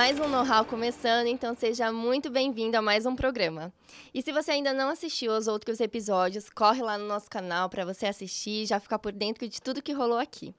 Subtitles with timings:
[0.00, 3.70] Mais um know-how começando, então seja muito bem-vindo a mais um programa.
[4.14, 7.84] E se você ainda não assistiu aos outros episódios, corre lá no nosso canal para
[7.84, 10.54] você assistir e já ficar por dentro de tudo que rolou aqui.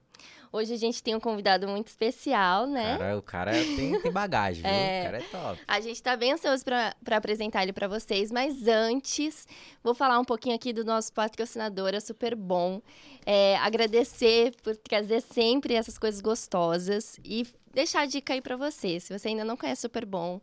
[0.53, 2.99] Hoje a gente tem um convidado muito especial, né?
[2.99, 4.69] Cara, o cara tem, tem bagagem, viu?
[4.71, 5.01] É.
[5.01, 5.61] O cara é top.
[5.67, 9.47] A gente tá bem ansioso para apresentar ele para vocês, mas antes,
[9.83, 12.79] vou falar um pouquinho aqui do nosso patrocinador, é super bom.
[13.25, 18.99] É, agradecer por trazer sempre essas coisas gostosas e deixar a dica aí para você.
[18.99, 20.39] Se você ainda não conhece Super Bom,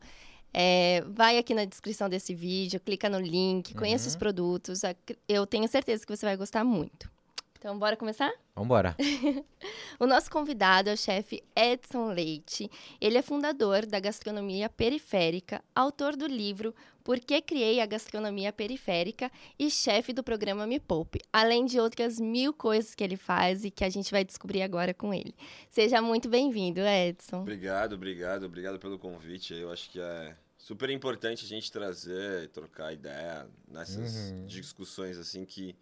[0.52, 4.08] é, vai aqui na descrição desse vídeo, clica no link, conheça Uhum.
[4.08, 4.82] os produtos.
[5.28, 7.10] Eu tenho certeza que você vai gostar muito.
[7.58, 8.32] Então, bora começar?
[8.54, 8.96] Vambora.
[9.98, 12.70] O nosso convidado é o chefe Edson Leite.
[13.00, 16.72] Ele é fundador da Gastronomia Periférica, autor do livro
[17.08, 22.20] Por que Criei a Gastronomia Periférica e chefe do programa Me Poupe, além de outras
[22.20, 25.34] mil coisas que ele faz e que a gente vai descobrir agora com ele.
[25.70, 27.40] Seja muito bem-vindo, Edson.
[27.40, 29.54] Obrigado, obrigado, obrigado pelo convite.
[29.54, 34.44] Eu acho que é super importante a gente trazer e trocar ideia nessas Uhum.
[34.46, 35.74] discussões assim que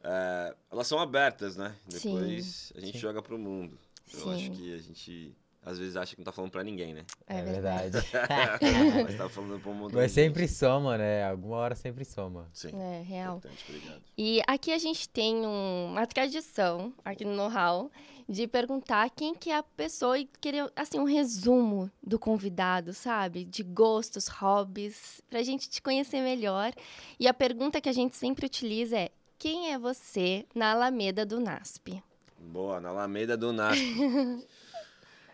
[0.00, 1.74] é, elas são abertas, né?
[1.88, 2.14] Sim.
[2.14, 2.98] Depois a gente Sim.
[3.00, 3.76] joga pro mundo.
[4.14, 4.34] Eu Sim.
[4.36, 7.04] acho que a gente às vezes acha que não tá falando pra ninguém, né?
[7.26, 7.96] É, É verdade.
[9.04, 9.94] Mas tá falando pro mundo.
[9.94, 11.24] Mas sempre soma, né?
[11.28, 12.48] Alguma hora sempre soma.
[12.52, 12.70] Sim.
[12.80, 13.36] É, real.
[13.38, 14.02] Importante, obrigado.
[14.18, 17.90] E aqui a gente tem um- uma tradição, aqui no Know-How,
[18.28, 23.44] de perguntar quem que é a pessoa e querer, assim, um resumo do convidado, sabe?
[23.44, 26.72] De gostos, hobbies, pra gente te conhecer melhor.
[27.20, 31.40] E a pergunta que a gente sempre utiliza é, quem é você na Alameda do
[31.40, 32.02] NASP?
[32.38, 33.82] Boa, na Alameda do NASP.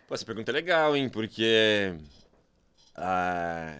[0.08, 1.06] Pô, essa pergunta é legal, hein?
[1.06, 1.94] Porque
[2.96, 3.78] a,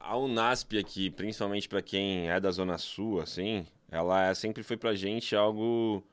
[0.00, 4.92] a Unasp aqui, principalmente pra quem é da Zona Sul, assim, ela sempre foi pra
[4.92, 6.04] gente algo...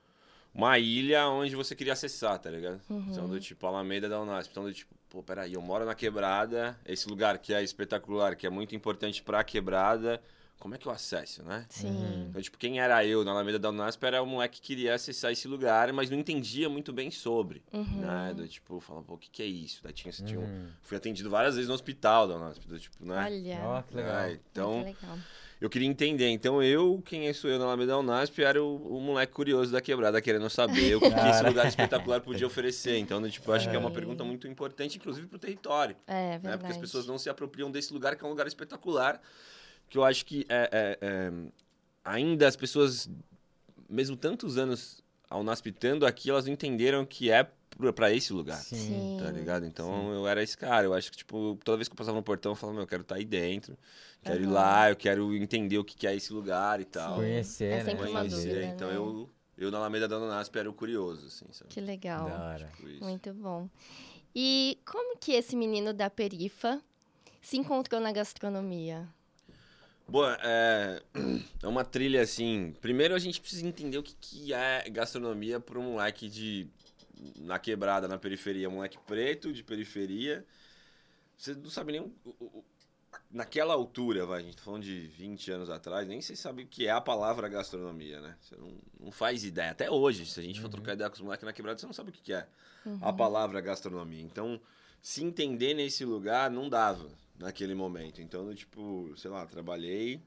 [0.53, 2.79] Uma ilha onde você queria acessar, tá ligado?
[2.89, 4.51] Então, do tipo, Alameda da Unasp.
[4.51, 8.45] Então, do tipo, pô, peraí, eu moro na Quebrada, esse lugar que é espetacular, que
[8.45, 10.21] é muito importante pra Quebrada,
[10.59, 11.65] como é que eu acesso, né?
[11.69, 12.27] Sim.
[12.29, 15.31] Então, tipo, quem era eu na Alameda da Unasp era o moleque que queria acessar
[15.31, 18.01] esse lugar, mas não entendia muito bem sobre, Uhum.
[18.01, 18.33] né?
[18.35, 19.79] Do, tipo, falava, pô, o que que é isso?
[19.83, 20.67] Daí tinha, tinha um- Uhum.
[20.81, 23.23] Fui atendido várias vezes no hospital da Unasp, do, tipo, né?
[23.25, 24.17] Olha, Ó, que legal.
[24.19, 25.17] É, então, legal.
[25.61, 26.27] eu queria entender.
[26.29, 29.79] Então, eu, quem sou eu na Alameda da Unasp, era o, o moleque curioso da
[29.79, 32.97] quebrada, querendo saber o que, que esse lugar espetacular podia oferecer.
[32.97, 36.13] Então, do, tipo, eu acho que é uma pergunta muito importante, inclusive pro território É,
[36.13, 36.29] né?
[36.39, 36.57] verdade.
[36.57, 39.21] Porque as pessoas não se apropriam desse lugar que é um lugar espetacular,
[39.89, 41.31] que eu acho que é, é- é,
[42.03, 43.09] ainda as pessoas,
[43.89, 47.49] mesmo tantos anos ao naspitando aqui, elas não entenderam que é
[47.95, 48.57] pra esse lugar.
[48.57, 49.17] Sim.
[49.21, 49.65] Tá ligado?
[49.65, 50.85] Então eu era esse cara.
[50.85, 52.87] Eu acho que, tipo, toda vez que eu passava no portão, eu falava, meu, eu
[52.87, 53.77] quero estar aí dentro.
[54.21, 54.53] Quero ir Aham.
[54.53, 57.15] lá, eu quero entender o que que é esse lugar e tal.
[57.15, 57.85] Conhecer, É né?
[57.85, 58.35] sempre uma Conhecer.
[58.49, 58.95] dúvida, Então né?
[58.97, 61.69] eu, eu na Alameda da Nasp era o curioso, assim, sabe?
[61.69, 62.27] Que legal.
[62.27, 62.71] Da hora.
[62.75, 63.05] Tipo.
[63.05, 63.69] Muito bom.
[64.35, 66.81] E como que esse menino da perifa
[67.41, 69.07] se encontrou na gastronomia?
[70.09, 71.01] Boa, é,
[71.63, 72.73] é uma trilha assim.
[72.81, 76.67] Primeiro a gente precisa entender o que, que é gastronomia para um moleque de.
[77.37, 78.67] na quebrada, na periferia.
[78.69, 80.45] Um moleque preto, de periferia.
[81.37, 82.01] Você não sabe nem.
[82.01, 82.65] o- o- o-
[83.31, 86.67] naquela altura, vai, a gente tá falando de 20 anos atrás, nem você sabe o
[86.67, 88.35] que é a palavra gastronomia, né?
[88.41, 89.71] Você não, não faz ideia.
[89.71, 91.93] Até hoje, se a gente for trocar ideia com os moleques na quebrada, você não
[91.93, 92.47] sabe o que, que é
[93.01, 94.21] a palavra gastronomia.
[94.21, 94.59] Então,
[95.01, 97.09] se entender nesse lugar não dava
[97.39, 98.21] naquele momento.
[98.21, 100.21] Então, eu, tipo, sei lá, trabalhei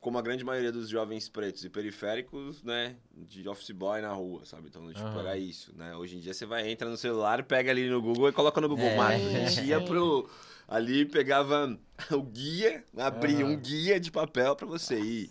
[0.00, 4.46] como a grande maioria dos jovens pretos e periféricos, né, de office boy na rua,
[4.46, 4.68] sabe?
[4.68, 5.94] Então, tipo, era isso, né?
[5.94, 8.68] Hoje em dia você vai, entra no celular, pega ali no Google e coloca no
[8.68, 8.96] Google É.
[8.96, 9.26] Maps.
[9.26, 10.28] A gente ia pro...
[10.66, 11.78] Ali pegava
[12.12, 13.54] o guia, abria Aham.
[13.54, 15.30] um guia de papel para você ir.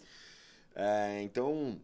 [0.76, 1.82] É, então,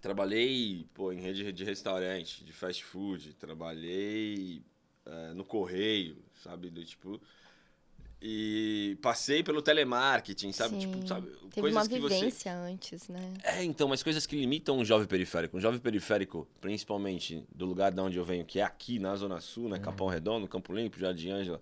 [0.00, 4.62] trabalhei pô, em rede de restaurante, de fast food, trabalhei
[5.06, 6.70] é, no correio, sabe?
[6.70, 7.20] Do tipo.
[8.26, 10.76] E passei pelo telemarketing, sabe?
[10.80, 10.90] Sim.
[10.90, 11.26] Tipo, sabe?
[11.50, 12.14] Teve coisas uma que você.
[12.14, 13.34] vivência antes, né?
[13.42, 15.58] É, então, mas coisas que limitam um jovem periférico.
[15.58, 19.42] Um jovem periférico, principalmente do lugar de onde eu venho, que é aqui na Zona
[19.42, 19.78] Sul, né?
[19.78, 21.60] Capão Redondo, Campo Limpo, Jardim Ângela,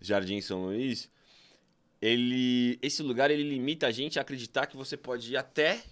[0.00, 1.10] Jardim São Luís.
[2.00, 5.82] Ele, esse lugar ele limita a gente a acreditar que você pode ir até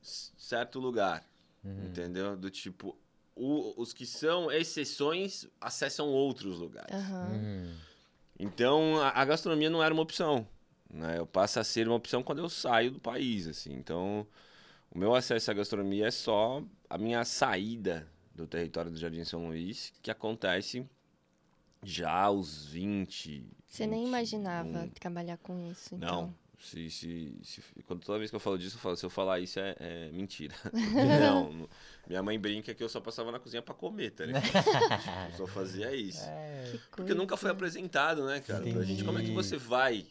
[0.00, 1.28] certo lugar,
[1.64, 1.86] Uhum.
[1.86, 2.36] entendeu?
[2.36, 2.96] Do tipo,
[3.34, 6.94] o- os que são exceções acessam outros lugares.
[6.94, 7.30] Aham.
[7.32, 7.93] Uhum.
[8.38, 10.46] Então, a, a gastronomia não era uma opção.
[10.92, 11.18] Né?
[11.18, 13.46] Eu passo a ser uma opção quando eu saio do país.
[13.46, 13.72] Assim.
[13.72, 14.26] Então,
[14.90, 19.46] o meu acesso à gastronomia é só a minha saída do território do Jardim São
[19.46, 20.88] Luís, que acontece
[21.82, 23.46] já aos 20.
[23.66, 24.08] Você nem 21.
[24.08, 26.22] imaginava trabalhar com isso, então.
[26.22, 29.10] Não, Se, se, se, quando toda vez que eu falo disso, eu falo, se eu
[29.10, 30.54] falar isso é, é mentira.
[30.72, 31.68] não, não,
[32.08, 34.44] minha mãe brinca que eu só passava na cozinha pra comer, tá ligado?
[35.30, 36.24] eu só fazia isso.
[36.26, 38.62] É, Que Porque nunca foi apresentado, né, cara?
[38.66, 39.46] Pra gente, como é que Entendi.
[39.48, 40.06] você vai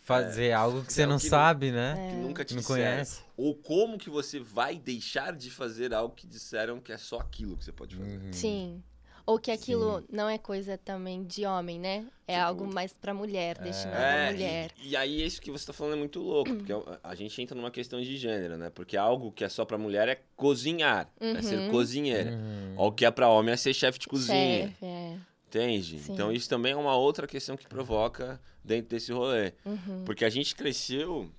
[0.00, 1.94] fazer algo que você não que não- sabe, né?
[2.10, 2.80] que nunca te Não disseram?
[2.94, 3.20] conhece.
[3.36, 7.56] Ou como que você vai deixar de fazer algo que disseram que é só aquilo
[7.58, 8.16] que você pode fazer?
[8.16, 8.32] Uhum.
[8.32, 8.82] Sim.
[9.28, 12.06] Ou que aquilo não é coisa também de homem, né?
[12.26, 14.70] É Tipo- algo mais pra mulher, destinado É, à mulher.
[14.78, 16.72] E, e aí isso que você tá falando é muito louco, porque
[17.02, 18.70] a, gente entra numa questão de gênero, né?
[18.70, 21.70] Porque algo que é só pra mulher é cozinhar, é ser Uhum.
[21.70, 22.30] cozinheira.
[22.30, 22.74] Uhum.
[22.78, 24.68] Ou o que é pra homem é ser chefe de cozinha.
[24.68, 25.18] Chefe, é.
[25.46, 25.98] Entende?
[25.98, 26.12] Sim.
[26.14, 29.52] Então isso também é uma outra questão que provoca dentro desse rolê.
[29.66, 30.04] Uhum.
[30.06, 31.30] Porque a gente cresceu,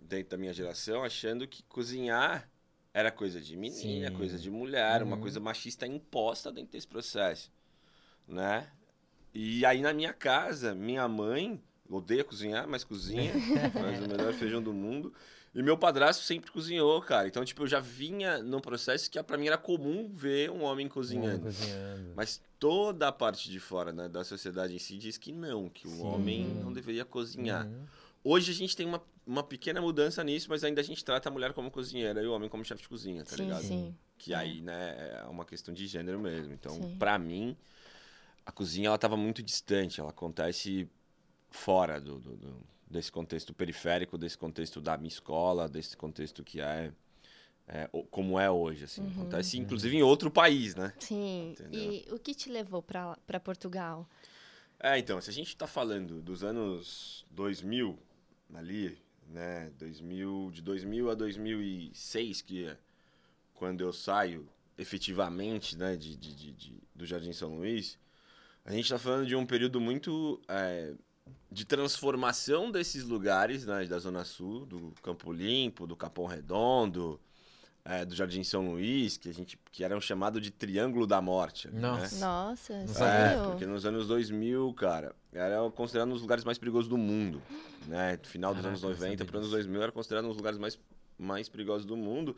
[0.00, 2.47] dentro da minha geração, achando que cozinhar
[2.92, 4.16] era coisa de menina, Sim.
[4.16, 5.22] coisa de mulher, uma Uhum.
[5.22, 7.50] coisa machista imposta dentro desse processo,
[8.26, 8.68] né?
[9.34, 13.32] E aí na minha casa, minha mãe odeia cozinhar, mas cozinha,
[13.74, 15.12] faz o melhor feijão do mundo.
[15.54, 17.26] E meu padrasto sempre cozinhou, cara.
[17.26, 20.86] Então, tipo, eu já vinha num processo que pra mim era comum ver um homem
[20.88, 21.40] cozinhando.
[21.40, 22.12] Cozinhando.
[22.14, 25.86] Mas toda a parte de fora né, da sociedade em si diz que não, que
[25.88, 26.02] o Sim.
[26.04, 27.66] homem não deveria cozinhar.
[27.66, 27.86] Uhum.
[28.22, 31.32] Hoje a gente tem uma, uma pequena mudança nisso, mas ainda a gente trata a
[31.32, 33.62] mulher como cozinheira e o homem como chefe de cozinha, tá sim, ligado?
[33.62, 33.94] sim.
[34.16, 36.52] Que aí, né, é uma questão de gênero mesmo.
[36.52, 37.54] Então, pra mim,
[38.44, 40.88] a cozinha ela tava muito distante, ela acontece
[41.50, 46.60] fora do, do- do- desse contexto periférico, desse contexto da minha escola, desse contexto que
[46.60, 46.90] é,
[47.66, 49.02] é, como é hoje, assim.
[49.02, 49.10] Uhum.
[49.12, 50.92] Acontece, inclusive, em outro país, né?
[50.98, 51.50] Sim.
[51.52, 51.92] Entendeu?
[51.92, 54.08] E o que te levou pra, pra Portugal?
[54.80, 57.98] É, então, se a gente tá falando dos anos 2000,
[58.54, 58.98] ali,
[59.28, 62.76] né, 2000, de 2000 a 2006, que é
[63.54, 67.98] quando eu saio efetivamente, né, de, de, de- de- do Jardim São Luís,
[68.64, 70.94] a gente tá falando de um período muito é,
[71.50, 77.20] de transformação desses lugares, né, da Zona Sul, do Campo Limpo, do Capão Redondo,
[77.84, 81.68] é, do Jardim São Luís, que a gente que eram chamado de Triângulo da Morte.
[81.68, 81.82] ali, né?
[81.82, 82.26] Nossa.
[82.26, 83.44] Nossa, É, sério?
[83.50, 87.40] porque nos anos 2000, cara, era considerado um dos lugares mais perigosos do mundo,
[87.86, 88.16] né?
[88.16, 89.56] No final dos Caraca, anos não 90 sabia para os anos disso.
[89.56, 90.78] 2000 era considerado um dos lugares mais,
[91.18, 92.36] mais perigosos do mundo.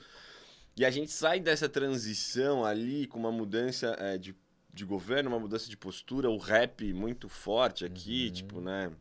[0.76, 4.34] E a gente sai dessa transição ali com uma mudança é, de,
[4.72, 8.32] de governo, uma mudança de postura, o rap muito forte aqui, Uhum.
[8.32, 8.92] tipo, né?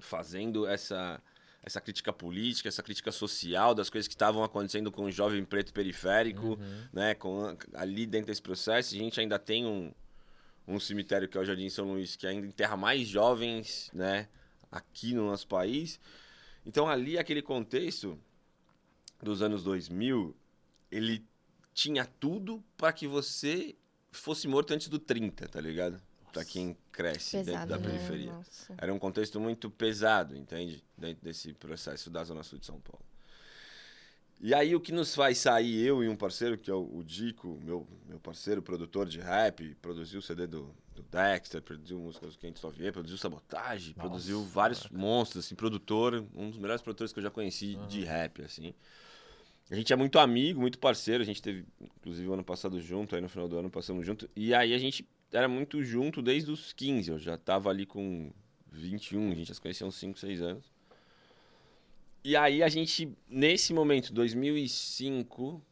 [0.00, 1.20] Fazendo essa,
[1.68, 5.72] essa crítica política, essa crítica social das coisas que estavam acontecendo com o jovem preto
[5.72, 6.88] periférico Uhum.
[6.92, 9.92] né, com, ali dentro desse processo, a gente ainda tem um,
[10.66, 14.28] um cemitério que é o Jardim São Luís, que ainda enterra mais jovens, né,
[14.72, 16.00] aqui no nosso país.
[16.64, 18.18] Então ali, aquele contexto
[19.22, 20.34] dos anos 2000,
[20.90, 21.24] ele
[21.74, 23.76] tinha tudo para que você
[24.10, 26.00] fosse morto antes do 30, tá ligado?
[26.32, 27.88] Pra quem cresce dentro Pesado, da né?
[27.88, 28.32] periferia.
[28.32, 28.74] Nossa.
[28.76, 30.84] Era um contexto muito pesado, entende?
[30.96, 33.04] Dentro desse processo da Zona Sul de São Paulo.
[34.40, 37.58] E aí o que nos faz sair, eu e um parceiro, que é o, Dico,
[37.64, 42.38] meu, meu parceiro, produtor de rap, produziu o CD do, do Dexter, produziu músicas do
[42.38, 47.12] Quente Só Vier, produziu Sabotagem, Nossa, produziu vários monstros, assim, produtor, um dos melhores produtores
[47.12, 48.72] que eu já conheci de rap, assim.
[49.70, 53.16] A gente é muito amigo, muito parceiro, a gente teve, inclusive, o ano passado junto,
[53.16, 56.50] aí no final do ano passamos junto, e aí a gente era muito junto desde
[56.50, 58.30] os 15, eu já tava ali com
[58.72, 60.72] 21, a gente já se conhecia uns 5, 6 anos.
[62.24, 65.62] E aí a gente, nesse momento, 2005,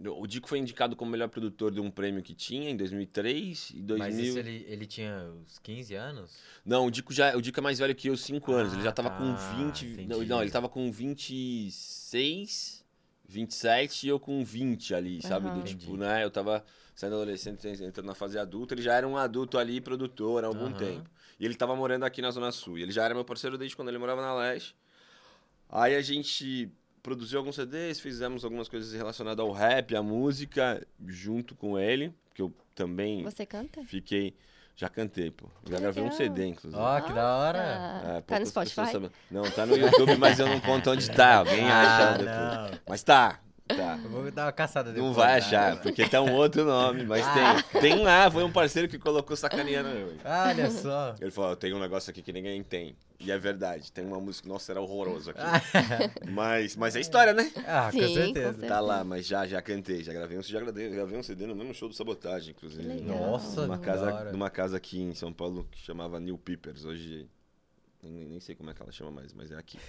[0.00, 3.82] o Dico foi indicado como melhor produtor de um prêmio que tinha em 2003 e
[3.82, 3.98] 2000...
[3.98, 6.36] Mas isso ele, ele tinha uns 15 anos?
[6.64, 8.72] Não, o Dico, já, o Dico é mais velho que eu, 5 anos.
[8.74, 9.34] ele já Ah, tava tá, com
[9.64, 9.84] 20...
[9.84, 10.26] Não, entendi.
[10.26, 12.84] não, ele tava com 26,
[13.26, 15.48] 27 e eu com 20 ali, sabe?
[15.48, 15.58] Aham.
[15.60, 16.24] Do tipo, né?
[16.24, 16.64] Eu tava
[16.98, 18.74] sendo adolescente, entrando na fase adulta.
[18.74, 20.72] Ele já era um adulto ali, produtor há algum Aham.
[20.72, 21.08] tempo.
[21.38, 22.76] E ele tava morando aqui na Zona Sul.
[22.76, 24.74] E ele já era meu parceiro desde quando ele morava na Leste.
[25.68, 26.68] Aí a gente
[27.00, 32.42] produziu alguns CDs, fizemos algumas coisas relacionadas ao rap, à música, junto com ele, que
[32.42, 33.80] eu também Você canta?
[33.84, 34.34] fiquei.
[34.74, 35.46] Já cantei, pô.
[35.68, 36.18] Já Que gravei um legal.
[36.18, 36.82] CD, inclusive.
[36.82, 37.60] Ó, que da hora!
[38.02, 39.10] Ah, É, tá no Spotify?
[39.30, 41.36] Não, tá no YouTube, mas eu não conto onde tá.
[41.36, 42.72] Alguém acha Ah, depois.
[42.72, 42.80] não.
[42.88, 43.98] Mas tá, tá.
[44.02, 45.06] Eu vou dar uma caçada depois.
[45.06, 45.36] Não vai né?
[45.38, 47.62] achar, porque tá um outro nome, mas Ah.
[47.72, 47.80] tem.
[47.80, 50.14] Tem lá, foi um parceiro que colocou sacaneando eu.
[50.24, 51.14] Olha só.
[51.20, 52.96] Ele falou, tem um negócio aqui que ninguém tem.
[53.20, 55.40] E é verdade, tem uma música, nossa, era horroroso aqui.
[56.30, 57.50] Mas, mas é história, né?
[57.66, 58.46] Ah, Sim, com com certeza.
[58.52, 58.66] certeza.
[58.68, 61.54] Tá lá, mas já, já cantei, já gravei um, já gravei, gravei um CD no
[61.56, 62.82] mesmo show do Sabotagem, inclusive.
[62.82, 63.18] Que legal.
[63.18, 66.84] Nossa, Numa casa, numa casa aqui em São Paulo que chamava New Peepers.
[66.84, 67.28] Hoje
[68.00, 69.80] nem, nem sei como é que ela chama mais, mas é aqui.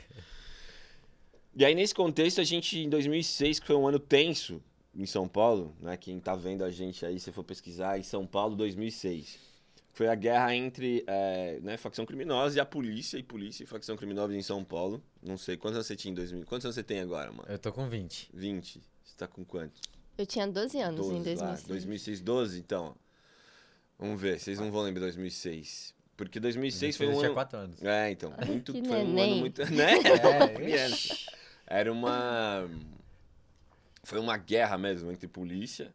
[1.55, 4.61] E aí, nesse contexto, a gente, em 2006, que foi um ano tenso
[4.95, 5.97] em São Paulo, né?
[5.97, 9.37] Quem tá vendo a gente aí, se for pesquisar, em São Paulo, 2006.
[9.91, 13.97] Foi a guerra entre é, né, facção criminosa e a polícia, e polícia e facção
[13.97, 15.03] criminosa em São Paulo.
[15.21, 16.45] Não sei, quantos anos você tinha em 2000?
[16.45, 17.45] Quantos anos você tem agora, mano?
[17.49, 18.29] Eu tô com 20.
[18.33, 18.81] 20.
[19.03, 19.81] Você tá com quantos?
[20.17, 21.23] Eu tinha 12 anos 12, em lá.
[21.23, 21.63] 2006.
[21.67, 22.95] 2006, 12, então.
[23.97, 25.93] Vamos ver, vocês não vão lembrar de 2006.
[26.15, 27.33] Porque 2006 foi Eu um tinha ano...
[27.33, 27.83] 4 anos.
[27.83, 29.65] É, então, muito, Que foi um ano muito...
[29.71, 29.93] Né?
[30.61, 31.29] É.
[31.69, 32.67] Era uma...
[34.03, 35.93] Foi uma guerra mesmo entre polícia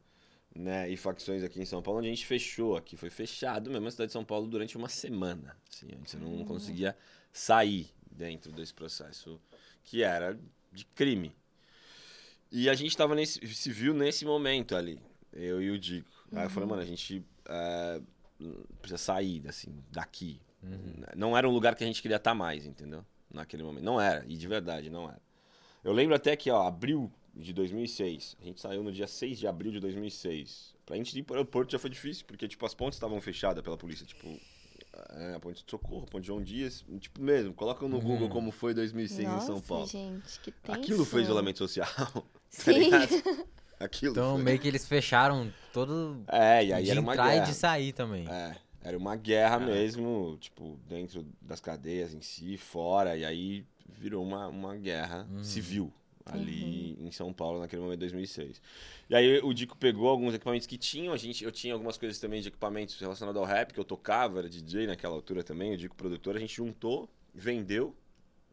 [0.55, 2.97] né, e facções aqui em São Paulo, onde a gente fechou aqui.
[2.97, 5.57] Foi fechado mesmo a cidade de São Paulo durante uma semana.
[5.69, 6.97] Assim, a gente não conseguia
[7.33, 9.41] sair dentro desse processo
[9.83, 10.39] que era
[10.73, 11.35] de crime.
[12.53, 15.01] E a gente tava nesse, se viu nesse momento ali,
[15.33, 16.09] eu e o Dico.
[16.33, 18.01] Aí eu falei, mano, a gente é,
[18.81, 20.41] precisa sair, assim, daqui.
[21.17, 23.05] Não era um lugar que a gente queria estar mais, entendeu?
[23.33, 23.85] Naquele momento.
[23.85, 25.21] Não era, e de verdade, não era.
[25.85, 29.47] Eu lembro até que, ó, abril de 2006, a gente saiu no dia 6 de
[29.47, 30.75] abril de 2006.
[30.87, 33.77] Pra gente ir pro aeroporto já foi difícil, porque, tipo, as pontes estavam fechadas pela
[33.77, 34.29] polícia, tipo...
[35.11, 38.29] é, a ponte de Socorro, a ponte de João Dias, tipo mesmo, coloca no Google
[38.29, 39.87] como foi 2006 Nossa, em São Paulo.
[39.87, 40.79] gente, que tenso.
[40.79, 42.73] Aquilo foi isolamento social, tá Sim.
[42.79, 43.09] ligado?
[43.81, 44.43] Aquilo Então foi.
[44.45, 47.45] meio que eles fecharam todo É, e aí de era uma entrar guerra.
[47.45, 48.27] e de sair também.
[48.31, 54.23] É, era uma guerra mesmo, tipo, dentro das cadeias em si, fora, e aí virou
[54.25, 55.93] uma, uma guerra civil
[56.27, 58.63] ali em São Paulo naquele momento de 2006.
[59.11, 62.19] E aí o Dico pegou alguns equipamentos que tinham, a gente, eu tinha algumas coisas
[62.19, 65.77] também de equipamentos relacionados ao rap, que eu tocava, era DJ naquela altura também, o
[65.77, 67.95] Dico produtor, a gente juntou, vendeu,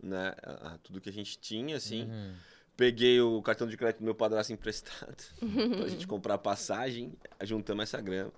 [0.03, 2.33] né, a- a- tudo que a gente tinha, assim, Uhum.
[2.75, 5.23] Peguei o cartão de crédito do meu padrasto emprestado
[5.77, 8.31] pra gente comprar passagem, juntamos essa grana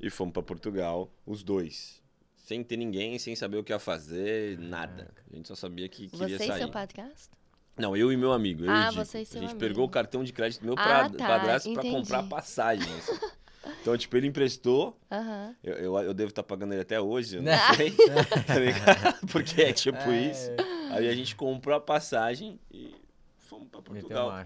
[0.00, 2.01] e fomos pra Portugal, os dois.
[2.42, 5.10] Sem ter ninguém, sem saber o que ia fazer, nada.
[5.32, 6.58] A gente só sabia que queria Você e sair.
[6.58, 7.36] seu padrasto?
[7.78, 8.64] Não, eu e meu amigo.
[8.64, 9.60] Eu Ah, e você e seu A gente amigo.
[9.68, 11.96] pegou o cartão de crédito do meu Ah, pra- tá, padrasto pra entendi.
[11.96, 12.92] comprar passagem.
[12.98, 13.12] assim.
[13.80, 14.98] Então, tipo, ele emprestou.
[15.08, 15.54] Aham.
[15.62, 17.58] Eu, eu, eu devo estar pagando ele até hoje, eu não Né?
[17.76, 17.92] sei.
[18.44, 19.26] tá ligado?
[19.30, 20.20] Porque é tipo É.
[20.30, 20.50] isso.
[20.90, 22.92] Aí a gente comprou a passagem e
[23.38, 24.44] fomos pra Meteu Portugal.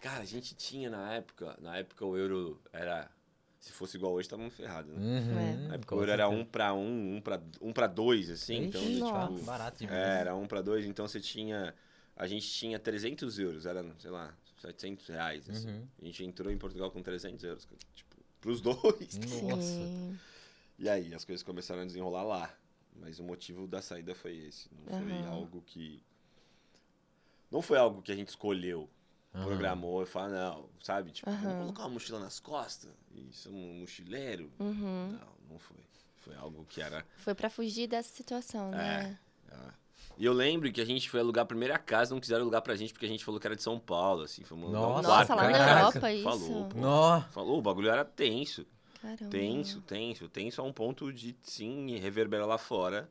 [0.00, 3.08] Cara, a gente tinha na época, na época o euro era,
[3.60, 5.00] se fosse igual hoje, tava ferrado, né?
[5.00, 8.64] Uhum, Na época com o era um pra um, um pra, um pra dois, assim,
[8.64, 9.32] então, Ixi, Nossa.
[9.34, 9.98] tipo, barato demais.
[9.98, 11.74] é, era um pra dois, então você tinha,
[12.16, 15.68] a gente tinha 300 euros, era, sei lá, 700 reais, assim.
[15.68, 15.86] Uhum.
[16.00, 19.18] A gente entrou em Portugal com 300 euros, tipo, pros dois.
[19.42, 19.86] Nossa.
[19.86, 20.18] Sim.
[20.78, 22.54] E aí as coisas começaram a desenrolar lá.
[23.00, 24.68] Mas o motivo da saída foi esse.
[24.74, 25.28] Não foi Aham.
[25.28, 26.02] algo que.
[27.50, 28.88] Não foi algo que a gente escolheu,
[29.34, 29.44] Aham.
[29.44, 31.10] programou e falou, não, sabe?
[31.10, 31.42] Tipo, Aham.
[31.42, 34.50] vamos colocar uma mochila nas costas e ser um mochileiro.
[34.58, 35.12] Uhum.
[35.12, 35.76] Não, não foi.
[36.16, 37.06] Foi algo que era.
[37.16, 39.18] Foi pra fugir dessa situação, né?
[39.50, 39.72] ah.
[40.16, 42.74] E eu lembro que a gente foi alugar a primeira casa, não quiseram alugar pra
[42.74, 44.42] gente porque a gente falou que era de São Paulo, assim.
[44.42, 45.80] Fomos alugar um Nossa, Nossa, lá na.
[45.80, 46.24] Europa isso.
[46.24, 47.30] Falou, pô.
[47.30, 48.66] Falou, o bagulho era tenso.
[49.00, 49.30] Caramba.
[49.30, 53.08] Tenso, tenso, tenso a um ponto de sim reverberar lá fora.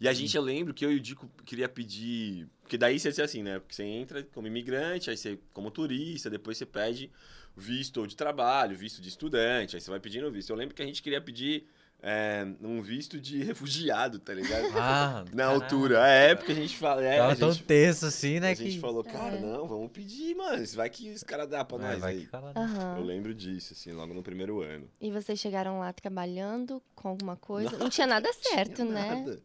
[0.00, 2.46] E a gente, eu lembro que eu e o Dico queria pedir.
[2.62, 3.58] Porque daí você ser assim, né?
[3.58, 7.10] Porque você entra como imigrante, aí você como turista, depois você pede
[7.56, 10.50] visto de trabalho, visto de estudante, aí você vai pedindo visto.
[10.50, 11.66] Eu lembro que a gente queria pedir
[12.00, 14.68] é, um visto de refugiado, tá ligado?
[14.78, 15.64] Ah, Na caraca.
[15.64, 16.08] altura.
[16.08, 17.04] É época a gente fala.
[17.04, 18.50] É, Tava a tão gente, tenso assim, né?
[18.50, 18.80] a gente que...
[18.80, 19.40] falou, cara, É.
[19.40, 20.64] não, vamos pedir, mano.
[20.76, 22.28] Vai que os caras dão pra É, nós vai aí.
[22.54, 22.98] Aham.
[22.98, 24.88] Eu lembro disso, assim, logo no primeiro ano.
[25.00, 27.76] E vocês chegaram lá trabalhando com alguma coisa?
[27.76, 29.14] Não, tinha nada certo, Tinha né?
[29.16, 29.42] Nada.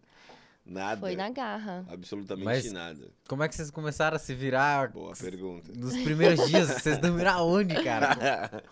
[0.66, 1.02] Nada.
[1.02, 1.86] Foi na garra.
[1.90, 3.10] Absolutamente Mas- nada.
[3.28, 5.72] Como é que vocês começaram a se virar Boa pergunta.
[5.76, 6.68] nos primeiros dias?
[6.70, 8.64] Vocês não viram onde, cara?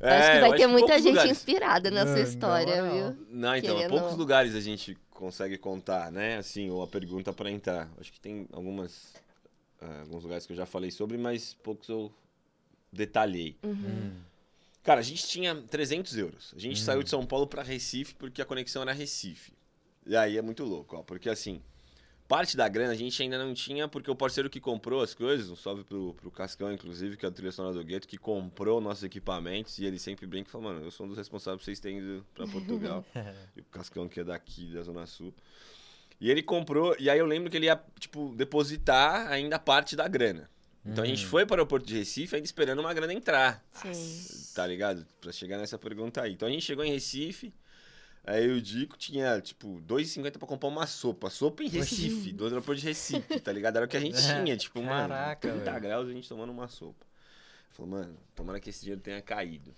[0.00, 2.94] É, Acho que vai ter muita gente lugares- inspirada na Não, sua história, não, não.
[3.14, 3.26] viu?
[3.30, 6.38] Não, então, Querendo- poucos lugares a gente consegue contar, né?
[6.38, 7.88] Assim, ou a pergunta pra entrar.
[8.00, 9.12] Acho que tem algumas,
[9.80, 12.12] ah, alguns lugares que eu já falei sobre, mas poucos eu
[12.92, 13.56] detalhei.
[13.62, 14.12] Hum.
[14.82, 16.52] Cara, a gente tinha 300 euros.
[16.56, 19.52] A gente saiu de São Paulo pra Recife porque a conexão era Recife.
[20.06, 21.02] E aí é muito louco, ó.
[21.02, 21.62] Porque assim,
[22.28, 25.50] parte da grana a gente ainda não tinha, porque o parceiro que comprou as coisas,
[25.50, 28.80] um salve pro, pro Cascão, inclusive, que é o trilha sonora do Gueto, que comprou
[28.80, 31.64] nossos equipamentos, e ele sempre brinca e fala, mano, eu sou um dos responsáveis por
[31.64, 33.04] vocês terem ido pra Portugal.
[33.56, 35.34] e o Cascão, que é daqui, da Zona Sul.
[36.20, 40.08] E ele comprou, e aí eu lembro que ele ia, tipo, depositar ainda parte da
[40.08, 40.48] grana.
[40.84, 43.64] Então a gente foi para o aeroporto de Recife ainda esperando uma grana entrar.
[43.72, 44.54] Sim.
[44.54, 45.06] Tá ligado?
[45.20, 46.32] Pra chegar nessa pergunta aí.
[46.32, 47.52] Então a gente chegou em Recife,
[48.24, 51.28] aí o Dico tinha, tipo, 2,50 pra comprar uma sopa.
[51.30, 53.76] Sopa em Recife, do aeroporto de Recife, tá ligado?
[53.76, 55.82] Era o que a gente tinha, tipo, Caraca, mano, 30 velho.
[55.82, 57.06] graus a gente tomando uma sopa.
[57.70, 59.74] Falou, mano, tomara que esse dinheiro tenha caído.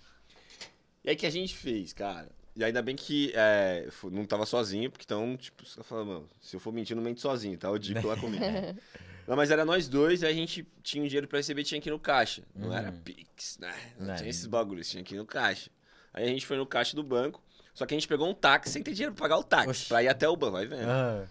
[1.03, 2.29] E aí que a gente fez, cara?
[2.55, 6.55] E ainda bem que é, não tava sozinho, porque então, tipo, você fala, mano, se
[6.55, 7.69] eu for mentir, não mente sozinho, tá?
[7.69, 8.43] O Dico lá comigo.
[9.27, 11.89] Não, mas era nós dois, aí a gente tinha um dinheiro pra receber, tinha ir
[11.89, 12.43] no caixa.
[12.53, 13.75] Não era Pix, né?
[13.97, 15.71] Não Não, tinha esses bagulhos, tinha ir no caixa.
[16.13, 17.41] Aí a gente foi no caixa do banco,
[17.75, 19.87] Só que a gente pegou um táxi sem ter dinheiro pra pagar o táxi, Oxi.
[19.87, 20.89] pra ir até o banco, vai vendo.
[20.89, 21.25] Ah,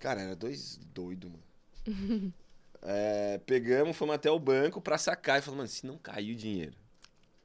[0.00, 2.32] Cara, era dois doidos, mano.
[2.82, 6.34] É, pegamos, fomos até o banco pra sacar e falamos, mano, se não cair o
[6.34, 6.72] dinheiro,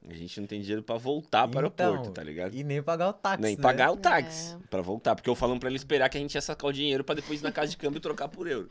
[0.08, 2.54] a gente não tem dinheiro pra voltar para o então, aeroporto, tá ligado?
[2.54, 3.42] E nem pagar o táxi.
[3.42, 3.60] Nem né?
[3.62, 4.58] pagar o táxi É.
[4.70, 5.14] pra voltar.
[5.14, 7.40] Porque eu falando pra ele esperar que a gente ia sacar o dinheiro pra depois
[7.40, 8.70] ir na casa de câmbio e trocar por euro.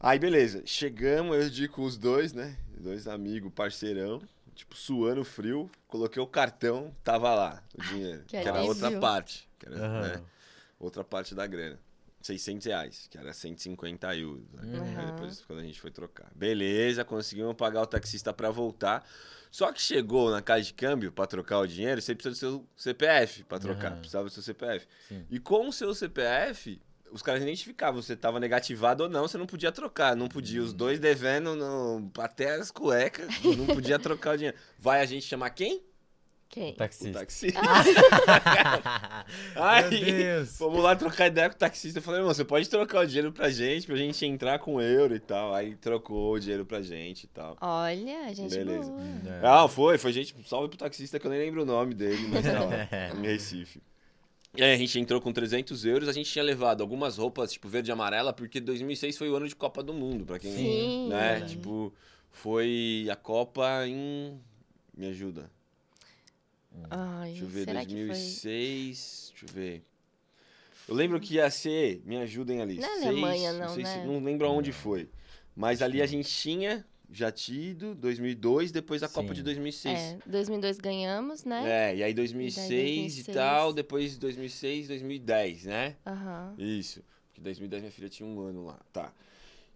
[0.00, 0.62] Aí, beleza.
[0.64, 2.56] Chegamos, eu digo com os dois, né?
[2.78, 4.22] Dois amigos, parceirão.
[4.58, 5.70] Tipo, suando frio.
[5.86, 8.24] Coloquei o cartão, tava lá o dinheiro.
[8.24, 9.48] Que Que, era outra parte.
[9.56, 10.00] Que era, Aham.
[10.00, 10.22] né?
[10.80, 11.78] Outra parte da grana.
[12.20, 14.42] 600 reais, que era 150 euros.
[14.52, 14.76] Né?
[14.80, 14.98] Uhum.
[14.98, 16.28] Aí depois, quando a gente foi trocar.
[16.34, 19.08] Beleza, conseguimos pagar o taxista pra voltar.
[19.48, 22.68] Só que chegou na casa de câmbio pra trocar o dinheiro, você precisa do seu
[22.76, 23.92] CPF pra trocar.
[23.92, 23.98] Aham.
[24.00, 24.88] Precisava do seu CPF.
[25.08, 25.24] Sim.
[25.30, 29.38] E com o seu CPF, os caras identificavam se você tava negativado ou não, você
[29.38, 30.14] não podia trocar.
[30.16, 34.56] Não podia, os dois devendo no, até as cuecas, não podia trocar o dinheiro.
[34.78, 35.82] Vai a gente chamar quem?
[36.48, 36.72] Quem?
[36.72, 37.18] O Taxista.
[37.18, 37.60] taxista.
[39.54, 40.46] Meu Aí.
[40.46, 41.98] Fomos lá trocar ideia com o taxista.
[41.98, 45.14] Eu falei, irmão, você pode trocar o dinheiro pra gente, pra gente entrar com euro
[45.14, 45.54] e tal.
[45.54, 47.56] Aí trocou o dinheiro pra gente e tal.
[47.60, 48.90] Olha, gente Beleza.
[48.90, 49.02] boa.
[49.26, 49.40] É.
[49.42, 52.46] Ah, foi, foi gente, salve pro taxista que eu nem lembro o nome dele, mas
[52.46, 52.88] tá lá,
[53.18, 53.82] em Recife.
[54.60, 57.90] Aí a gente entrou com 300 euros, a gente tinha levado algumas roupas, tipo, verde
[57.90, 60.52] e amarela, porque 2006 foi o ano de Copa do Mundo, pra quem...
[60.54, 61.08] Sim.
[61.08, 61.92] Né, tipo,
[62.30, 64.38] foi a Copa em...
[64.96, 65.50] Me ajuda.
[66.90, 68.06] Ai, Deixa eu ver, será que foi?
[68.06, 69.82] 2006, deixa eu ver.
[70.88, 72.76] Eu lembro que ia ser, me ajudem ali.
[72.76, 74.04] Não é seis- Alemanha, não, sei se- né?
[74.06, 75.08] não lembro aonde foi.
[75.54, 79.34] Mas ali a gente tinha já tido 2002, depois a Copa Sim.
[79.34, 79.98] de 2006.
[79.98, 81.90] É, 2002 ganhamos, né?
[81.90, 83.28] É, e aí 2006, 2006.
[83.28, 85.96] e tal, depois 2006, 2010, né?
[86.06, 86.54] Aham.
[86.58, 87.02] Isso.
[87.28, 89.12] Porque 2010 minha filha tinha um ano lá, tá.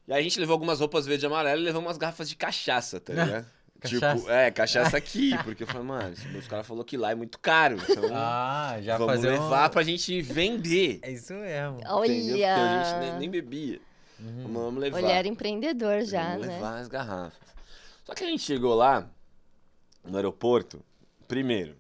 [0.07, 2.37] E aí a gente levou algumas roupas verde e amarela e levamos umas garrafas de
[2.37, 3.47] cachaça, tá ligado?
[3.81, 4.17] Cachaça.
[4.17, 5.31] Tipo, é, cachaça aqui.
[5.43, 7.79] Porque eu falei, mano, os caras falaram que lá é muito caro.
[7.89, 9.73] Então Ah, já vamos fazer levar um...
[9.73, 11.01] pra gente vender.
[11.03, 11.79] É isso mesmo.
[11.79, 11.97] Entendeu?
[11.97, 12.11] Porque
[12.45, 13.19] a gente nem, Olha!
[13.19, 13.81] nem bebia.
[14.23, 14.43] Uhum.
[14.43, 15.03] Vamos, vamos levar.
[15.03, 16.55] Olhar empreendedor já, vamos né?
[16.55, 17.49] levar as garrafas.
[18.05, 19.09] Só que a gente chegou lá,
[20.05, 20.83] no aeroporto,
[21.29, 21.77] primeiro,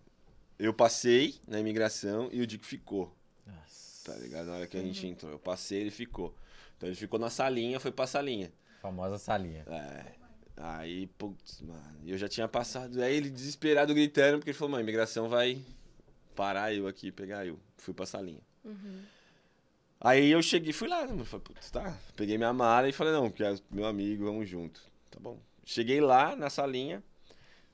[0.58, 3.14] eu passei na imigração e o Dico ficou.
[3.46, 4.46] Nossa, Tá ligado?
[4.46, 5.30] Na hora que a gente entrou.
[5.32, 6.34] Eu passei, ele ficou.
[6.76, 8.52] Então ele ficou na salinha, foi pra salinha.
[8.80, 9.64] famosa salinha.
[9.68, 10.22] É.
[10.56, 13.00] Aí, putz, mano, eu já tinha passado.
[13.00, 15.60] Aí ele desesperado gritando, porque ele falou, mano, a imigração vai
[16.34, 17.58] parar eu aqui, pegar eu.
[17.78, 18.40] Fui pra salinha.
[18.64, 19.02] Uhum.
[20.04, 21.24] Aí eu cheguei, fui lá, né, mano?
[21.24, 21.96] Falei, putz, tá.
[22.16, 24.80] Peguei minha mala e falei, não, que é meu amigo, vamos junto.
[25.08, 25.38] Tá bom.
[25.64, 27.04] Cheguei lá na salinha,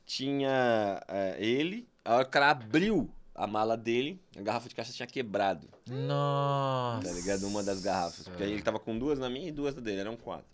[0.05, 4.75] tinha é, ele, a hora que o cara abriu a mala dele, a garrafa de
[4.75, 5.71] cachaça tinha quebrado.
[5.87, 7.09] Nossa.
[7.09, 7.47] Tá ligado?
[7.47, 8.29] Uma das garrafas.
[8.29, 10.45] Porque aí ele tava com duas na minha e duas na dele, eram quatro.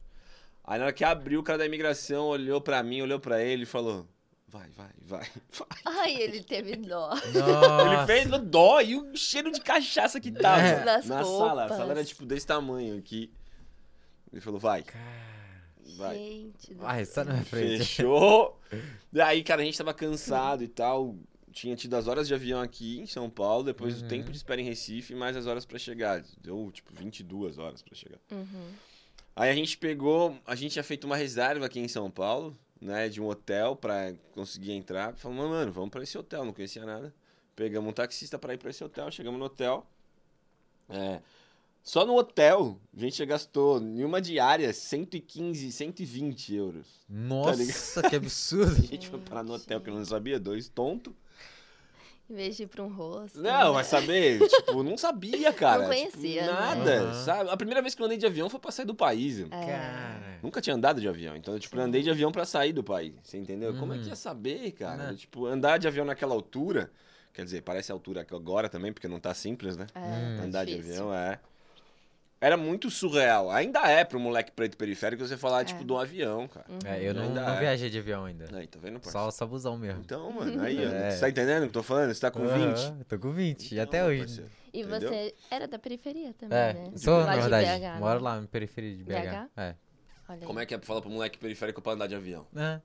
[0.63, 3.65] Aí na hora que abriu, o cara da imigração olhou pra mim, olhou pra ele
[3.65, 4.07] e falou:
[4.55, 5.27] Vai, vai, vai,
[5.59, 5.69] vai.
[5.85, 7.11] Ai, ele teve dó.
[7.13, 10.85] Ele fez no dó e o cheiro de cachaça que tava É.
[10.85, 11.63] Das na sala.
[11.63, 11.77] A roupas.
[11.77, 13.33] sala era tipo desse tamanho aqui.
[14.33, 15.05] Ele falou: Vai, Cara.
[15.97, 16.17] vai.
[16.17, 17.79] Gente do Ai, só na frente.
[17.79, 18.61] Fechou.
[19.13, 21.17] E aí, cara, a gente tava cansado e tal.
[21.53, 24.07] Tinha tido as horas de avião aqui em São Paulo, depois Uhum.
[24.07, 26.23] o tempo de espera em Recife, mais as horas pra chegar.
[26.41, 28.19] Deu, tipo, 22 horas pra chegar.
[28.31, 28.69] Uhum.
[29.37, 33.09] Aí a gente pegou, a gente tinha feito uma reserva aqui em São Paulo, né,
[33.09, 35.15] de um hotel pra conseguir entrar.
[35.17, 37.15] Falamos, mano, vamos pra esse hotel, não conhecia nada.
[37.57, 39.87] Pegamos um taxista pra ir pra esse hotel, chegamos no hotel.
[40.89, 41.21] É,
[41.83, 46.87] só no hotel, a gente já gastou em uma diária 115, 120 euros.
[47.09, 48.77] Nossa, que absurdo.
[48.77, 51.15] A gente foi parar no hotel que eu não sabia, dois tontos.
[52.29, 53.41] Em vez de ir pra um rosto.
[53.41, 53.73] Não, né?
[53.75, 55.81] mas saber, tipo, não sabia, cara.
[55.81, 56.53] Não conhecia, tipo, né?
[56.53, 57.13] Nada, Aham.
[57.13, 57.51] sabe?
[57.51, 59.41] A primeira vez que eu andei de avião foi pra sair do país.
[59.41, 59.45] É.
[59.67, 60.39] Cara.
[60.43, 63.15] Nunca tinha andado de avião, então, tipo, eu andei de avião pra sair do país,
[63.23, 63.75] você entendeu?
[63.77, 64.09] Como é que Uhum.
[64.11, 65.11] ia saber, cara?
[65.11, 65.15] Né?
[65.17, 66.91] Tipo, andar de avião naquela altura,
[67.33, 69.87] quer dizer, parece a altura agora também, porque não tá simples, né?
[69.95, 70.37] É, Hum.
[70.37, 70.93] tá andar de difícil.
[71.11, 71.39] avião, é.
[72.41, 73.51] Era muito surreal.
[73.51, 75.85] Ainda é pro moleque preto periférico você falar, tipo, É.
[75.85, 76.67] de um avião, cara.
[76.85, 77.59] É, eu não, não é.
[77.61, 78.45] viajei de avião ainda.
[78.55, 79.25] Aí, tá vendo, parceiro?
[79.27, 80.01] Só, só busão mesmo.
[80.05, 81.11] Então, mano, aí, ó, É.
[81.13, 82.13] você tá entendendo o que eu tô falando?
[82.13, 82.53] Você tá com 20.
[82.79, 84.19] Aham, tô com 20, Então, até hoje.
[84.21, 84.51] parceiro.
[84.75, 85.09] E Entendeu?
[85.11, 86.91] você era da periferia também, É, né?
[86.97, 87.67] sou, Lá na de verdade.
[87.67, 87.97] BH, né?
[88.01, 89.13] Moro lá na periferia de BH.
[89.13, 89.51] BH?
[89.57, 89.75] É.
[90.29, 92.47] Olha Como é que é pra falar pro moleque periférico pra andar de avião?
[92.57, 92.81] É.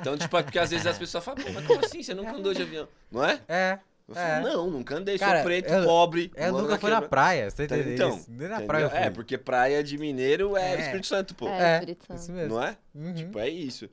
[0.00, 2.02] Então, tipo, é porque às vezes as pessoas falam, "Pô, mas como assim?
[2.02, 2.88] Você nunca andou de avião?
[3.10, 3.40] Não é?
[3.48, 3.78] É.
[4.10, 4.40] Eu falo, É.
[4.52, 6.32] não, nunca andei, Cara, sou preto, eu- pobre.
[6.34, 8.28] Eu nunca fui na quebra- praia, você Tá, entendeu então, isso?
[8.30, 8.66] Nem na entendeu?
[8.66, 8.98] praia eu fui.
[8.98, 10.80] É, porque praia de mineiro é, É.
[10.80, 11.48] Espírito Santo, pô.
[11.48, 12.18] É, É, Espírito Santo.
[12.20, 12.54] isso mesmo.
[12.56, 12.76] Não é?
[12.94, 13.14] Uhum.
[13.14, 13.88] Tipo, é isso.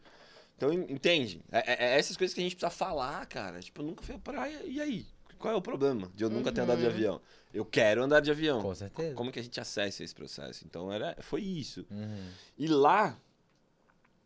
[0.58, 1.42] Então, en- entende?
[1.52, 3.60] É, é- é essas coisas que a gente precisa falar, cara.
[3.60, 5.06] Tipo, eu nunca fui à praia, e aí?
[5.38, 6.90] Qual é o problema de eu nunca ter andado de Uhum.
[6.92, 7.22] avião?
[7.54, 8.60] Eu quero andar de avião.
[8.60, 9.14] Com certeza.
[9.14, 10.66] Como que a gente acessa esse processo?
[10.66, 11.86] Então, era, foi isso.
[11.92, 12.28] Uhum.
[12.58, 13.16] E lá,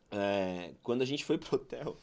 [0.09, 1.97] é, quando a gente foi pro hotel,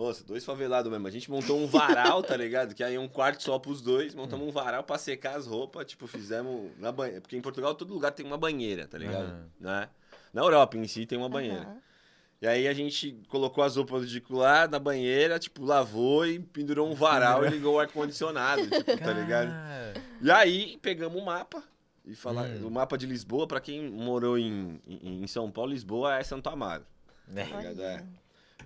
[0.00, 1.06] Nossa, dois favelados mesmo.
[1.06, 2.74] A gente montou um varal, tá ligado?
[2.74, 4.14] Que aí é um quarto só pros dois.
[4.14, 5.84] Montamos um varal pra secar as roupas.
[5.86, 7.20] Tipo, fizemos na banheira.
[7.20, 9.24] Porque em Portugal todo lugar tem uma banheira, tá ligado?
[9.26, 9.50] Aham.
[9.60, 9.88] Né?
[10.32, 11.60] Na Europa em si tem uma banheira.
[11.62, 11.76] Aham.
[12.40, 16.90] E aí a gente colocou as roupas de lá na banheira, tipo, lavou e pendurou
[16.90, 19.52] um varal e ligou o ar-condicionado, tipo, tá ligado?
[20.22, 21.62] E aí pegamos o mapa.
[22.06, 22.66] E falar, Hum.
[22.66, 26.48] o mapa de Lisboa, pra quem morou em, em, em São Paulo, Lisboa é Santo
[26.48, 26.86] Amaro.
[27.36, 27.44] É.
[27.44, 27.78] Tá ligado?
[27.80, 27.86] Olha.
[27.86, 28.19] É.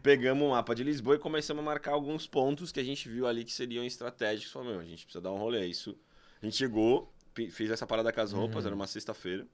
[0.04, 3.26] Pegamos o mapa de Lisboa e começamos a marcar alguns pontos que a gente viu
[3.26, 4.52] ali que seriam estratégicos.
[4.52, 5.64] Falamos, meu, a gente precisa dar um rolê.
[5.66, 5.96] Isso.
[6.42, 7.10] A gente chegou,
[7.50, 8.66] fez essa parada com as roupas, Uhum.
[8.66, 9.46] era uma sexta-feira.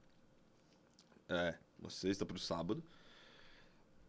[1.28, 2.82] É, uma sexta pro sábado.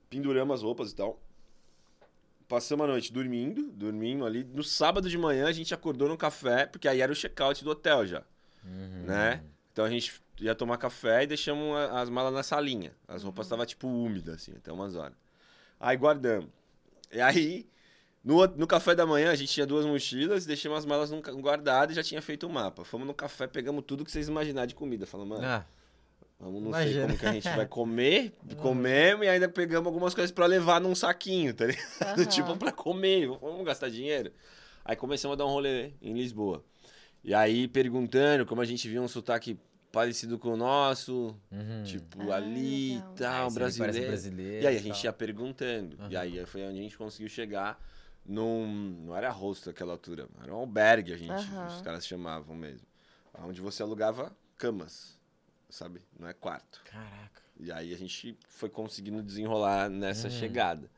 [0.10, 1.22] Penduramos as roupas e tal.
[2.48, 4.44] Passamos a noite dormindo, dormindo ali.
[4.44, 7.70] No sábado de manhã a gente acordou no café, porque aí era o check-out do
[7.70, 8.24] hotel já,
[8.66, 9.04] Uhum.
[9.06, 9.44] né?
[9.72, 12.94] Então a gente ia tomar café e deixamos as malas na salinha.
[13.08, 15.16] As roupas estavam tipo úmidas, assim, até umas horas.
[15.82, 16.48] Aí guardamos.
[17.12, 17.68] E aí,
[18.24, 21.96] no, no café da manhã, a gente tinha duas mochilas, deixamos as malas guardadas e
[21.96, 22.86] já tinha feito o mapa.
[22.86, 25.06] Fomos no café, pegamos tudo que vocês imaginarem de comida.
[25.08, 25.66] Falamos, mano, Ah,
[26.40, 27.06] vamos não sei imagina.
[27.08, 30.94] como que a gente vai comer, comemos e ainda pegamos algumas coisas pra levar num
[30.96, 31.84] saquinho, tá ligado?
[32.22, 32.26] Aham.
[32.26, 34.32] tipo, pra comer, vamos gastar dinheiro.
[34.86, 36.64] Aí começamos a dar um rolê em Lisboa.
[37.24, 39.60] E aí, perguntando como a gente viu um sotaque
[39.92, 41.84] parecido com o nosso, uhum.
[41.84, 44.08] tipo, Ah, ali e tal, aí parece brasileiro.
[44.08, 45.06] brasileiro E aí a e gente tal.
[45.06, 45.98] ia perguntando.
[46.10, 46.22] E Aham.
[46.24, 47.80] aí foi onde a gente conseguiu chegar
[48.26, 48.66] num.
[49.06, 51.32] Não era rosto naquela altura, era um albergue, a gente.
[51.32, 51.68] Aham.
[51.68, 52.86] Os caras chamavam mesmo.
[53.34, 55.18] Onde você alugava camas,
[55.70, 56.02] sabe?
[56.20, 56.82] Não é quarto.
[56.86, 57.42] Caraca.
[57.60, 60.32] E aí a gente foi conseguindo desenrolar nessa Hum.
[60.32, 60.90] chegada.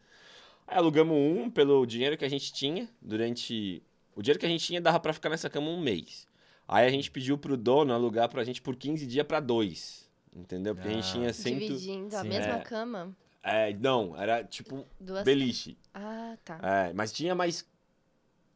[0.67, 3.82] Aí alugamos um pelo dinheiro que a gente tinha durante.
[4.15, 6.27] O dinheiro que a gente tinha dava pra ficar nessa cama um mês.
[6.67, 10.10] Aí a gente pediu pro dono alugar pra gente por 15 dias pra dois.
[10.36, 10.73] Entendeu?
[10.73, 11.12] Porque a gente Ah.
[11.12, 11.60] tinha cento.
[11.60, 12.30] Dividindo a Sim.
[12.30, 12.60] mesma É.
[12.62, 13.15] cama?
[13.43, 15.23] É, não, era tipo Duas.
[15.23, 15.78] beliche.
[15.93, 16.60] Ah, tá.
[16.63, 17.67] É, mas tinha mais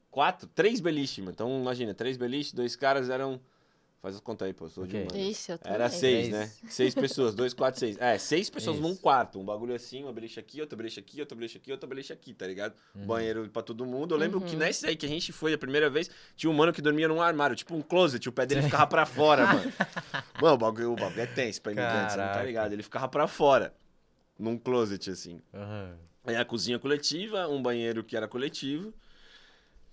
[0.10, 1.32] quatro, três beliches, mano.
[1.32, 3.40] Então imagina, três beliches, dois caras eram.
[4.00, 5.08] Faz as contas aí, pô, eu sou de Ok.
[5.08, 5.28] humanas.
[5.32, 5.60] Ixi, eu.
[5.64, 6.30] Era seis, Seis.
[6.30, 6.52] né?
[6.70, 7.98] Seis pessoas, dois, quatro, seis.
[8.00, 8.88] É, seis pessoas Isso.
[8.88, 9.40] num quarto.
[9.40, 12.32] Um bagulho assim, uma beliche aqui, outra beliche aqui, outra beliche aqui, outra beliche aqui,
[12.34, 12.76] tá ligado?
[12.94, 13.08] Uhum.
[13.08, 14.14] Banheiro pra todo mundo.
[14.14, 14.46] Eu lembro Uhum.
[14.46, 17.08] que nesse aí que a gente foi a primeira vez, tinha um mano que dormia
[17.08, 19.74] num armário, tipo um closet, o pé dele ficava pra fora, mano.
[20.42, 22.72] Mano, o bagulho, o bagulho é tenso pra imigrante, você não tá ligado?
[22.72, 23.74] Ele ficava pra fora,
[24.38, 25.42] num closet, assim.
[25.52, 25.98] Aham.
[26.24, 28.94] Aí a cozinha coletiva, um banheiro que era coletivo.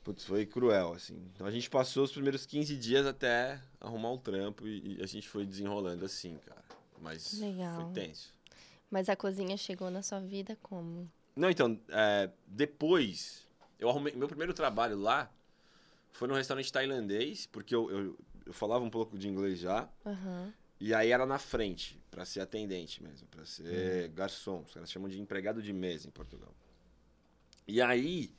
[0.05, 1.17] Putz, foi cruel, assim.
[1.33, 5.07] Então a gente passou os primeiros 15 dias até arrumar um trampo e, e a
[5.07, 6.63] gente foi desenrolando assim, cara.
[7.01, 7.75] Mas Legal.
[7.75, 8.35] foi tenso.
[8.91, 11.11] Mas a cozinha chegou na sua vida como?
[11.35, 14.13] Não, então, é, depois, eu arrumei.
[14.15, 15.33] Meu primeiro trabalho lá
[16.13, 19.89] foi num restaurante tailandês, porque eu, eu, eu falava um pouco de inglês já.
[20.05, 20.53] Aham.
[20.79, 24.63] E aí era na frente, pra ser atendente mesmo, pra ser garçom.
[24.67, 26.53] Os caras chamam de empregado de mesa em Portugal.
[27.67, 28.31] E aí,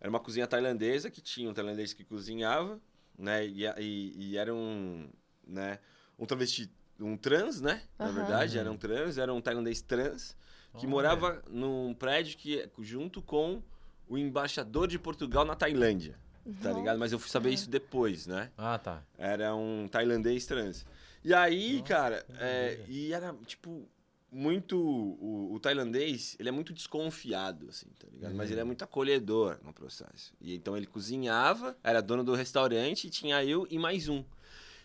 [0.00, 2.80] era uma cozinha tailandesa que tinha um tailandês que cozinhava,
[3.18, 3.46] né?
[3.46, 5.08] E, e, e era um,
[5.46, 5.78] né?
[6.18, 7.82] Um travesti, um trans, né?
[7.98, 10.36] Na verdade, era um trans, era um tailandês trans
[10.72, 10.88] que Olha.
[10.88, 13.62] morava num prédio que junto com
[14.08, 16.18] o embaixador de Portugal na Tailândia,
[16.62, 16.98] tá ligado?
[16.98, 18.50] Mas eu fui saber isso depois, né?
[18.56, 19.02] Ah, tá.
[19.18, 20.86] Era um tailandês trans.
[21.24, 23.88] E aí, Nossa, cara, é, e era, tipo,
[24.30, 24.76] muito.
[24.78, 28.34] O, o tailandês, ele é muito desconfiado, assim, tá ligado?
[28.34, 28.52] Mas Uhum.
[28.54, 30.32] ele é muito acolhedor no processo.
[30.40, 34.24] E então ele cozinhava, era dono do restaurante, tinha eu e mais um.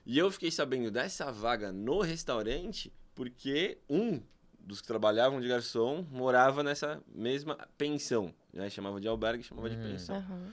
[0.06, 4.22] E eu fiquei sabendo dessa vaga no restaurante porque um
[4.60, 8.34] dos que trabalhavam de garçom morava nessa mesma pensão.
[8.54, 8.70] Né?
[8.70, 9.82] Chamava de albergue, chamava de Hum.
[9.82, 10.52] pensão Aham.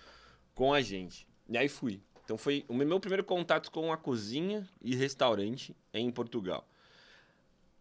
[0.54, 1.26] com a gente.
[1.48, 2.00] E aí fui.
[2.24, 6.68] Então foi o meu primeiro contato com a cozinha e restaurante em Portugal.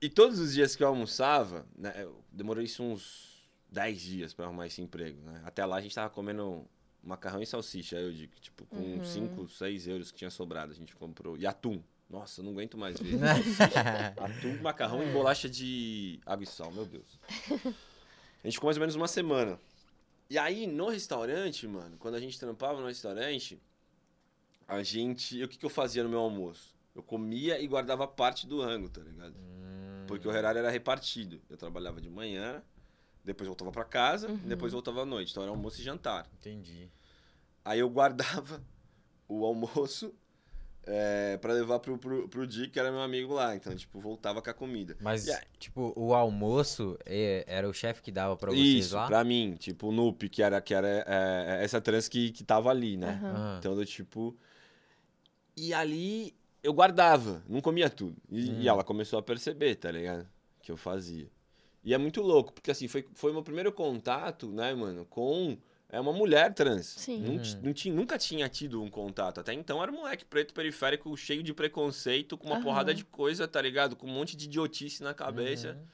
[0.02, 4.46] E todos os dias que eu almoçava, né, eu demorei isso uns 10 dias para
[4.46, 5.42] arrumar esse emprego, né?
[5.46, 6.66] Até lá a gente tava comendo
[7.04, 9.04] macarrão e salsicha, eu digo, tipo, com Uhum.
[9.04, 11.38] 5, 6 euros que tinha sobrado, a gente comprou.
[11.38, 11.82] E atum.
[12.10, 13.16] Nossa, eu não aguento mais ver.
[14.18, 17.20] Atum, macarrão e bolacha de água e sal, meu Deus.
[17.52, 19.60] A gente ficou mais ou menos uma semana.
[20.30, 23.60] E aí, no restaurante, mano, quando a gente trampava no restaurante,
[24.66, 25.44] a gente.
[25.44, 26.76] O que, que eu fazia no meu almoço?
[26.96, 29.36] Eu comia e guardava parte do rango, tá ligado?
[29.38, 29.57] Hum.
[30.08, 31.41] Porque o horário era repartido.
[31.50, 32.62] Eu trabalhava de manhã,
[33.24, 35.32] depois voltava pra casa, e depois voltava à noite.
[35.32, 36.26] Então era almoço e jantar.
[36.39, 36.89] Entendi.
[37.63, 38.63] Aí eu guardava
[39.28, 40.13] o almoço
[40.89, 43.54] é, para levar pro, pro, pro Dick, que era meu amigo lá.
[43.56, 44.96] Então, tipo, voltava com a comida.
[45.02, 49.06] Mas, aí- tipo, o almoço é, era o chefe que dava pra vocês Isso, lá?
[49.06, 52.70] pra mim, tipo, o Nup, que era, que era é, essa trans que, que tava
[52.70, 53.20] ali, né?
[53.22, 54.34] Ah, Então, do tipo.
[55.58, 56.34] E ali
[56.68, 58.18] eu guardava, não comia tudo.
[58.30, 58.62] E, Hum.
[58.62, 60.28] e ela começou a perceber, tá ligado?
[60.62, 61.28] Que eu fazia.
[61.84, 65.58] E é muito louco, porque assim, foi, foi meu primeiro contato, né, mano, com
[65.90, 66.86] é uma mulher trans.
[66.86, 67.22] Sim.
[67.22, 67.62] Não Uhum.
[67.64, 69.40] não tinha, nunca tinha tido um contato.
[69.40, 72.64] Até então era um moleque preto periférico cheio de preconceito, com uma Aham.
[72.64, 73.96] porrada de coisa, tá ligado?
[73.96, 75.70] Com um monte de idiotice na cabeça.
[75.80, 75.86] Uhum.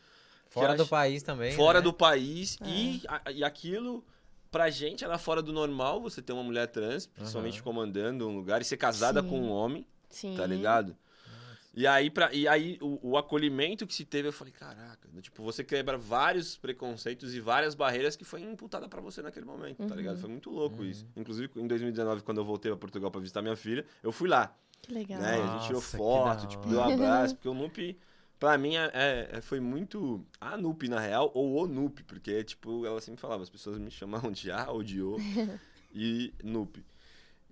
[0.50, 1.52] Fora do país também.
[1.52, 1.84] fora né?
[1.84, 2.58] do país.
[2.62, 2.68] É.
[2.68, 4.04] E, a- e aquilo,
[4.50, 7.64] pra gente, era fora do normal você ter uma mulher trans, principalmente Aham.
[7.64, 9.30] comandando um lugar, e ser casada Sim.
[9.30, 10.36] com um homem, Sim.
[10.38, 10.96] tá ligado?
[11.76, 15.42] E aí, pra, e aí o, o acolhimento que se teve, eu falei, caraca, tipo,
[15.44, 19.86] você quebra vários preconceitos e várias barreiras que foi imputada pra você naquele momento, tá
[19.86, 19.96] Uhum.
[19.96, 20.20] ligado?
[20.20, 20.88] Foi muito louco Uhum.
[20.88, 21.04] isso.
[21.16, 24.56] Inclusive, em 2019, quando eu voltei pra Portugal pra visitar minha filha, eu fui lá,
[24.84, 25.20] Que legal.
[25.20, 25.40] né?
[25.40, 27.98] E a gente tirou Nossa, foto, tipo, deu um abraço, porque o Nup,
[28.40, 32.86] pra mim, é, é- foi muito a Nup, na real, ou o Nup, porque, tipo,
[32.86, 35.16] ela sempre falava, as pessoas me chamavam de A ou de O
[35.92, 36.86] e Nup.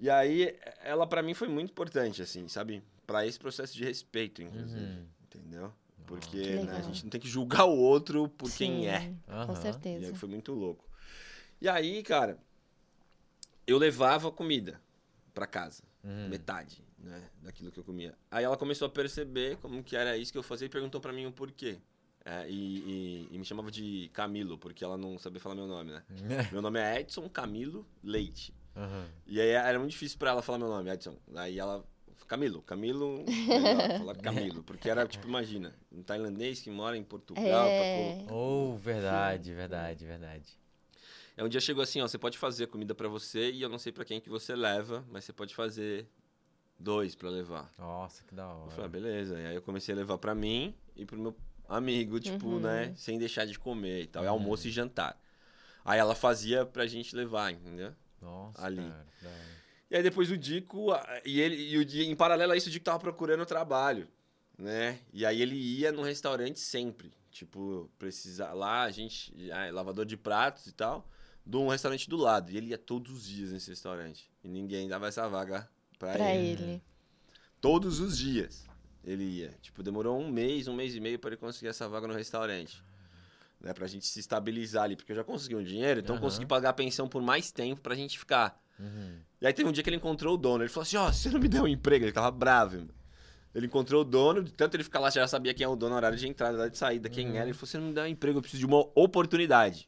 [0.02, 2.84] E aí, ela pra mim foi muito importante, assim, sabe?
[3.06, 5.06] Pra esse processo de respeito, inclusive, Uhum.
[5.24, 5.70] entendeu?
[5.98, 9.14] Que Porque né, a gente não tem que julgar o outro por quem Sim, é.
[9.28, 9.54] Com Aham.
[9.54, 10.08] E certeza.
[10.08, 10.84] aí foi muito louco.
[11.62, 12.38] E aí, cara,
[13.68, 14.82] eu levava comida
[15.34, 16.30] pra casa Uhum.
[16.30, 18.16] metade, né, daquilo que eu comia.
[18.32, 21.14] Aí ela começou a perceber como que era isso que eu fazia e perguntou pra
[21.14, 21.78] mim o porquê.
[22.26, 25.92] É, e, e- e me chamava de Camilo, porque ela não sabia falar meu nome,
[25.92, 26.04] né?
[26.52, 28.54] Meu nome é Edson Camilo Leite.
[28.76, 29.08] Aham.
[29.26, 31.18] E aí era muito difícil pra ela falar meu nome, Edson.
[31.36, 31.86] Aí ela,
[32.28, 37.70] Camilo, Camilo, melhor falar Camilo, porque era tipo, imagina, um tailandês que mora em Portugal,
[37.70, 37.72] É.
[38.26, 40.58] pra Oh, verdade, verdade, verdade.
[41.36, 43.80] É um dia chegou assim, ó, você pode fazer comida pra você e eu não
[43.80, 46.08] sei pra quem que você leva, mas você pode fazer
[46.78, 47.72] dois pra levar.
[47.78, 48.90] Nossa, que da Eu falei, ah, hora.
[48.90, 49.40] beleza.
[49.40, 51.36] E aí eu comecei a levar pra mim e pro meu
[51.68, 52.60] amigo, tipo, Uhum.
[52.60, 54.34] né, sem deixar de comer e tal, é Uhum.
[54.34, 55.20] almoço e jantar.
[55.86, 57.94] Aí ela fazia pra gente levar, entendeu?
[58.22, 58.78] Nossa, ali.
[58.78, 59.06] cara.
[59.90, 60.88] E aí depois o Dico,
[61.26, 64.08] e ele e o em paralelo a isso o Dico tava procurando trabalho,
[64.58, 65.00] né?
[65.12, 70.06] E aí ele ia no restaurante sempre, tipo, precisar lá, a gente, ah, é lavador
[70.06, 71.10] de pratos e tal,
[71.46, 72.52] de um restaurante do lado.
[72.52, 74.32] E ele ia todos os dias nesse restaurante.
[74.44, 75.68] E ninguém dava essa vaga
[76.00, 76.64] pra, Pra ele.
[76.64, 76.84] ele.
[77.60, 78.66] Todos os dias
[79.04, 79.50] ele ia.
[79.62, 82.82] Tipo, demorou um mês, um mês e meio pra ele conseguir essa vaga no restaurante.
[83.62, 86.28] Né, pra gente se estabilizar ali, porque eu já consegui um dinheiro, então eu Aham.
[86.28, 88.60] consegui pagar a pensão por mais tempo pra gente ficar.
[88.80, 89.20] Uhum.
[89.40, 90.64] E aí teve um dia que ele encontrou o dono.
[90.64, 92.06] Ele falou assim: Ó, você não me deu um emprego.
[92.06, 92.76] Ele tava bravo.
[92.76, 92.90] irmão.
[93.54, 96.18] Ele encontrou o dono, tanto ele ficar lá, já sabia quem é o dono, horário
[96.18, 97.36] de entrada, horário de saída, quem Uhum.
[97.36, 97.46] era.
[97.46, 99.88] Ele falou: Você não me deu um emprego, eu preciso de uma oportunidade.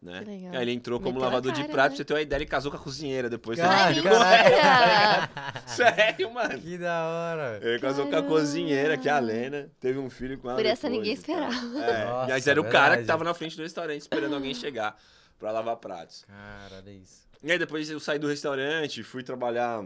[0.00, 0.20] Né?
[0.20, 0.52] Que legal.
[0.54, 1.88] Aí ele entrou como Meteu a lavador de cara, prato, né?
[1.90, 3.58] pra você ter uma ideia, ele casou com a cozinheira depois.
[3.58, 5.30] Cara, Você- Mentira!
[5.66, 6.58] Sério, mano.
[6.60, 7.60] Que da hora.
[7.62, 9.70] Ele casou com a cozinheira, que é a Lena.
[9.80, 10.56] Teve um filho com ela.
[10.58, 11.48] Por essa depois ninguém e tal.
[11.50, 11.84] esperava.
[11.84, 13.06] É, Nossa, mas era o cara que verdade.
[13.06, 14.96] tava na frente do restaurante esperando alguém chegar
[15.38, 16.24] pra lavar pratos.
[16.26, 17.26] Cara, olha isso.
[17.42, 19.82] E aí depois eu saí do restaurante, fui trabalhar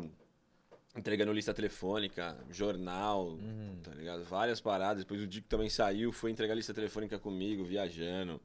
[0.97, 3.79] entregando lista telefônica, jornal, Uhum.
[3.83, 4.25] tá ligado?
[4.25, 4.99] Várias paradas.
[5.05, 8.41] Depois o Dico também saiu, foi entregar lista telefônica comigo, viajando.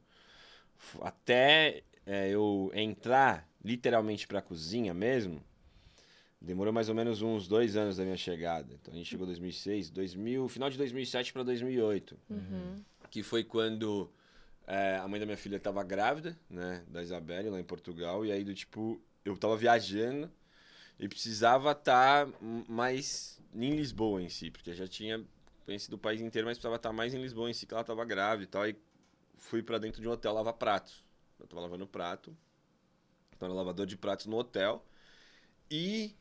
[1.00, 5.42] Até é, eu entrar literalmente pra cozinha mesmo,
[6.40, 8.72] demorou mais ou menos uns dois anos da minha chegada.
[8.74, 12.84] Então a gente chegou em 2006, 2000, final de 2007 pra 2008 Uhum.
[13.10, 14.10] que foi quando
[14.66, 18.32] é, a mãe da minha filha tava grávida, né, da Isabelle, lá em Portugal, e
[18.32, 20.30] aí do tipo, eu tava viajando
[20.98, 22.28] e precisava estar
[22.68, 25.24] mais em Lisboa em si, porque já tinha
[25.64, 28.04] conhecido o país inteiro, mas precisava estar mais em Lisboa em si, que ela tava
[28.04, 28.76] grávida e tal, e
[29.36, 31.04] fui pra dentro de um hotel lavar pratos.
[31.38, 32.36] Eu tava lavando prato,
[33.38, 34.84] tava no lavador de pratos no hotel,
[35.70, 36.14] e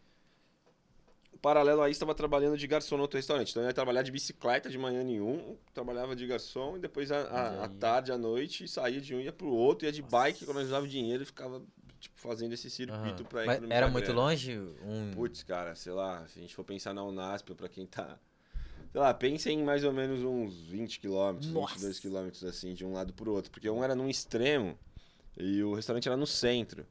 [1.42, 3.52] paralelo a isso, estava trabalhando de garçom no outro restaurante.
[3.52, 7.12] Então eu ia trabalhar de bicicleta de manhã em um, trabalhava de garçom e depois
[7.12, 11.24] à- tarde, à noite, saía de um ia pro outro, ia de bike, economizava dinheiro
[11.24, 11.62] e ficava
[12.00, 13.30] tipo, fazendo esse circuito Aham.
[13.30, 14.22] pra Mas economizar era muito grana.
[14.22, 14.58] longe?
[14.58, 15.12] Um...
[15.14, 18.20] Putz, cara, sei lá, se a gente for pensar na Unasp, pra quem tá.
[18.96, 21.74] Sei lá, pensa em mais ou menos uns 20 quilômetros, Nossa.
[21.74, 23.52] 22 quilômetros assim, de um lado pro outro.
[23.52, 24.80] Porque um era num extremo
[25.36, 26.86] e o restaurante era no centro.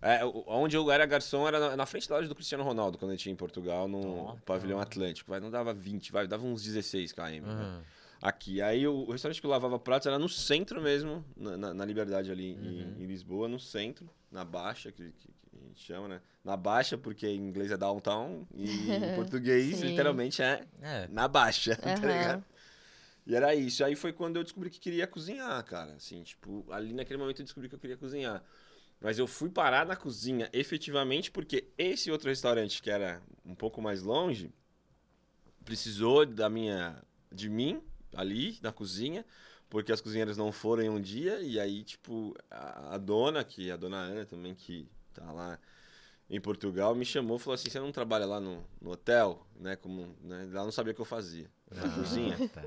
[0.00, 3.10] É, onde eu era garçom era na, na frente da loja do Cristiano Ronaldo, quando
[3.10, 5.28] ele tinha em Portugal, no pavilhão Atlântico.
[5.30, 7.44] Vai, não dava 20, vai, dava uns 16 km.
[7.46, 7.82] Uhum.
[8.22, 8.62] Aqui.
[8.62, 11.84] Aí o, o restaurante que eu lavava pratos era no centro mesmo, na, na- na
[11.84, 12.94] Liberdade ali em, Uhum.
[12.98, 15.28] em Lisboa, no centro, na Baixa, que, que-
[15.70, 16.22] gente chama, né?
[16.44, 21.08] Na Baixa, porque em inglês é downtown e em português literalmente é É.
[21.08, 22.12] na Baixa, tá Aham.
[22.12, 22.44] ligado?
[23.26, 23.84] E era isso.
[23.84, 25.92] Aí foi quando eu descobri que queria cozinhar, cara.
[25.94, 28.42] Assim, tipo, ali naquele momento eu descobri que eu queria cozinhar.
[29.00, 33.80] Mas eu fui parar na cozinha efetivamente porque esse outro restaurante que era um pouco
[33.80, 34.52] mais longe
[35.64, 37.02] precisou da minha
[37.32, 37.82] de mim
[38.14, 39.24] ali na cozinha,
[39.68, 43.70] porque as cozinheiras não foram em um dia e aí tipo a, a dona, que
[43.70, 45.58] é a dona Ana também que tá lá
[46.28, 49.76] em Portugal, me chamou e falou assim: "Você não trabalha lá no, no hotel, né,
[49.76, 50.48] como, né?
[50.52, 52.48] Ela não sabia o que eu fazia na Ah, cozinha.
[52.48, 52.64] tá.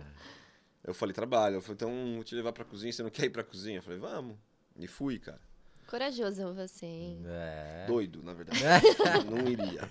[0.84, 1.56] Eu falei: "Trabalho".
[1.56, 3.84] Eu falei: "Então, vou te levar pra cozinha, você não quer ir pra cozinha?" Eu
[3.84, 4.38] falei: "Vamos".
[4.78, 5.40] E fui, cara.
[5.88, 7.22] Corajoso você, hein?
[7.26, 7.86] É.
[7.88, 8.60] Doido, na verdade.
[9.30, 9.88] não iria.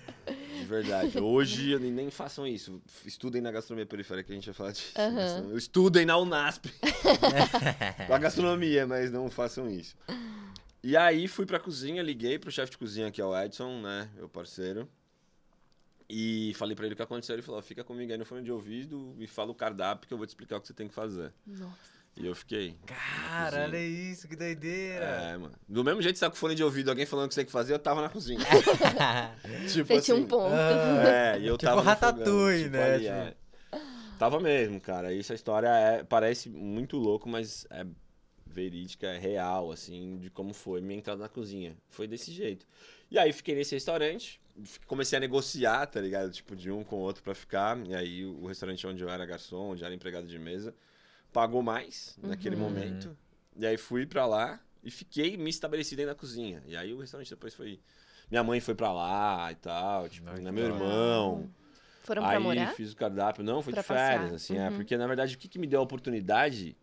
[0.59, 1.19] De verdade.
[1.19, 2.81] Hoje nem- façam isso.
[3.05, 4.91] Estudem na gastronomia periférica, que a gente vai falar disso.
[4.97, 5.55] Aham.
[5.55, 6.65] Estudem na Unasp.
[8.07, 9.95] com a gastronomia, mas não façam isso.
[10.83, 14.09] E aí fui pra cozinha, liguei pro chefe de cozinha, que é o Edson, né?
[14.15, 14.89] Meu parceiro.
[16.09, 17.35] E falei pra ele o que aconteceu.
[17.35, 20.17] Ele falou: fica comigo aí no fone de ouvido e fala o cardápio que eu
[20.17, 21.31] vou te explicar o que você tem que fazer.
[21.47, 21.93] Nossa.
[22.15, 22.77] E eu fiquei.
[22.85, 25.03] Cara, olha isso, que doideira.
[25.03, 25.55] É, mano.
[25.67, 27.39] Do mesmo jeito que você tá com fone de ouvido, alguém falando o que você
[27.41, 28.39] tem que fazer, eu tava na cozinha.
[29.71, 30.53] tipo Você tinha um assim, ponto.
[30.53, 31.81] É, e eu Tipo tava.
[31.81, 32.93] Ratatouille, fogão, né?
[32.93, 33.33] ali, é.
[34.19, 35.11] Tava mesmo, cara.
[35.11, 37.83] Isso a história é, parece muito louco, mas é
[38.53, 41.75] verídica, é real, assim, de como foi minha entrada na cozinha.
[41.89, 42.65] Foi desse jeito.
[43.11, 44.39] E aí fiquei nesse restaurante,
[44.87, 46.31] comecei a negociar, tá ligado?
[46.31, 47.77] Tipo, de um com o outro pra ficar.
[47.85, 50.73] E aí o restaurante onde eu era garçom, onde eu era empregado de mesa,
[51.31, 52.61] pagou mais naquele Uhum.
[52.61, 53.17] momento.
[53.57, 56.63] E aí fui pra lá e fiquei me estabeleci dentro da cozinha.
[56.67, 57.79] E aí o restaurante depois foi.
[58.31, 61.49] Minha mãe foi pra lá e tal, tipo, Ai, né, meu irmão.
[62.03, 62.73] Foram pra Aí morar?
[62.73, 63.43] fiz o cardápio.
[63.43, 64.35] Não, foi Pra de férias, passar.
[64.35, 64.69] assim, é.
[64.69, 64.75] Uhum.
[64.75, 66.75] Porque, na verdade, o que, que me deu a oportunidade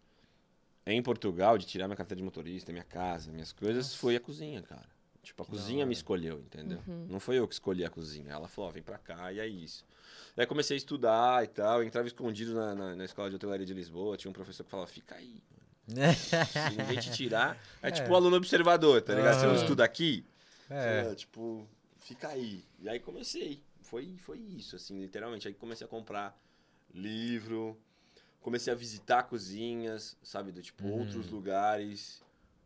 [0.99, 3.97] em Portugal de tirar minha carteira de motorista, minha casa, minhas coisas, Nossa.
[3.99, 4.87] foi a cozinha, cara.
[5.23, 6.83] Tipo, a Que cozinha me escolheu, entendeu?
[6.87, 7.07] Uhum.
[7.11, 8.33] Não foi eu que escolhi a cozinha.
[8.33, 9.85] Ela falou, ó, vem pra cá e é isso.
[10.37, 11.81] Aí comecei a estudar e tal.
[11.83, 14.17] Eu entrava escondido na, na, na escola de hotelaria de Lisboa.
[14.17, 15.43] Tinha um professor que falava, fica aí.
[15.87, 17.59] Se ninguém te tirar.
[17.83, 17.91] É, É.
[17.91, 19.39] tipo o aluno observador, tá ligado?
[19.41, 20.25] Você não estuda aqui,
[20.71, 21.11] É.
[21.11, 22.65] é, tipo, fica aí.
[22.81, 23.63] E aí comecei.
[23.83, 25.47] Foi, foi isso, assim, literalmente.
[25.49, 26.35] Aí comecei a comprar
[26.95, 27.77] livro,
[28.41, 31.01] comecei a visitar cozinhas, sabe, do tipo, Uhum.
[31.01, 32.23] outros lugares.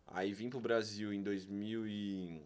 [0.07, 2.43] Aí vim pro Brasil em 2000 e...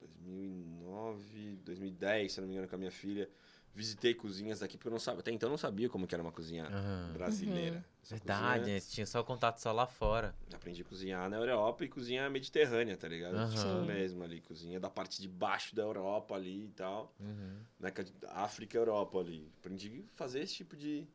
[0.00, 3.28] 2009, 2010, se eu não me engano, com a minha filha.
[3.74, 6.22] Visitei cozinhas daqui, porque eu não sabia, até então eu não sabia como que era
[6.22, 7.12] uma cozinha Aham.
[7.12, 7.84] brasileira.
[8.02, 8.80] Essa Verdade, cozinha- né?
[8.80, 10.34] Tinha só contato só lá fora.
[10.54, 13.34] Aprendi a cozinhar na Europa e cozinha mediterrânea, tá ligado?
[13.36, 13.48] Aham.
[13.48, 17.12] Tipo mesmo ali, cozinha da parte de baixo da Europa ali e tal.
[17.20, 17.60] Uhum.
[17.78, 17.90] Né?
[17.90, 19.52] que é África e Europa ali.
[19.60, 21.06] Aprendi a fazer esse tipo de,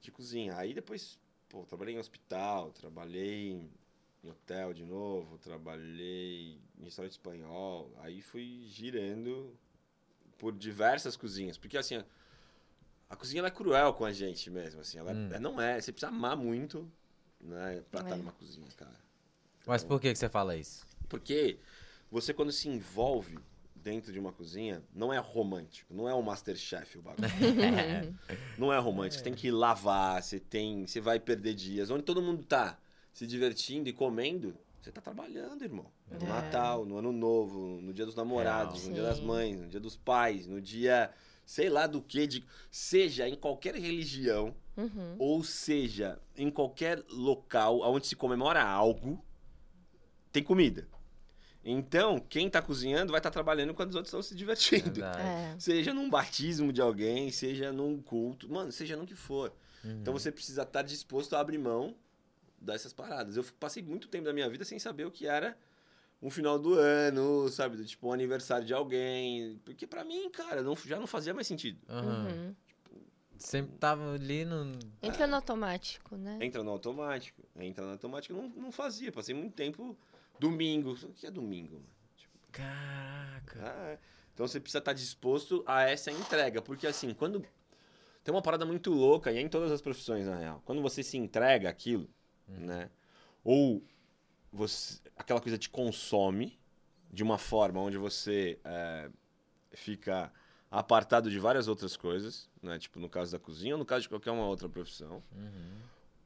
[0.00, 0.56] de cozinha.
[0.56, 3.70] Aí depois, pô, trabalhei em hospital, trabalhei em,
[4.28, 7.92] hotel de novo, trabalhei em restaurante espanhol.
[7.98, 9.56] Aí fui girando
[10.38, 11.56] por diversas cozinhas.
[11.58, 12.04] Porque assim, a,
[13.10, 14.98] a cozinha ela é cruel com a gente mesmo, assim.
[14.98, 15.32] Ela é- Hum.
[15.34, 16.90] é- não é, você precisa amar muito,
[17.40, 18.18] né, pra estar É.
[18.18, 18.98] numa cozinha, cara.
[19.66, 20.86] Mas por que, que você fala isso?
[21.08, 21.58] Porque
[22.10, 23.38] você, quando se envolve
[23.82, 27.28] dentro de uma cozinha, não é romântico, não é o Masterchef o bagulho.
[28.58, 30.86] não é romântico, você tem que lavar, você tem.
[30.86, 31.90] Você vai perder dias.
[31.90, 32.78] Onde todo mundo tá
[33.12, 35.86] se divertindo e comendo, você tá trabalhando, irmão.
[36.10, 36.28] No É.
[36.28, 38.88] Natal, no ano novo, no dia dos namorados, Real.
[38.88, 41.10] no dia das mães, no dia dos pais, no dia.
[41.44, 45.16] Sei lá do que, de, seja em qualquer religião, Uhum.
[45.18, 49.22] ou seja, em qualquer local onde se comemora algo,
[50.30, 50.86] tem comida.
[51.64, 55.04] Então, quem tá cozinhando vai estar trabalhando enquanto os outros estão se divertindo.
[55.04, 55.54] É.
[55.58, 59.52] Seja num batismo de alguém, seja num culto, mano, seja no que for.
[59.84, 60.00] Uhum.
[60.00, 61.94] Então você precisa estar disposto a abrir mão
[62.58, 63.36] dessas paradas.
[63.36, 65.56] Eu passei muito tempo da minha vida sem saber o que era
[66.22, 67.76] um final do ano, sabe?
[67.76, 69.60] Do, tipo, um aniversário de alguém.
[69.64, 71.78] Porque pra mim, cara, não, já não fazia mais sentido.
[71.88, 72.54] Uhum.
[73.36, 74.72] Sempre tava ali no.
[75.02, 76.38] Entra no automático, né?
[76.42, 77.42] Entra no automático.
[77.56, 79.10] Entra no automático, eu não, não fazia.
[79.10, 79.96] Passei muito tempo
[80.40, 80.92] domingo.
[80.92, 81.82] O que é domingo?
[82.16, 83.60] Tipo, Caraca.
[83.62, 83.98] ah, é.
[84.34, 86.62] Então você precisa estar disposto a essa entrega.
[86.62, 87.44] Porque assim, quando.
[88.24, 90.62] Tem uma parada muito louca, e é em todas as profissões, na real.
[90.64, 92.08] Quando você se entrega aquilo,
[92.46, 92.90] né?
[93.42, 93.82] Ou
[94.52, 96.58] você, aquela coisa te consome
[97.10, 99.10] de uma forma onde você é,
[99.72, 100.30] fica
[100.70, 102.78] apartado de várias outras coisas, né?
[102.78, 105.22] Tipo no caso da cozinha ou no caso de qualquer uma outra profissão.
[105.34, 105.80] Uhum.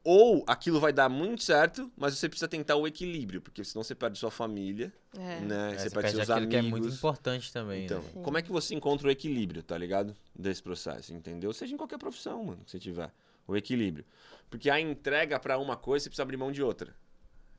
[0.07, 3.95] Ou aquilo vai dar muito certo, mas você precisa tentar o equilíbrio, porque senão você
[3.95, 5.39] perde sua família, É.
[5.39, 5.71] né?
[5.73, 6.51] É, você, você perde perde seus amigos.
[6.51, 8.21] que é muito importante também, Então, né?
[8.23, 10.15] Como é que você encontra o equilíbrio, tá ligado?
[10.37, 11.51] Desse processo, entendeu?
[11.53, 13.11] Seja em qualquer profissão, mano, que você tiver.
[13.47, 14.05] O equilíbrio.
[14.47, 16.95] Porque a entrega pra uma coisa, você precisa abrir mão de outra.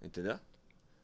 [0.00, 0.38] Entendeu?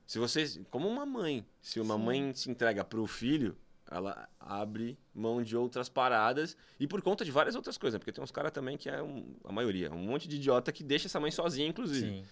[0.07, 0.61] Se você.
[0.71, 1.45] Como uma mãe.
[1.61, 2.03] Se uma Sim.
[2.03, 3.57] mãe se entrega pro filho,
[3.91, 7.95] ela abre mão de outras paradas e por conta de várias outras coisas.
[7.95, 7.99] né?
[7.99, 10.83] Porque tem uns caras também que é um- a maioria, um monte de idiota que
[10.83, 12.25] deixa essa mãe sozinha, inclusive Sim.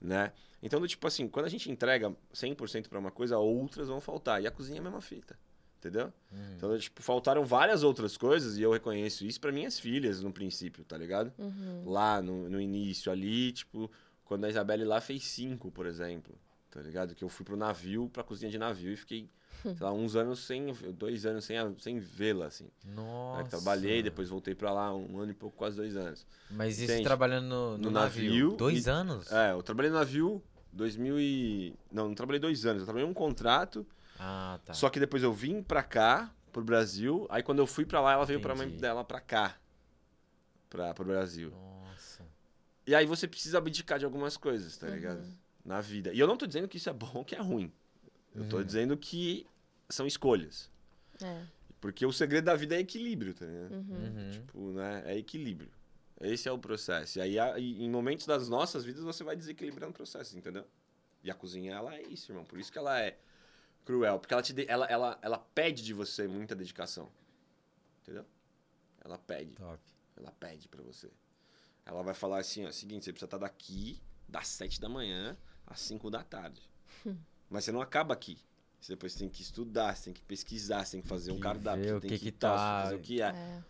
[0.00, 0.32] né?
[0.62, 4.42] Então, do tipo assim, quando a gente entrega 100% pra uma coisa, outras vão faltar.
[4.42, 5.38] E a cozinha é a mesma fita,
[5.78, 6.10] entendeu?
[6.32, 6.54] Uhum.
[6.56, 10.82] Então, tipo, faltaram várias outras coisas e eu reconheço isso pra minhas filhas no princípio,
[10.84, 11.32] tá ligado?
[11.38, 11.82] Uhum.
[11.86, 13.90] Lá no, no início ali, tipo,
[14.24, 16.34] quando a Isabelle lá fez cinco, por exemplo,
[16.70, 17.14] tá ligado?
[17.14, 19.28] Que eu fui pro navio, pra cozinha de navio e fiquei,
[19.72, 22.68] sei lá, uns anos sem, dois anos sem, sem vê-la, assim.
[22.84, 23.40] Nossa.
[23.42, 26.26] Aí trabalhei, depois voltei pra lá um ano e pouco, quase dois anos.
[26.50, 27.04] Mas isso Entende?
[27.04, 28.24] trabalhando no, no No navio.
[28.24, 29.30] navio Dois e- anos?
[29.32, 30.42] É, eu trabalhei no navio
[30.72, 31.74] 2000 e...
[31.90, 32.80] Não, não trabalhei dois anos.
[32.82, 33.86] Eu trabalhei um contrato,
[34.18, 34.74] Ah, tá.
[34.74, 37.26] só que depois eu vim pra cá, pro Brasil.
[37.30, 38.80] Aí quando eu fui pra lá, ela veio pra mãe Entendi.
[38.82, 39.56] dela pra cá.
[40.68, 41.50] Pra, pro Brasil.
[41.50, 42.24] Nossa.
[42.86, 44.94] E aí você precisa abdicar de algumas coisas, tá Uhum.
[44.94, 45.24] ligado?
[45.64, 46.12] Na vida.
[46.12, 47.72] E eu não tô dizendo que isso é bom ou que é ruim.
[48.34, 48.64] Eu tô Uhum.
[48.64, 49.46] dizendo que
[49.88, 50.70] são escolhas.
[51.22, 51.46] É.
[51.80, 53.72] Porque o segredo da vida é equilíbrio, tá ligado?
[53.72, 54.04] Uhum.
[54.16, 54.30] Uhum.
[54.30, 55.02] Tipo, né?
[55.06, 55.70] É equilíbrio.
[56.20, 57.18] Esse é o processo.
[57.18, 60.66] E aí, em momentos das nossas vidas, você vai desequilibrando o processo, entendeu?
[61.22, 62.44] E a cozinha, ela é isso, irmão.
[62.44, 63.18] Por isso que ela é
[63.84, 64.18] cruel.
[64.18, 67.10] Porque ela, te de- ela, ela, ela pede de você muita dedicação.
[68.02, 68.24] Entendeu?
[69.04, 69.54] Ela pede.
[69.56, 69.78] Top.
[70.16, 71.10] Ela pede pra você.
[71.84, 75.80] Ela vai falar assim, ó, seguinte, você precisa estar daqui das 7 da manhã às
[75.80, 76.62] 5 da tarde.
[77.50, 78.38] Mas você não acaba aqui.
[78.84, 81.40] Você depois tem que estudar, você tem que pesquisar, você tem que fazer um que
[81.40, 83.28] cardápio, você tem que que, que tal, tá- fazer o que é.
[83.28, 83.62] É.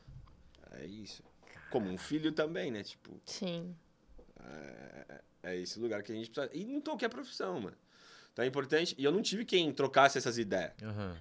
[0.83, 1.23] É isso.
[1.71, 2.83] Como um filho também, né?
[2.83, 3.77] Tipo, Sim.
[5.41, 6.53] é esse lugar que a gente precisa.
[6.53, 7.77] E não qualquer profissão, mano.
[8.33, 8.97] Então é importante.
[8.99, 10.73] E eu não tive quem trocasse essas ideias.
[10.83, 11.17] Aham.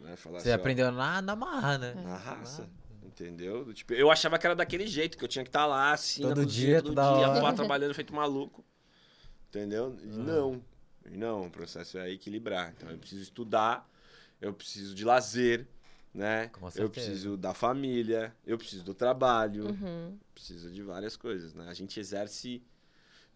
[0.00, 0.14] Né?
[0.16, 1.94] Falar Você assim, ó, aprendeu na, na marra, né?
[1.94, 2.68] Na raça.
[3.02, 3.64] Entendeu?
[3.64, 6.20] Do Tipo, eu achava que era daquele jeito, que eu tinha que estar lá, assim,
[6.20, 7.40] Todo dia, todo dia, hora.
[7.40, 8.62] pá, trabalhando feito maluco.
[9.48, 9.96] Entendeu?
[10.04, 10.22] Uhum.
[10.22, 10.64] não.
[11.12, 12.72] E não, o processo é equilibrar.
[12.76, 13.88] Então eu preciso estudar,
[14.40, 15.66] eu preciso de lazer,
[16.14, 16.50] né?
[16.80, 20.18] Eu preciso da família, eu preciso do trabalho, Uhum.
[20.34, 21.68] preciso de várias coisas, né?
[21.68, 22.62] A gente exerce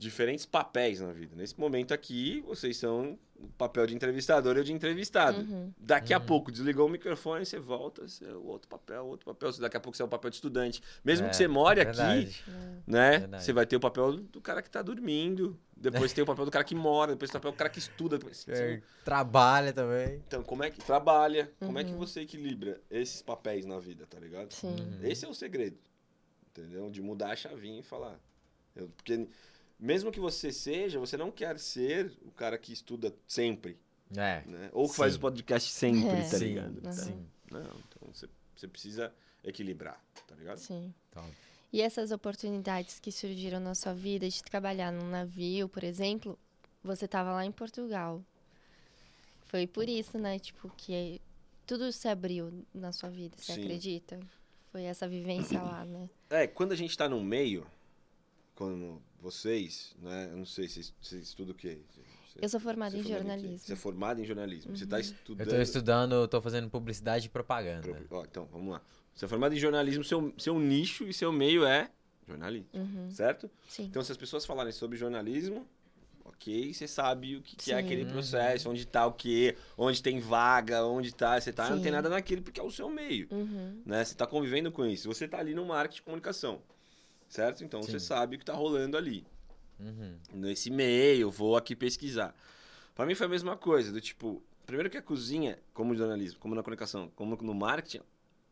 [0.03, 1.35] diferentes papéis na vida.
[1.37, 5.41] Nesse momento aqui, vocês são o papel de entrevistador e o de entrevistado.
[5.41, 5.73] Uhum.
[5.79, 6.27] Daqui a Uhum.
[6.27, 9.51] pouco, desligou o microfone, você volta, você é o outro papel, outro papel.
[9.59, 10.83] Daqui a pouco você é o papel de estudante.
[11.05, 12.45] Mesmo É, que você more aqui, verdade.
[12.87, 13.19] né?
[13.19, 13.45] Verdade.
[13.45, 15.59] Você vai ter o papel do cara que tá dormindo.
[15.77, 17.79] Depois tem o papel do cara que mora, depois tem o papel do cara que
[17.81, 18.17] estuda.
[18.17, 20.23] depois- É, Trabalha também.
[20.27, 21.51] Então, como é que trabalha?
[21.59, 21.99] Como é que Uhum.
[21.99, 24.53] você equilibra esses papéis na vida, tá ligado?
[24.53, 24.69] Sim.
[24.69, 24.99] Uhum.
[25.03, 25.77] Esse é o segredo.
[26.51, 26.91] Entendeu?
[26.91, 28.21] De mudar a chavinha e falar.
[28.77, 29.27] Eu- porque
[29.83, 33.77] mesmo que você seja, você não quer ser o cara que estuda sempre,
[34.17, 34.43] É.
[34.47, 34.71] né?
[34.73, 35.19] Ou que faz Sim.
[35.19, 36.23] o podcast sempre, É.
[36.23, 36.87] tá sim, ligado?
[36.87, 36.93] Uhum.
[36.93, 37.27] sim.
[37.51, 39.13] Não, então você, você precisa
[39.43, 40.59] equilibrar, tá ligado?
[40.59, 40.95] Sim.
[41.11, 41.29] Top.
[41.73, 46.39] E essas oportunidades que surgiram na sua vida de trabalhar num navio, por exemplo,
[46.85, 48.23] você estava lá em Portugal.
[49.47, 50.39] Foi por isso, né?
[50.39, 51.21] Tipo, que
[51.67, 53.63] tudo se abriu na sua vida, você Sim.
[53.63, 54.21] acredita?
[54.71, 56.09] Foi essa vivência lá, né?
[56.31, 57.67] É, quando a gente tá no meio,
[58.55, 60.29] como vocês, né?
[60.33, 61.79] Eu não sei, vocês, vocês estudam o quê?
[61.89, 62.01] Você-
[62.45, 63.59] Eu sou formada em é jornalismo.
[63.59, 64.77] Você é formado em jornalismo.
[64.77, 65.49] Você tá Eu estudando.
[65.49, 67.83] tô estudando, eu tô fazendo publicidade e propaganda.
[67.95, 68.83] Pro- Ó, então, vamos lá.
[69.15, 71.91] Você é formado em jornalismo, seu, seu nicho e seu meio é
[72.27, 73.11] jornalismo, Uhum.
[73.11, 73.51] certo?
[73.69, 73.85] Sim.
[73.85, 75.67] Então, se as pessoas falarem sobre jornalismo,
[76.25, 80.19] ok, você sabe o que, que é aquele processo, onde tá o quê, onde tem
[80.19, 81.39] vaga, onde tá.
[81.39, 81.75] Você tá Sim.
[81.75, 83.83] antenada naquele porque é o seu meio, Uhum.
[83.85, 84.03] né?
[84.03, 85.07] Você tá convivendo com isso.
[85.09, 86.63] Você tá ali no marketing de comunicação,
[87.33, 87.65] certo?
[87.65, 88.07] Então, você Sim.
[88.07, 89.25] sabe o que tá rolando ali.
[89.81, 90.17] Uhum.
[90.35, 92.37] Nesse meio, vou aqui pesquisar.
[92.95, 96.39] Pra mim foi a mesma coisa, do tipo, primeiro que a cozinha, como no jornalismo,
[96.39, 98.03] como na comunicação, como no marketing,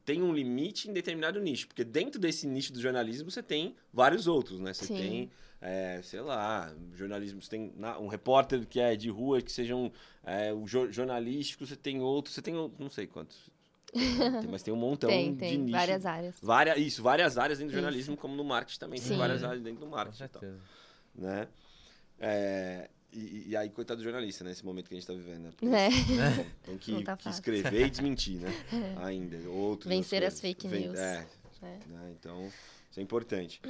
[0.02, 4.26] tem um limite em determinado nicho, porque dentro desse nicho do jornalismo você tem vários
[4.26, 4.72] outros, né?
[4.72, 4.96] Você Sim.
[4.96, 9.92] tem, é, sei lá, jornalismo, você tem um repórter que é de rua, que sejam
[10.24, 13.50] é, o jo- jornalístico, você tem outro, você tem, não sei quantos,
[14.50, 15.58] mas tem um montão tem, de tem.
[15.58, 15.72] nicho.
[15.76, 16.36] Várias áreas.
[16.40, 17.82] Várias, isso, várias áreas dentro do Isso.
[17.82, 19.08] jornalismo, como no marketing também, Sim.
[19.10, 20.24] tem várias áreas dentro do Com marketing.
[20.24, 20.62] e tal certeza.
[21.14, 21.48] né?
[22.18, 24.52] É, e, e aí, coitado do jornalista, né?
[24.52, 25.50] Esse momento que a gente tá vivendo, né?
[25.56, 25.88] Porque É.
[26.64, 28.52] Tem que, tá que escrever e desmentir, né?
[29.02, 29.36] Ainda.
[29.48, 30.98] Outros, Vencer as fake Ven- news.
[30.98, 31.26] É,
[31.62, 31.78] É.
[31.88, 32.12] né?
[32.18, 32.46] Então,
[32.90, 33.60] isso é importante.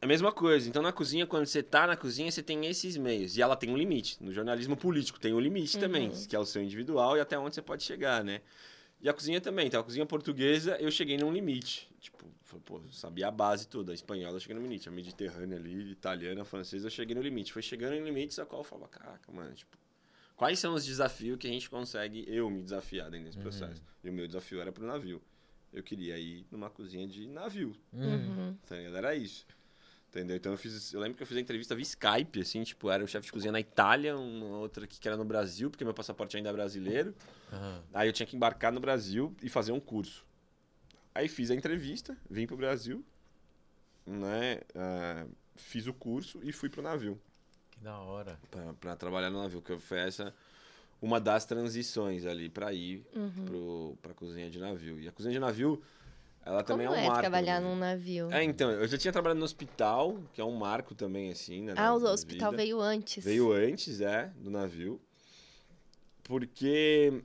[0.00, 0.68] É a mesma coisa.
[0.68, 3.36] Então, na cozinha, quando você tá na cozinha, você tem esses meios.
[3.38, 4.22] E ela tem um limite.
[4.22, 6.26] No jornalismo político tem um limite também, Uhum.
[6.26, 8.42] que é o seu individual e até onde você pode chegar, né?
[9.04, 9.66] E a cozinha também.
[9.66, 11.90] Então, a cozinha portuguesa, eu cheguei num limite.
[12.00, 12.26] Tipo,
[12.64, 13.92] pô, sabia a base toda.
[13.92, 14.88] A espanhola, eu cheguei no limite.
[14.88, 17.52] A mediterrânea ali, italiana, francesa, eu cheguei no limite.
[17.52, 19.76] Foi chegando em limites a qual eu falava, caraca, mano, tipo...
[20.34, 23.82] Quais são os desafios que a gente consegue, eu me desafiar dentro desse processo?
[24.02, 25.20] E o meu desafio era pro navio.
[25.70, 27.76] Eu queria ir numa cozinha de navio.
[27.92, 28.02] Uhum.
[28.02, 28.58] Uhum.
[28.70, 28.96] Ligado?
[28.96, 29.46] Era isso.
[30.14, 30.36] Entendeu?
[30.36, 30.92] Então eu fiz.
[30.92, 33.32] Eu lembro que eu fiz a entrevista via Skype, assim, tipo, era o chefe de
[33.32, 36.52] cozinha na Itália, uma outra aqui que era no Brasil, porque meu passaporte ainda é
[36.52, 37.12] brasileiro.
[37.52, 37.82] Aham.
[37.92, 40.24] Aí eu tinha que embarcar no Brasil e fazer um curso.
[41.12, 43.04] Aí fiz a entrevista, vim pro Brasil,
[44.06, 44.60] né?
[44.76, 47.20] ah, fiz o curso e fui pro navio.
[47.72, 48.38] Que da hora.
[48.52, 50.32] Pra, pra trabalhar no navio, que foi essa
[51.02, 53.44] uma das transições ali pra ir Uhum.
[53.44, 55.00] pro, pra cozinha de navio.
[55.00, 55.82] E a cozinha de navio,
[56.44, 57.20] ela Como também é um é marco.
[57.20, 57.68] trabalhar né?
[57.68, 58.30] num navio?
[58.30, 61.74] É, então, eu já tinha trabalhado no hospital, que é um marco também, assim, né?
[61.76, 62.62] ah, o hospital vida.
[62.62, 63.24] veio antes.
[63.24, 65.00] Veio antes, é, do navio.
[66.22, 67.22] Porque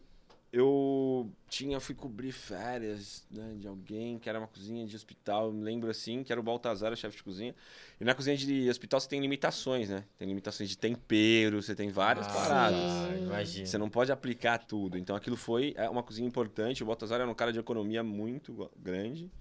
[0.51, 5.53] eu tinha, fui cobrir férias né, de alguém, que era uma cozinha de hospital, eu
[5.53, 7.55] me lembro assim, que era o Baltazar, o chefe de cozinha.
[7.99, 10.03] E na cozinha de hospital você tem limitações, né?
[10.17, 12.91] Tem limitações de tempero, você tem várias Ah, paradas.
[12.91, 13.25] Sim.
[13.25, 13.65] imagina.
[13.67, 14.97] Você não pode aplicar tudo.
[14.97, 16.81] Então aquilo foi é uma cozinha importante.
[16.81, 19.31] O Baltazar era um cara de economia muito grande.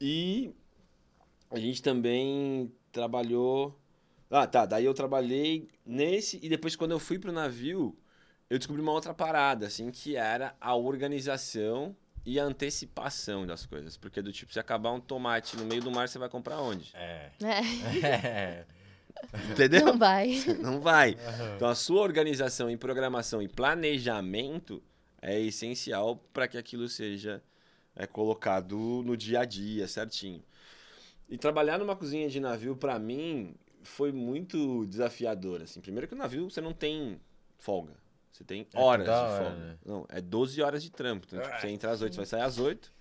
[0.00, 0.50] E
[1.50, 3.78] a gente também trabalhou.
[4.30, 4.66] Ah, tá.
[4.66, 6.38] Daí eu trabalhei nesse.
[6.42, 7.96] E depois, quando eu fui pro navio,
[8.48, 13.96] eu descobri uma outra parada, assim, que era a organização e a antecipação das coisas.
[13.96, 16.92] Porque do tipo, se acabar um tomate no meio do mar, você vai comprar onde?
[16.94, 17.30] É.
[18.02, 18.64] É.
[19.50, 19.86] Entendeu?
[19.86, 20.44] não vai.
[20.60, 21.16] Não vai.
[21.56, 24.82] Então a sua organização em programação e planejamento
[25.22, 27.42] é essencial para que aquilo seja
[27.94, 30.42] é, colocado no dia a dia, certinho.
[31.28, 35.62] E trabalhar numa cozinha de navio, para mim, foi muito desafiador.
[35.62, 35.80] Assim.
[35.80, 37.18] Primeiro que o navio você não tem
[37.58, 37.94] folga.
[38.36, 39.78] Você tem É horas de toda hora, né?
[39.84, 41.26] Não, é 12 horas de trampo.
[41.26, 42.92] Então, tipo, você entra às 8, você vai sair às 8.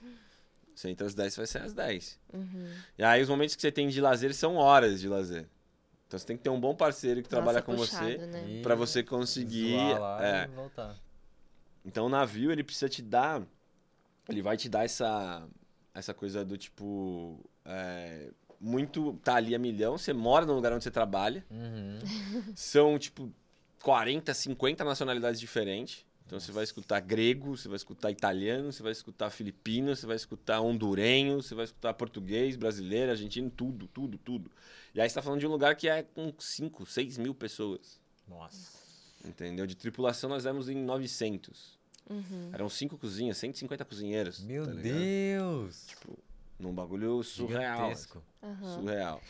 [0.73, 2.19] Você entra às 10, você vai sair às 10.
[2.33, 2.71] Uhum.
[2.97, 5.45] E aí os momentos que você tem de lazer são horas de lazer.
[6.07, 8.61] Então você tem que ter um bom parceiro que trabalha Nossa, com puxado, você Né?
[8.63, 9.75] Pra você conseguir.
[10.21, 10.47] é.
[10.47, 10.95] e.
[11.83, 13.41] Então o navio ele precisa te dar,
[14.29, 15.45] ele vai te dar essa
[15.93, 18.29] essa coisa do tipo é,
[18.59, 19.97] muito tá ali a milhão.
[19.97, 21.45] Você mora no lugar onde você trabalha.
[21.49, 21.99] Uhum.
[22.55, 23.31] São tipo
[23.85, 26.03] 40, 50 nacionalidades diferentes.
[26.25, 30.15] Então você vai escutar grego, você vai escutar italiano, você vai escutar filipino, você vai
[30.15, 34.49] escutar hondurenho, você vai escutar português, brasileiro, argentino, tudo, tudo, tudo.
[34.95, 38.01] E aí você tá falando de um lugar que é com 5, 6 mil pessoas.
[38.27, 38.75] Nossa.
[39.23, 39.67] Entendeu?
[39.67, 41.77] De tripulação nós éramos em 900.
[42.09, 42.49] Uhum.
[42.53, 44.39] Eram cinco cozinhas, 150 cozinheiros.
[44.39, 44.73] Meu tá?
[44.73, 45.85] Deus.
[45.85, 46.17] Tipo,
[46.57, 47.77] num bagulho surreal.
[47.77, 48.23] Gigantesco.
[48.41, 48.79] Aham.
[48.79, 49.21] Surreal.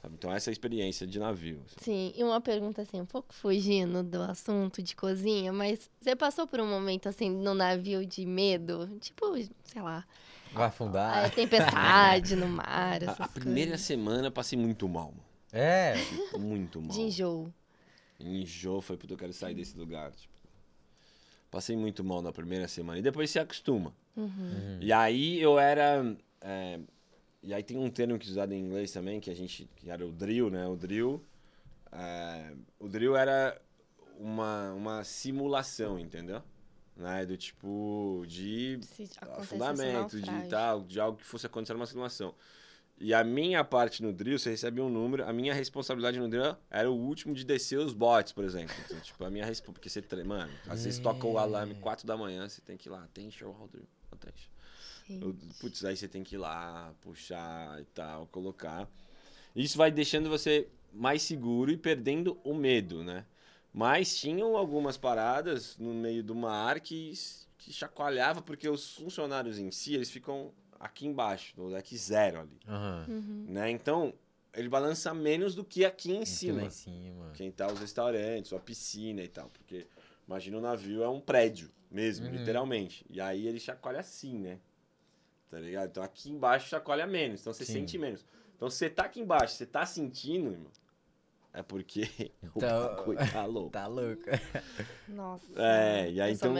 [0.00, 0.14] Sabe?
[0.14, 1.60] Então essa é a experiência de navio.
[1.66, 1.76] assim.
[1.82, 6.46] Sim, e uma pergunta assim, um pouco fugindo do assunto de cozinha, mas você passou
[6.46, 8.88] por um momento assim no navio de medo?
[9.00, 9.34] Tipo,
[9.64, 10.04] sei lá,
[10.52, 11.30] Vai a afundar?
[11.34, 15.24] tempestade no mar, A, essas a primeira semana eu passei muito mal, mano.
[15.52, 15.94] É.
[16.38, 16.90] Muito mal.
[16.90, 17.52] De enjoo.
[18.20, 20.10] Enjoo foi porque eu quero sair desse lugar.
[20.12, 20.32] Tipo.
[21.50, 22.98] Passei muito mal na primeira semana.
[22.98, 23.94] E depois se acostuma.
[24.16, 24.78] Uhum.
[24.80, 26.14] E aí eu era.
[26.40, 26.78] é,
[27.42, 29.68] e aí tem um termo que é usado em inglês também, que a gente.
[29.76, 30.66] que era o drill, né?
[30.66, 31.24] O drill.
[31.92, 33.60] é, o drill era
[34.18, 36.42] uma, uma simulação, entendeu?
[36.96, 37.24] Né?
[37.24, 41.86] Do tipo de Se acontecesse fundamento, esse de tal, de algo que fosse acontecer numa
[41.86, 42.34] simulação.
[43.00, 46.56] E a minha parte no drill, você recebe um número, a minha responsabilidade no drill
[46.68, 48.74] era o último de descer os bots, por exemplo.
[48.84, 52.16] Então, tipo, a minha resposta, porque você, mano, às vezes toca o alarme 4 da
[52.16, 54.50] manhã, você tem que ir lá, attention ao drill, attention.
[55.10, 58.88] Eu- Putz, aí você tem que ir lá, puxar e tal, colocar.
[59.54, 63.24] Isso vai deixando você mais seguro e perdendo o medo, né?
[63.72, 67.12] Mas tinham algumas paradas no meio do mar que,
[67.58, 72.58] que chacoalhava, porque os funcionários em si, eles ficam aqui embaixo, no deck zero ali.
[73.08, 73.44] Uhum.
[73.48, 73.70] né?
[73.70, 74.12] Então,
[74.54, 76.64] ele balança menos do que aqui em cima.
[76.64, 77.30] Em cima.
[77.34, 79.48] Quem tá os restaurantes, ou a piscina e tal.
[79.50, 79.86] Porque,
[80.26, 82.32] imagina o navio é um prédio mesmo, Uhum.
[82.32, 83.04] literalmente.
[83.10, 84.58] E aí ele chacoalha assim, né?
[85.50, 85.88] Tá ligado?
[85.90, 87.72] Então aqui embaixo chacoalha menos, então você Sim.
[87.74, 88.24] sente menos.
[88.56, 90.70] Então você tá aqui embaixo, você tá sentindo, irmão,
[91.54, 92.02] é porque
[92.54, 93.70] o Então- bagulho tá louco.
[93.70, 94.22] Tá louco.
[95.08, 95.44] Nossa.
[95.56, 96.54] É, e aí então-.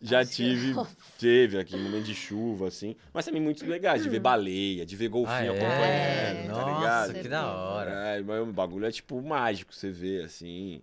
[0.00, 0.74] Já Acho que- tive,
[1.18, 2.96] teve aqui momento de chuva, assim.
[3.12, 5.58] Mas também muito legais, de ver baleia, de ver golfinho Ah, é?
[5.66, 7.22] acompanhando, tá Nossa, ligado?
[7.22, 7.90] que da hora.
[7.90, 10.80] É, mas o bagulho é tipo mágico, você vê, assim.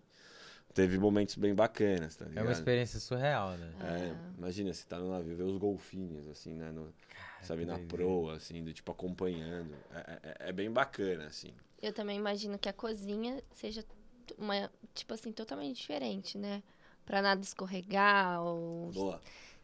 [0.78, 2.46] Teve momentos bem bacanas, tá É ligado?
[2.46, 3.74] uma experiência surreal, né?
[3.82, 6.72] É, imagina, você tá no navio, ver os golfinhos, assim, né?
[6.72, 6.94] no-
[7.42, 9.74] sabe, que na proa, assim, do tipo acompanhando.
[9.92, 11.52] É, é- é bem bacana, assim.
[11.82, 13.84] Eu também imagino que a cozinha seja
[14.38, 16.62] uma, tipo assim, totalmente diferente, né?
[17.08, 18.92] Pra nada escorregar ou...
[18.92, 19.20] Boa.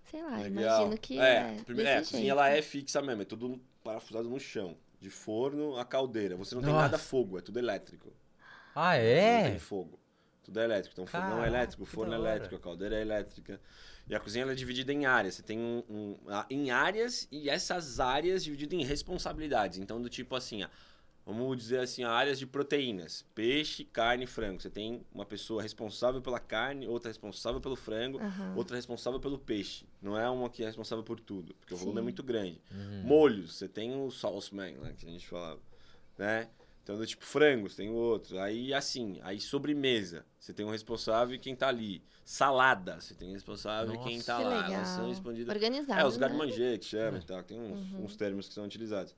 [0.10, 0.82] Sei lá, Legal.
[0.82, 4.28] imagino que é, é, primeiro, é, a cozinha ela é fixa mesmo, é tudo parafusado
[4.28, 4.76] no chão.
[5.00, 6.36] De forno a caldeira.
[6.38, 6.86] Você não tem Nossa.
[6.86, 8.12] nada fogo, é tudo elétrico.
[8.74, 9.50] Ah, Não é?
[9.52, 10.00] tem fogo.
[10.44, 10.94] Tudo é elétrico.
[10.94, 13.60] Então, o fogão é Caraca, elétrico, forno é elétrico, a caldeira é elétrica.
[14.08, 15.36] E a cozinha ela é dividida em áreas.
[15.36, 19.80] Você tem um, um- a- em áreas e essas áreas divididas em responsabilidades.
[19.80, 20.68] Então, do tipo assim, ó,
[21.26, 24.62] vamos dizer assim, áreas de proteínas: peixe, carne, frango.
[24.62, 28.54] Você tem uma pessoa responsável pela carne, outra responsável pelo frango, Aham.
[28.58, 29.86] outra responsável pelo peixe.
[30.02, 32.04] Não é uma que é responsável por tudo, porque o volume é Sim.
[32.04, 32.62] muito grande.
[32.70, 33.04] Uhum.
[33.04, 35.62] Molhos, você tem o sauce man, né, que a gente falava,
[36.18, 36.50] né?
[36.84, 38.38] Então, do tipo, frangos, tem o outro.
[38.40, 42.04] Aí, assim, aí sobremesa, você tem um responsável e quem tá ali.
[42.26, 44.26] Salada, você tem um responsável e quem Nossa.
[44.34, 44.50] tá Que lá.
[44.58, 44.72] legal.
[44.74, 45.54] Elas são expandidas.
[45.56, 46.20] Organizado, É, os né?
[46.22, 48.04] garde-manger que chama e tal, tem uns, Uhum.
[48.06, 49.16] uns termos que são utilizados.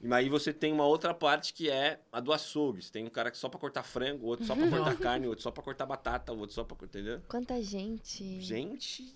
[0.00, 2.80] E aí você tem uma outra parte que é a do açougue.
[2.80, 5.42] Você tem um cara que só pra cortar frango, outro só pra cortar carne, outro
[5.42, 7.20] só pra cortar batata, outro só pra cortar, entendeu?
[7.28, 8.40] Quanta gente.
[8.40, 9.14] Gente,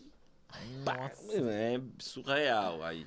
[0.85, 1.11] Pá,
[1.51, 3.07] É surreal aí.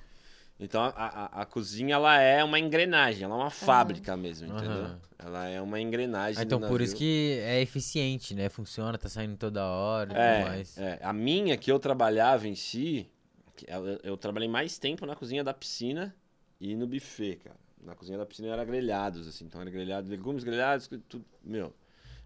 [0.60, 4.86] Então a, a, a cozinha ela é uma engrenagem, ela é uma fábrica mesmo, entendeu?
[4.86, 5.01] Aham.
[5.20, 6.39] Ela é uma engrenagem.
[6.39, 8.49] Ah, então por isso que é eficiente, né?
[8.49, 10.78] Funciona, tá saindo toda hora e tudo É, mais.
[10.78, 13.10] é, a minha que eu trabalhava em si,
[13.55, 16.16] que eu, eu trabalhei mais tempo na cozinha da piscina
[16.60, 17.58] e no buffet, cara.
[17.80, 21.74] Na cozinha da piscina era grelhados, assim, então era grelhado, legumes grelhados, tudo, meu.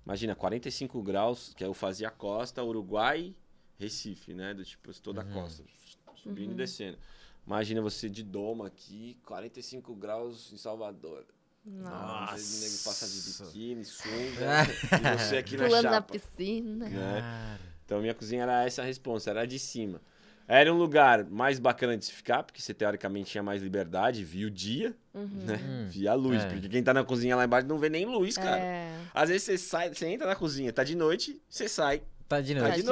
[0.05, 3.35] Imagina, 45 graus, que eu fazia costa, Uruguai,
[3.77, 4.53] Recife, né?
[4.53, 5.63] Do tipo, toda a costa,
[6.15, 6.97] subindo e descendo.
[7.51, 11.25] Imagina você de doma aqui, 45 graus em Salvador.
[11.65, 11.91] Nossa.
[11.91, 12.33] Nossa.
[12.57, 14.63] O nego passa de biquíni, sunga,
[15.13, 16.13] e você aqui na Pulando na chapa.
[16.13, 16.87] piscina.
[16.87, 17.59] né?
[17.85, 20.01] Então minha cozinha era essa a resposta, era de cima.
[20.47, 24.47] Era um lugar mais bacana de se ficar, porque você teoricamente tinha mais liberdade, via
[24.47, 25.57] o dia, né?
[25.61, 25.87] Hum.
[25.89, 26.47] Via a luz, É.
[26.47, 28.57] porque quem tá na cozinha lá embaixo não vê nem luz, cara.
[28.59, 28.97] É.
[29.13, 32.01] Às vezes você sai, você entra na cozinha, tá de noite, você sai.
[32.29, 32.77] tá de Tá noite.
[32.77, 32.89] de de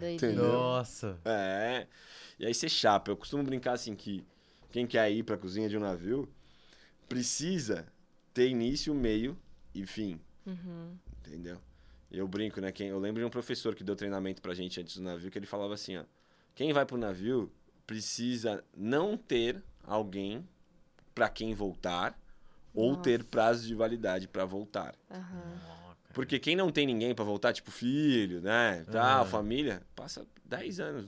[0.00, 0.26] noite.
[0.36, 1.18] Nossa.
[1.24, 1.86] É.
[2.38, 3.10] E aí você chapa.
[3.10, 4.24] Eu costumo brincar assim que
[4.70, 6.28] quem quer ir pra cozinha de um navio
[7.08, 7.86] precisa
[8.32, 9.36] ter início, meio
[9.74, 10.20] e fim.
[10.46, 10.96] Uhum.
[11.20, 11.58] Entendeu?
[12.10, 12.72] Eu brinco, né?
[12.72, 15.38] Quem, eu lembro de um professor que deu treinamento pra gente antes do navio, que
[15.38, 16.04] ele falava assim, ó.
[16.54, 17.52] Quem vai pro navio
[17.86, 20.46] precisa não ter alguém
[21.14, 22.18] pra quem voltar
[22.74, 23.02] ou Nossa.
[23.02, 24.94] ter prazo de validade pra voltar.
[25.10, 25.58] Aham.
[26.14, 29.30] Porque quem não tem ninguém pra voltar, tipo filho, né, tal, Aham.
[29.30, 31.06] família, passa 10 anos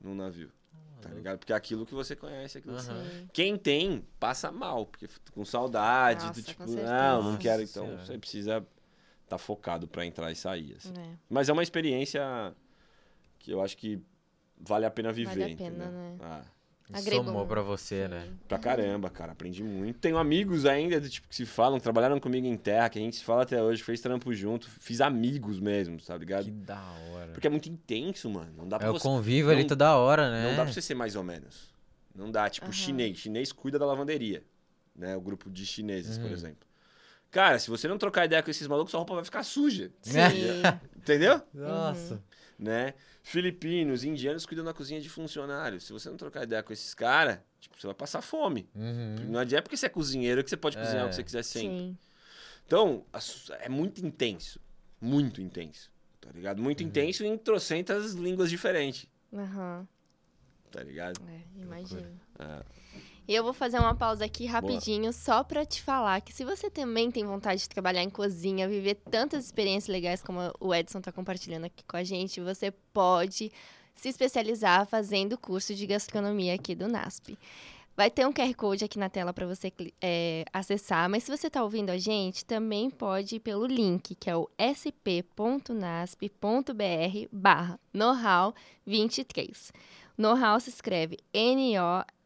[0.00, 0.50] no navio.
[1.00, 1.38] Tá ligado?
[1.38, 2.90] Porque é aquilo que você conhece, aquilo que você...
[2.90, 3.04] Aham.
[3.04, 3.28] Sim.
[3.32, 7.84] Quem tem, passa mal, porque fica com saudade, Nossa, do tipo, não, não quero, então
[7.86, 8.04] Senhora.
[8.04, 8.66] você precisa
[9.24, 10.92] estar focado pra entrar e sair, assim.
[10.98, 11.16] É.
[11.28, 12.22] Mas é uma experiência
[13.38, 14.00] que eu acho que
[14.58, 15.90] vale a pena viver, Vale a pena, entendeu?
[15.90, 16.18] né?
[16.20, 16.44] Ah,
[16.92, 18.28] Agregou Somou pra você, né?
[18.48, 19.98] pra caramba, cara, aprendi muito.
[20.00, 23.16] Tenho amigos ainda do tipo que se falam, trabalharam comigo em terra, que a gente
[23.16, 26.44] se fala até hoje, fez trampo junto, fiz amigos mesmo, tá ligado?
[26.44, 26.82] Que da
[27.12, 27.32] hora.
[27.32, 28.52] Porque é muito intenso, mano.
[28.56, 30.50] Não dá pra É o você convívio ali não- toda hora, né?
[30.50, 31.70] Não dá pra você ser mais ou menos.
[32.14, 32.72] Não dá, tipo, Aham.
[32.72, 33.16] chinês.
[33.18, 34.42] Chinês cuida da lavanderia,
[34.96, 35.16] né?
[35.16, 36.32] O grupo de chineses, por Uhum.
[36.32, 36.68] exemplo.
[37.30, 39.92] Cara, se você não trocar ideia com esses malucos, sua roupa vai ficar suja.
[40.02, 40.18] Sim.
[40.96, 41.40] Entendeu?
[41.54, 42.20] Nossa.
[42.62, 42.92] Né?
[43.22, 45.84] Filipinos, indianos cuidam da cozinha de funcionários.
[45.84, 48.68] Se você não trocar ideia com esses caras, tipo, você vai passar fome.
[48.74, 49.30] Uhum.
[49.30, 51.06] Não adianta porque você é cozinheiro que você pode cozinhar É.
[51.06, 51.78] o que você quiser sempre.
[51.78, 51.98] Sim.
[52.66, 53.06] Então,
[53.60, 54.60] é muito intenso.
[55.00, 55.90] Muito intenso.
[56.20, 56.58] Tá ligado?
[56.58, 56.64] Uhum.
[56.64, 59.06] Muito intenso em trocentas línguas diferentes.
[59.32, 59.88] Aham.
[60.70, 61.18] Tá ligado?
[61.28, 62.20] É, imagino.
[62.38, 62.62] É.
[63.30, 66.68] E eu vou fazer uma pausa aqui rapidinho só pra te falar que se você
[66.68, 71.12] também tem vontade de trabalhar em cozinha, viver tantas experiências legais como o Edson tá
[71.12, 73.52] compartilhando aqui com a gente, você pode
[73.94, 77.38] se especializar fazendo o curso de gastronomia aqui do NASP.
[77.96, 79.72] Vai ter um QR Code aqui na tela para você
[80.02, 84.28] é, acessar, mas se você está ouvindo a gente, também pode ir pelo link, que
[84.28, 85.68] é o sp.nasp.br
[87.30, 88.52] barra know-how
[88.84, 89.72] 23.
[90.18, 91.16] Know-how se escreve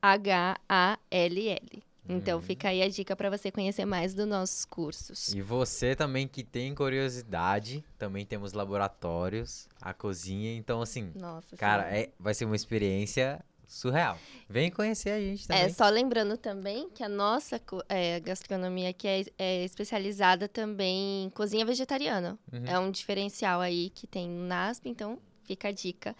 [0.04, 1.82] N-O-H-A-L-L.
[2.06, 5.32] Então, fica aí a dica para você conhecer mais dos nossos cursos.
[5.32, 11.84] E você também que tem curiosidade, também temos laboratórios, a cozinha, então assim, Nossa, cara,
[11.84, 14.18] é, vai ser uma experiência surreal.
[14.48, 15.62] Vem conhecer a gente também.
[15.62, 21.30] É, só lembrando também que a nossa é, gastronomia aqui é, é especializada também em
[21.30, 22.38] cozinha vegetariana.
[22.52, 22.66] Uhum.
[22.66, 26.14] É um diferencial aí que tem no NASP, então fica a dica.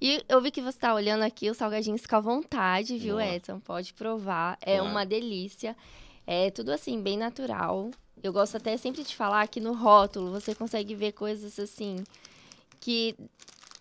[0.00, 3.20] E eu vi que você tá olhando aqui os salgadinhos fica à vontade, viu.
[3.20, 3.58] Edson?
[3.60, 4.56] Pode provar.
[4.60, 5.76] É uma delícia.
[6.26, 7.90] É tudo assim, bem natural.
[8.22, 12.02] Eu gosto até sempre de falar que no rótulo você consegue ver coisas assim
[12.80, 13.14] que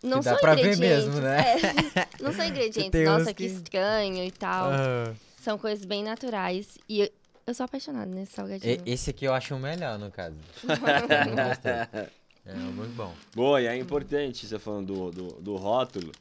[0.04, 1.06] não Que dá são pra ver ingredientes.
[1.06, 1.42] mesmo, né?
[1.42, 2.92] é, não são ingredientes.
[2.92, 4.72] Tem Nossa, que que- estranho e tal.
[4.72, 5.16] Aham.
[5.42, 6.78] São coisas bem naturais.
[6.90, 7.10] E eu,
[7.48, 8.82] eu sou apaixonada nesse salgadinho.
[8.86, 10.36] E- Esse aqui eu acho o melhor, no caso.
[12.46, 12.54] Gostei.
[12.54, 13.14] É muito bom.
[13.36, 16.12] Boa, e é importante, você falando do, do, do rótulo,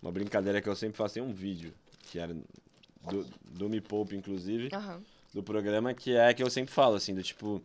[0.00, 1.74] uma brincadeira que eu sempre faço em um vídeo,
[2.10, 2.34] que era
[3.10, 5.02] do, do Me Poupe, inclusive, Aham.
[5.32, 7.60] do programa, que é que eu sempre falo, assim, do tipo,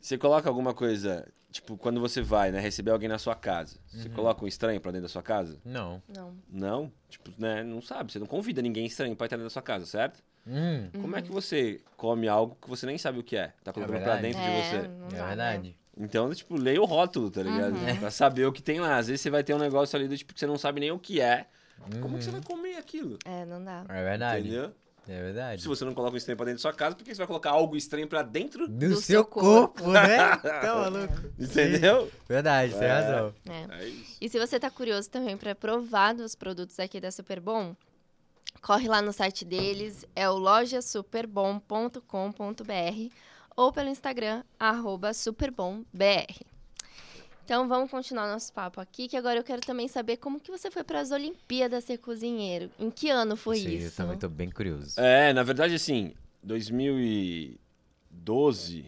[0.00, 4.08] você coloca alguma coisa, tipo, quando você vai, né, receber alguém na sua casa, você
[4.08, 5.58] coloca um estranho pra dentro da sua casa?
[5.64, 6.00] Não.
[6.08, 6.34] Não.
[6.48, 9.62] Não, tipo, né, não sabe, você não convida ninguém estranho pra entrar dentro da sua
[9.62, 10.22] casa, certo?
[10.46, 13.52] Hum, Como é que você come algo que você nem sabe o que é?
[13.62, 14.22] Tá colocando pra verdade.
[14.22, 14.76] dentro É, de você?
[14.76, 14.88] é
[15.22, 15.26] né?
[15.28, 15.76] verdade.
[15.96, 17.74] Então, tipo, leia o rótulo, tá ligado?
[17.76, 17.96] Uhum.
[17.98, 18.96] Pra saber o que tem lá.
[18.96, 20.90] Às vezes você vai ter um negócio ali do tipo que você não sabe nem
[20.90, 21.46] o que é.
[22.00, 22.36] Como que você Uhum.
[22.36, 23.18] vai comer aquilo?
[23.24, 23.84] É, não dá.
[23.88, 24.48] É verdade.
[24.48, 24.72] Entendeu?
[25.08, 25.60] É verdade.
[25.60, 27.26] Se você não coloca um estranho pra dentro da sua casa, por que você vai
[27.26, 28.68] colocar algo estranho pra dentro?
[28.68, 29.90] Do, Do seu seu corpo, corpo.
[29.90, 30.36] né?
[30.36, 31.12] Tá maluco?
[31.38, 32.08] Entendeu?
[32.28, 32.92] Verdade, tem É.
[32.92, 33.34] razão.
[33.50, 33.66] É.
[33.82, 34.16] É isso.
[34.20, 37.74] E se você tá curioso também para provar dos produtos aqui da Superbom,
[38.62, 43.12] corre lá no site deles, é o lojasuperbom.com.br
[43.56, 46.26] ou pelo Instagram, arroba superbombr.
[47.44, 50.70] Então vamos continuar nosso papo aqui, que agora eu quero também saber como que você
[50.70, 52.70] foi para as Olimpíadas ser cozinheiro.
[52.78, 54.00] Em que ano foi Sim, isso?
[54.00, 54.98] Eu também tô bem curioso.
[54.98, 58.86] É, na verdade, assim, 2012,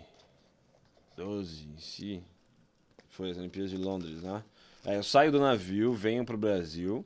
[1.16, 2.22] 12 em si,
[3.08, 4.42] foi as Olimpíadas de Londres, né?
[4.84, 7.04] É, eu saio do navio, venho pro Brasil,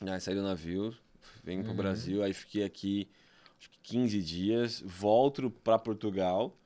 [0.00, 0.94] né, saí do navio,
[1.42, 1.76] venho pro Uhum.
[1.76, 3.08] Brasil, aí fiquei aqui
[3.82, 6.56] 15 dias, volto pra Portugal,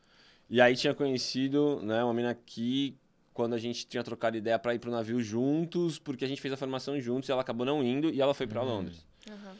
[0.48, 2.96] e aí tinha conhecido, né, uma menina aqui,
[3.34, 6.52] quando a gente tinha trocado ideia pra ir pro navio juntos, porque a gente fez
[6.54, 8.68] a formação juntos, e ela acabou não indo, e ela foi pra Uhum.
[8.68, 9.06] Londres.
[9.30, 9.54] Aham.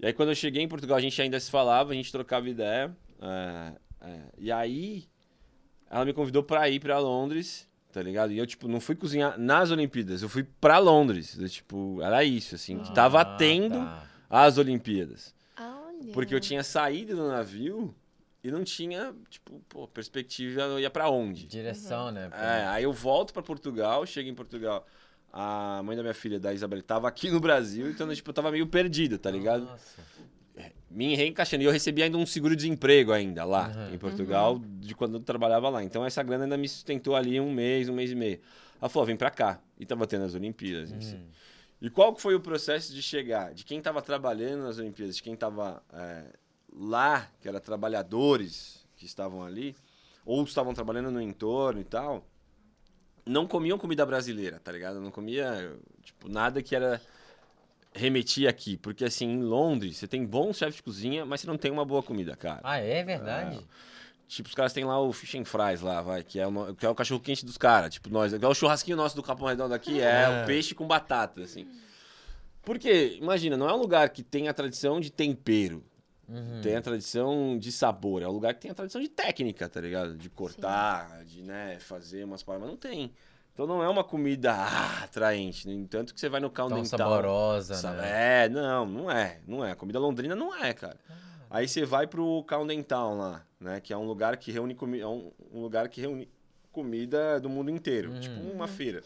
[0.00, 2.48] E aí, quando eu cheguei em Portugal, a gente ainda se falava, a gente trocava
[2.48, 2.94] ideia.
[3.22, 3.72] é,
[4.02, 5.04] é, e aí,
[5.88, 8.32] ela me convidou pra ir pra Londres, tá ligado?
[8.32, 11.38] E eu, tipo, não fui cozinhar nas Olimpíadas, eu fui pra Londres.
[11.38, 14.06] Eu, tipo, era isso, assim, que tava Ah, tendo tá.
[14.28, 15.33] as Olimpíadas.
[16.12, 17.94] Porque eu tinha saído do navio
[18.42, 21.46] e não tinha, tipo, pô, perspectiva, eu ia pra onde?
[21.46, 22.28] Direção, né?
[22.28, 22.36] pô?
[22.36, 24.86] É, aí eu volto pra Portugal, chego em Portugal.
[25.32, 28.50] A mãe da minha filha, da Isabel, tava aqui no Brasil, então, tipo, eu tava
[28.52, 29.64] meio perdido, tá ligado?
[29.64, 30.02] Nossa.
[30.90, 31.62] me reencaixando.
[31.64, 33.94] E eu recebi ainda um seguro-desemprego ainda lá Uhum.
[33.94, 35.82] em Portugal, de quando eu trabalhava lá.
[35.82, 38.38] Então essa grana ainda me sustentou ali um mês, um mês e meio.
[38.80, 39.58] Ela falou, vem pra cá.
[39.76, 40.92] E tava tendo as Olimpíadas.
[40.92, 41.18] em si.
[41.84, 43.52] E qual foi o processo de chegar?
[43.52, 46.24] De quem tava trabalhando nas Olimpíadas, de quem tava é,
[46.74, 49.76] lá, que era trabalhadores que estavam ali,
[50.24, 52.26] ou estavam trabalhando no entorno e tal,
[53.26, 54.98] não comiam comida brasileira, tá ligado?
[54.98, 57.02] Não comia, tipo, nada que era
[57.92, 58.78] remetia aqui.
[58.78, 61.84] Porque, assim, em Londres, você tem bons chefes de cozinha, mas você não tem uma
[61.84, 62.62] boa comida, cara.
[62.64, 63.60] Ah, é verdade?
[64.26, 66.84] Tipo, os caras têm lá o fish and fries lá, vai, que é, o, que
[66.84, 67.92] é o cachorro quente dos caras.
[67.94, 70.42] Tipo, nós, é o churrasquinho nosso do Capão Redondo aqui, é É.
[70.42, 71.66] o peixe com batata, assim.
[72.62, 75.84] Porque, imagina, não é um lugar que tem a tradição de tempero,
[76.26, 76.62] Uhum.
[76.62, 79.78] tem a tradição de sabor, é um lugar que tem a tradição de técnica, tá
[79.80, 80.16] ligado?
[80.16, 83.12] De cortar, de, né, fazer umas paradas, mas não tem.
[83.52, 86.84] Então não é uma comida ah, atraente, no entanto que você vai no Tão Countdown...
[86.86, 87.98] saborosa, Sabe?
[87.98, 88.46] né?
[88.46, 89.40] É, não, não é.
[89.46, 89.72] Não é.
[89.72, 90.96] A comida londrina não é, cara.
[91.50, 93.80] Aí você vai pro Camden Town lá, né?
[93.80, 95.04] Que é um lugar que reúne comida.
[95.04, 96.28] É um, um lugar que reúne
[96.72, 98.10] comida do mundo inteiro.
[98.10, 98.20] Uhum.
[98.20, 99.02] Tipo uma feira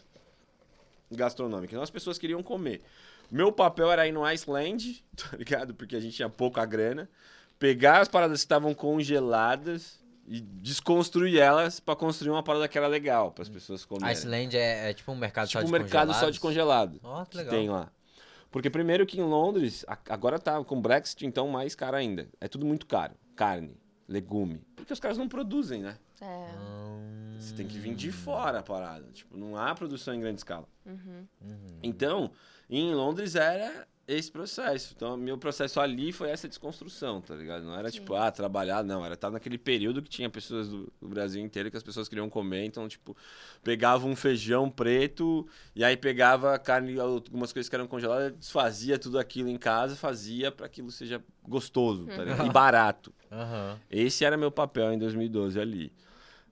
[1.11, 1.73] gastronômica.
[1.73, 2.81] Então as pessoas queriam comer.
[3.31, 5.73] Meu papel era ir no Iceland, tá ligado?
[5.73, 7.09] Porque a gente tinha pouca grana.
[7.57, 12.87] Pegar as paradas que estavam congeladas e desconstruir elas pra construir uma parada que era
[12.87, 14.09] legal, para as pessoas comerem.
[14.15, 16.99] Iceland é, é tipo um mercado Tipo só um de mercado só de congelados?
[16.99, 17.53] congelado Ó, que que legal.
[17.53, 17.91] tem lá.
[18.51, 22.27] Porque primeiro que em Londres, agora tá com o Brexit, então mais caro ainda.
[22.41, 23.13] É tudo muito caro.
[23.35, 23.77] Carne,
[24.07, 24.61] legume.
[24.75, 25.97] Porque os caras não produzem, né?
[26.19, 26.49] É.
[26.57, 29.05] Hum, Você tem que vir de fora a parada.
[29.11, 30.67] Tipo, não há produção em grande escala.
[30.85, 31.25] Uhum.
[31.41, 31.79] uhum.
[31.83, 32.31] Então,
[32.69, 34.93] em Londres era esse processo.
[34.95, 37.63] Então, meu processo ali foi essa desconstrução, tá ligado?
[37.63, 37.99] Não era Sim.
[37.99, 39.05] tipo, ah, trabalhar, não.
[39.05, 42.29] Era estar naquele período que tinha pessoas do, do Brasil inteiro que as pessoas queriam
[42.29, 42.65] comer.
[42.65, 43.15] Então, tipo,
[43.63, 49.19] pegava um feijão preto e aí pegava carne, algumas coisas que eram congeladas, desfazia tudo
[49.19, 52.45] aquilo em casa, fazia para aquilo seja gostoso, tá ligado?
[52.45, 53.13] E barato.
[53.31, 53.79] Aham.
[53.89, 55.93] Esse era meu papel em 2012 ali.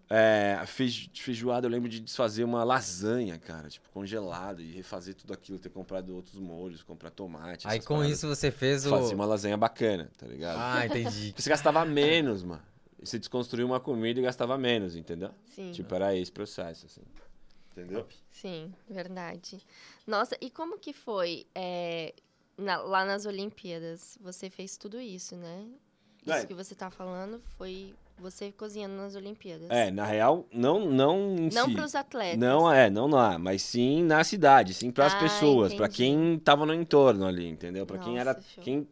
[0.09, 5.33] É, feijo- feijoada, eu lembro de desfazer uma lasanha, cara, tipo, congelada e refazer tudo
[5.33, 7.67] aquilo, ter comprado outros molhos, comprar tomate.
[7.67, 8.11] Aí com paradas.
[8.17, 8.89] isso você fez o.
[8.89, 10.57] Fazia uma lasanha bacana, tá ligado?
[10.59, 11.33] Ah, entendi.
[11.37, 12.61] Você gastava menos, mano.
[12.99, 15.29] Você desconstruía uma comida e gastava menos, entendeu?
[15.53, 15.71] Sim.
[15.71, 17.01] Tipo, era esse processo, assim.
[17.71, 18.07] Entendeu?
[18.31, 19.61] Sim, verdade.
[20.07, 22.13] Nossa, e como que foi é,
[22.57, 24.17] na- lá nas Olimpíadas?
[24.21, 25.67] Você fez tudo isso, né?
[26.23, 26.45] Isso É.
[26.45, 29.69] que você tá falando foi você cozinhando nas Olimpíadas.
[29.69, 31.73] É, na real, não, não em Não si.
[31.73, 32.39] para os atletas.
[32.39, 36.39] Não é, não lá, mas sim na cidade, sim para as Ah, pessoas, para quem
[36.39, 37.85] tava no entorno ali, entendeu?
[37.85, 38.63] Para quem era, show.
[38.63, 38.87] quem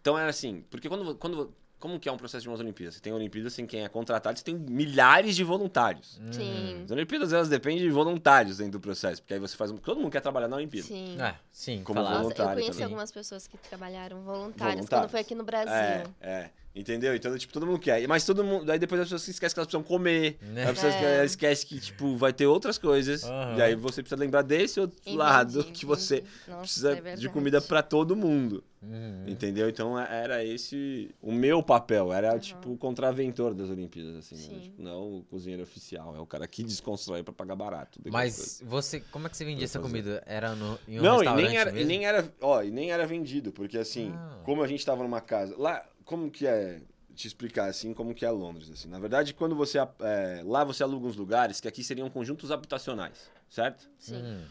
[0.00, 2.94] Então era assim, porque quando quando como que é um processo de umas Olimpíadas?
[2.94, 6.18] Você tem Olimpíadas sem quem é contratado, você tem milhares de voluntários.
[6.18, 6.32] Hum.
[6.32, 6.82] Sim.
[6.84, 10.00] As Olimpíadas elas dependem de voluntários dentro do processo, porque aí você faz, um- todo
[10.00, 10.88] mundo quer trabalhar na Olimpíada.
[10.88, 11.20] Sim.
[11.20, 11.82] É, sim.
[11.84, 12.00] Como.
[12.00, 12.84] Nossa, eu voluntário conheci também.
[12.84, 14.88] algumas pessoas que trabalharam voluntárias, Voluntários.
[14.88, 15.72] quando foi aqui no Brasil.
[15.74, 16.50] É, é.
[16.74, 17.14] Entendeu?
[17.14, 18.04] Então, tipo, todo mundo quer.
[18.08, 18.64] Mas todo mundo.
[18.64, 20.38] Daí depois as pessoas esquecem que elas precisam comer.
[20.42, 20.64] Né?
[20.66, 21.24] As pessoas É.
[21.24, 23.22] esquecem que, tipo, vai ter outras coisas.
[23.22, 23.56] Aham.
[23.58, 26.30] E aí você precisa lembrar desse outro Entendi, lado que você entendi.
[26.48, 28.64] Nossa, precisa é de comida pra todo mundo.
[28.82, 29.24] Uhum.
[29.28, 29.68] Entendeu?
[29.68, 32.12] Então é- era esse o meu papel.
[32.12, 34.34] Era, tipo, o contraventor das Olimpíadas, assim.
[34.52, 34.58] Né?
[34.64, 36.14] Tipo, não o cozinheiro oficial.
[36.16, 38.00] É o cara que desconstrói pra pagar barato.
[38.10, 40.22] Mas você, como é que você vendia essa comida?
[40.26, 41.88] Era no, em um não, e restaurante nem, era, e mesmo?
[41.88, 44.40] nem era, ó, e nem era vendido, porque assim, Ah.
[44.44, 46.80] como a gente tava numa casa, lá, como que é,
[47.14, 50.82] te explicar assim, como que é Londres, assim, na verdade, quando você, é, lá você
[50.82, 53.88] aluga uns lugares que aqui seriam conjuntos habitacionais, certo?
[53.98, 54.16] Sim.
[54.22, 54.44] Hum.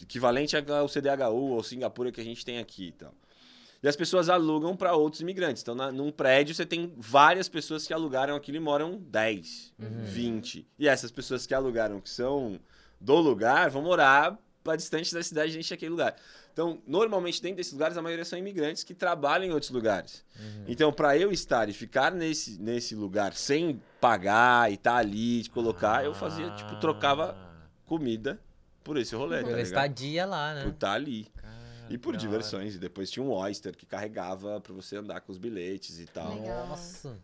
[0.00, 3.14] Equivalente ao CDHU ou Singapura que a gente tem aqui e tal.
[3.82, 5.62] E as pessoas alugam para outros imigrantes.
[5.62, 10.04] Então, na, num prédio, você tem várias pessoas que alugaram aquilo e moram 10, Uhum.
[10.04, 10.66] 20.
[10.78, 12.58] E essas pessoas que alugaram, que são
[12.98, 16.16] do lugar vão morar para distante da cidade de encher aquele lugar.
[16.54, 20.24] Então, normalmente dentro desses lugares, a maioria são imigrantes que trabalham em outros lugares.
[20.38, 20.64] Uhum.
[20.68, 25.42] Então, para eu estar e ficar nesse, nesse lugar sem pagar e estar tá ali,
[25.42, 28.38] de colocar, eu fazia, tipo, trocava Ah, comida
[28.84, 29.66] por esse rolê, tá Pela ligado?
[29.66, 30.70] estadia lá, Por né?
[30.70, 31.24] estar ali.
[31.36, 31.54] Cara,
[31.90, 32.76] E por diversões.
[32.76, 36.34] E depois tinha um Oyster que carregava pra você andar com os bilhetes e tal.
[36.40, 36.68] Legal.
[36.68, 37.18] Nossa.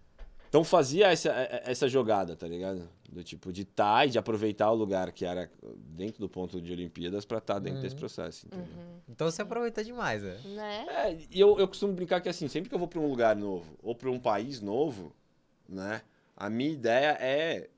[0.51, 1.31] Então fazia essa,
[1.65, 2.89] essa jogada, tá ligado?
[3.09, 6.73] Do tipo de estar e de aproveitar o lugar que era dentro do ponto de
[6.73, 7.83] Olimpíadas pra estar dentro Uhum.
[7.85, 8.49] desse processo?
[8.53, 8.99] Uhum.
[9.09, 10.37] Então você aproveita demais, né?
[10.45, 10.87] Né?
[10.91, 13.37] É, e eu, eu costumo brincar que assim, sempre que eu vou pra um lugar
[13.37, 15.15] novo ou pra um país novo,
[15.69, 16.03] né?
[16.37, 17.71] A minha ideia é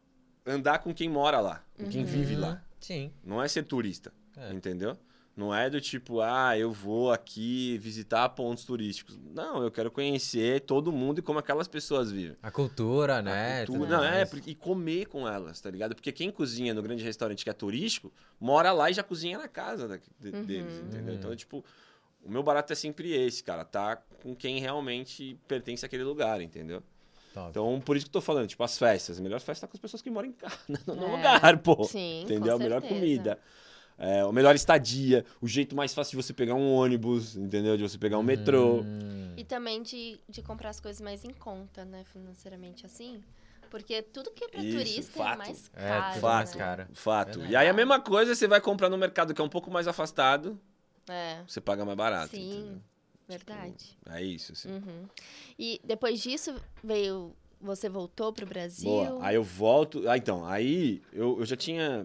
[0.47, 2.53] andar com quem mora lá, com quem vive lá.
[2.53, 2.59] Uhum.
[2.81, 3.12] Sim.
[3.23, 4.51] Não é ser turista, É.
[4.51, 4.97] entendeu?
[5.35, 9.18] Não é do tipo, ah, eu vou aqui visitar pontos turísticos.
[9.35, 12.37] Não, eu quero conhecer todo mundo e como aquelas pessoas vivem.
[12.43, 13.64] A cultura, A né?
[13.64, 14.47] cultura- tudo não, é, mais.
[14.47, 15.95] e comer com elas, tá ligado?
[15.95, 19.49] Porque quem cozinha no grande restaurante que é turístico, mora lá e já cozinha na
[19.49, 20.45] casa da- de- Uhum.
[20.45, 21.14] deles, entendeu?
[21.14, 21.64] Então, tipo,
[22.22, 26.83] o meu barato é sempre esse, cara, tá com quem realmente pertence àquele lugar, entendeu?
[27.33, 27.49] Top.
[27.49, 29.18] Então, por isso que eu tô falando, tipo, as festas.
[29.18, 31.16] A melhor festa é com as pessoas que moram em casa, no É.
[31.16, 31.83] lugar, pô.
[31.85, 32.55] Sim, entendeu?
[32.57, 33.39] A melhor comida.
[34.05, 37.76] É, a melhor estadia, o jeito mais fácil de você pegar um ônibus, entendeu?
[37.76, 38.80] De você pegar um metrô.
[38.80, 39.32] Hum.
[39.36, 42.03] E também de, de comprar as coisas mais em conta, né?
[42.12, 43.22] Financeiramente assim.
[43.70, 45.32] Porque tudo que é pra Isso, turista fato.
[45.34, 46.14] é mais É, caro.
[46.14, 46.59] tudo mais né?
[46.59, 46.86] caro.
[46.92, 47.26] Fato.
[47.28, 47.53] Verdade.
[47.53, 49.86] E aí a mesma coisa você vai comprar no mercado que é um pouco mais
[49.86, 50.61] afastado,
[51.09, 51.40] É.
[51.46, 52.34] você paga mais barato.
[52.36, 52.82] Sim, entendeu?
[53.28, 53.96] verdade.
[54.11, 54.68] É isso, assim.
[54.68, 55.07] Uhum.
[55.59, 57.34] E depois disso veio.
[57.61, 58.90] Você voltou pro Brasil?
[58.90, 59.24] Boa.
[59.24, 60.09] Aí eu volto.
[60.09, 62.05] Ah, então, aí eu, eu já tinha.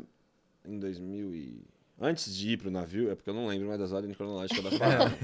[0.64, 1.66] Em 2000 e.
[2.00, 4.78] Antes de ir pro navio, é porque eu não lembro mais das ordens cronológicas das
[4.78, 5.18] paradas.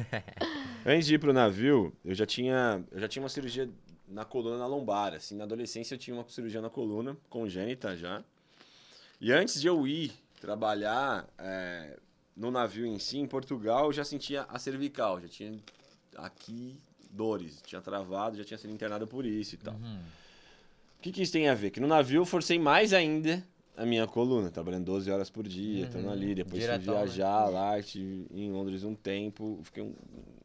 [0.86, 2.84] Antes de ir pro navio, eu já tinha.
[2.92, 3.70] Eu já tinha uma cirurgia
[4.08, 5.14] na coluna na lombar.
[5.14, 8.24] Assim, na adolescência eu tinha uma cirurgia na coluna, congênita já.
[9.22, 10.12] E antes de eu ir
[10.42, 11.98] trabalhar é,
[12.36, 15.60] no navio em si, em Portugal, eu já sentia a cervical, já tinha
[16.18, 16.76] aqui
[17.10, 19.76] dores, tinha travado, já tinha sido internado por isso e tal.
[19.76, 20.00] Uhum.
[20.98, 21.70] O que, que isso tem a ver?
[21.70, 23.46] Que no navio eu forcei mais ainda
[23.76, 25.86] a minha coluna, trabalhando 12 horas por dia, Uhum.
[25.88, 26.36] estando ali.
[26.36, 27.00] Depois Diretão, fui né?
[27.06, 29.96] viajar lá, estive em Londres um tempo, fiquei um-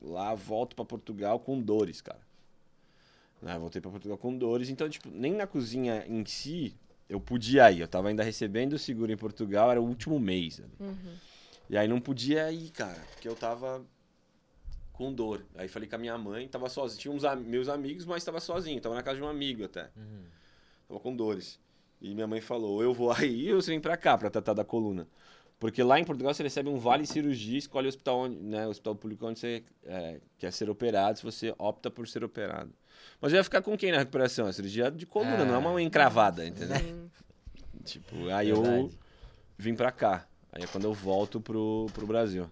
[0.02, 2.20] lá, volto pra Portugal com dores, cara.
[3.40, 6.74] Né, voltei pra Portugal com dores, então, tipo, nem na cozinha em si
[7.08, 7.80] eu podia ir.
[7.80, 10.60] Eu tava ainda recebendo o seguro em Portugal, era o último mês.
[10.80, 10.96] Uhum.
[11.70, 13.84] E aí não podia ir, cara, porque eu tava
[14.92, 15.44] com dor.
[15.54, 17.00] Aí falei com a minha mãe, tava sozinho.
[17.00, 18.80] Tinha uns am- meus amigos, mas tava sozinho.
[18.80, 19.90] Tava na casa de um amigo até.
[19.96, 20.24] Uhum.
[20.88, 21.60] Tava com dores.
[22.00, 24.52] E minha mãe falou: ou eu vou aí ou você vem pra cá pra tratar
[24.54, 25.06] da coluna.
[25.58, 28.70] Porque lá em Portugal você recebe um vale cirurgia, escolhe o hospital, onde, né, o
[28.70, 32.72] hospital público onde você é, quer ser operado, se você opta por ser operado.
[33.20, 34.46] Mas eu ia ficar com quem na recuperação?
[34.46, 35.44] A cirurgia de coluna, É.
[35.44, 36.76] não é uma encravada, entendeu?
[36.78, 37.10] Sim.
[37.84, 38.98] Tipo, aí eu Verdade.
[39.56, 40.26] vim pra cá.
[40.52, 42.48] Aí é quando eu volto pro, pro Brasil.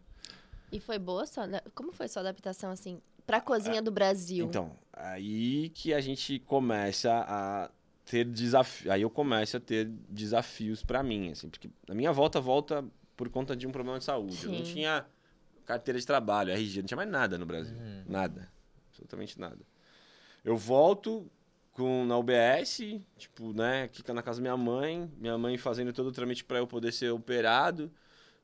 [0.72, 1.44] E foi boa sua.
[1.44, 4.46] ada- Como foi sua adaptação, assim, pra cozinha do Brasil?
[4.46, 7.70] Então, aí que a gente começa a
[8.06, 8.88] ter desafios.
[8.90, 12.82] Aí eu começo a ter desafios pra mim, assim, porque a minha volta volta
[13.16, 14.38] por conta de um problema de saúde.
[14.44, 14.72] Eu não Sim.
[14.74, 15.04] tinha
[15.66, 17.76] carteira de trabalho, RG, não tinha mais nada no Brasil.
[17.76, 18.04] Uhum.
[18.08, 18.48] Nada.
[18.90, 19.58] Absolutamente nada.
[20.44, 21.28] Eu volto
[21.72, 25.92] com na UBS, tipo, né, aqui tá na casa da minha mãe, minha mãe fazendo
[25.92, 27.92] todo o trâmite pra eu poder ser operado,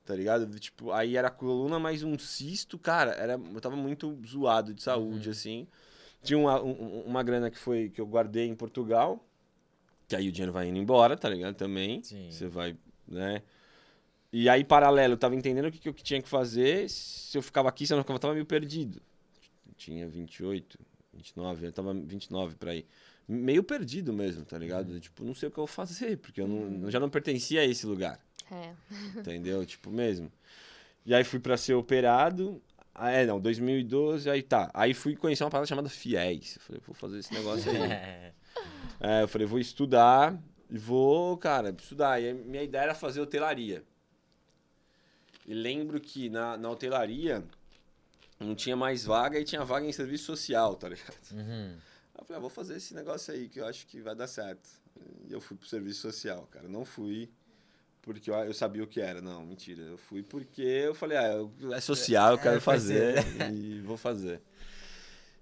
[0.04, 0.44] tá ligado?
[0.46, 4.82] Do Tipo, aí era coluna mais um cisto, cara, era, eu tava muito zoado de
[4.82, 5.66] saúde, assim.
[6.22, 9.24] Tinha uma, um- uma grana que foi que eu guardei em Portugal,
[10.08, 11.54] que aí o dinheiro vai indo embora, tá ligado?
[11.54, 12.02] Também.
[12.02, 12.30] Sim.
[12.30, 12.76] Você vai,
[13.06, 13.42] né?
[14.32, 16.88] E aí, paralelo, eu tava entendendo o que, que eu tinha que fazer.
[16.88, 19.02] Se eu ficava aqui, se eu não ficava, eu tava meio perdido.
[19.76, 20.78] Tinha 28,
[21.12, 22.86] 29, eu tava 29 pra ir.
[23.28, 24.98] Meio perdido mesmo, tá ligado?
[25.00, 27.60] Tipo, não sei o que eu vou fazer, porque eu, não, eu já não pertencia
[27.60, 28.18] a esse lugar.
[28.50, 28.72] É.
[29.20, 29.64] Entendeu?
[29.66, 30.32] tipo, mesmo.
[31.04, 32.62] E aí fui pra ser operado.
[32.94, 34.70] Ah, é, não, 2012, aí tá.
[34.72, 36.56] Aí fui conhecer uma parada chamada FIES.
[36.56, 37.78] Eu falei, vou fazer esse negócio aí.
[39.02, 39.22] É.
[39.22, 40.38] Eu falei, vou estudar
[40.70, 42.20] e vou, cara, estudar.
[42.20, 43.82] E a minha ideia era fazer hotelaria.
[45.46, 47.42] E lembro que na, na hotelaria
[48.38, 51.16] não tinha mais vaga e tinha vaga em serviço social, tá ligado?
[51.32, 51.76] Uhum.
[52.18, 54.68] Eu falei, ah, vou fazer esse negócio aí que eu acho que vai dar certo.
[55.28, 56.68] E eu fui pro serviço social, cara.
[56.68, 57.28] Não fui
[58.02, 59.20] porque eu, eu sabia o que era.
[59.20, 59.82] Não, mentira.
[59.82, 63.14] Eu fui porque eu falei, ah, eu- é social, eu quero É, fazer
[63.52, 64.40] e vou fazer.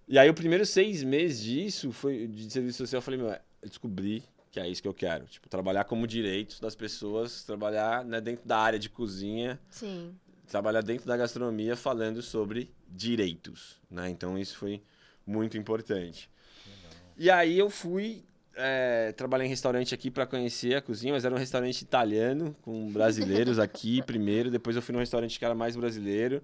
[0.09, 3.39] E aí, o primeiro seis meses disso, foi de serviço social, eu falei, meu, eu
[3.63, 5.27] descobri que é isso que eu quero.
[5.27, 10.15] Tipo, trabalhar como direitos das pessoas, trabalhar né, dentro da área de cozinha, Sim.
[10.49, 14.11] trabalhar dentro da gastronomia falando sobre direitos, né?
[14.11, 14.83] Então isso foi
[15.27, 16.29] muito importante.
[17.17, 18.25] E aí eu fui
[18.57, 22.91] é, trabalhar em restaurante aqui para conhecer a cozinha, mas era um restaurante italiano, com
[22.91, 24.51] brasileiros aqui primeiro.
[24.51, 26.43] Depois eu fui num restaurante que era mais brasileiro,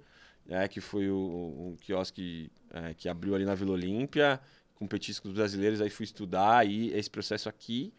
[0.49, 4.41] é, que foi o, um quiosque é, que abriu ali na Vila Olímpia,
[4.77, 5.81] com petiscos brasileiros.
[5.81, 7.93] Aí fui estudar aí esse processo aqui.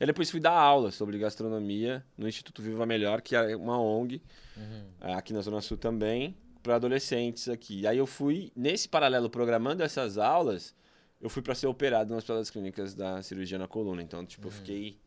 [0.00, 4.20] E depois fui dar aula sobre gastronomia no Instituto Viva Melhor, que é uma ONG,
[4.56, 5.14] uhum.
[5.16, 7.86] aqui na Zona Sul também, para adolescentes aqui.
[7.86, 10.74] Aí eu fui, nesse paralelo, programando essas aulas
[11.22, 14.02] eu fui para ser operado no Hospital das Clínicas da cirurgia na coluna.
[14.02, 14.52] Então, tipo, uhum.
[14.52, 14.98] eu fiquei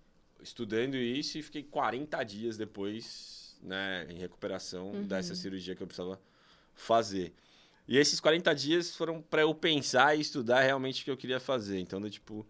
[0.42, 5.06] estudando isso e fiquei 40 dias depois, né, em recuperação uhum.
[5.06, 6.20] dessa cirurgia que eu precisava
[6.74, 7.34] fazer.
[7.88, 11.40] E esses 40 dias foram para eu pensar e estudar realmente o que eu queria
[11.40, 11.80] fazer.
[11.80, 12.46] Então, eu, tipo,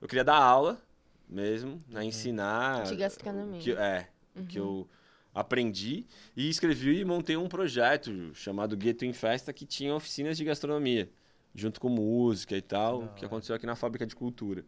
[0.00, 0.80] eu queria dar aula
[1.28, 2.06] mesmo, né, uhum.
[2.06, 2.84] ensinar.
[2.84, 3.60] De gastronomia.
[3.60, 4.46] Que, é, uhum.
[4.46, 4.88] que eu
[5.34, 10.44] aprendi e escrevi e montei um projeto chamado Gueto em Festa que tinha oficinas de
[10.44, 11.10] gastronomia
[11.56, 14.64] junto com música e tal, Não, que aconteceu aqui na Fábrica de Cultura.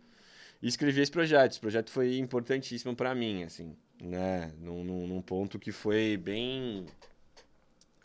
[0.61, 1.53] E escrevi esse projeto.
[1.53, 4.53] Esse projeto foi importantíssimo para mim, assim, né?
[4.59, 6.87] Num, num, num, ponto que foi bem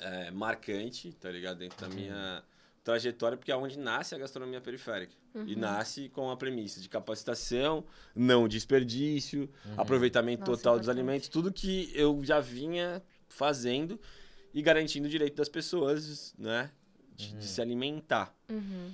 [0.04, 1.58] é, marcante, tá ligado?
[1.58, 2.44] Dentro da minha
[2.84, 5.14] trajetória, porque é onde nasce a gastronomia periférica.
[5.34, 5.48] Uhum.
[5.48, 7.84] E nasce com a premissa de capacitação,
[8.16, 9.74] não desperdício, uhum.
[9.78, 14.00] aproveitamento Nossa, total dos alimentos, tudo que eu já vinha fazendo
[14.54, 16.70] e garantindo o direito das pessoas, né?
[17.16, 17.40] de, uhum.
[17.40, 18.36] de se alimentar.
[18.50, 18.92] Uhum.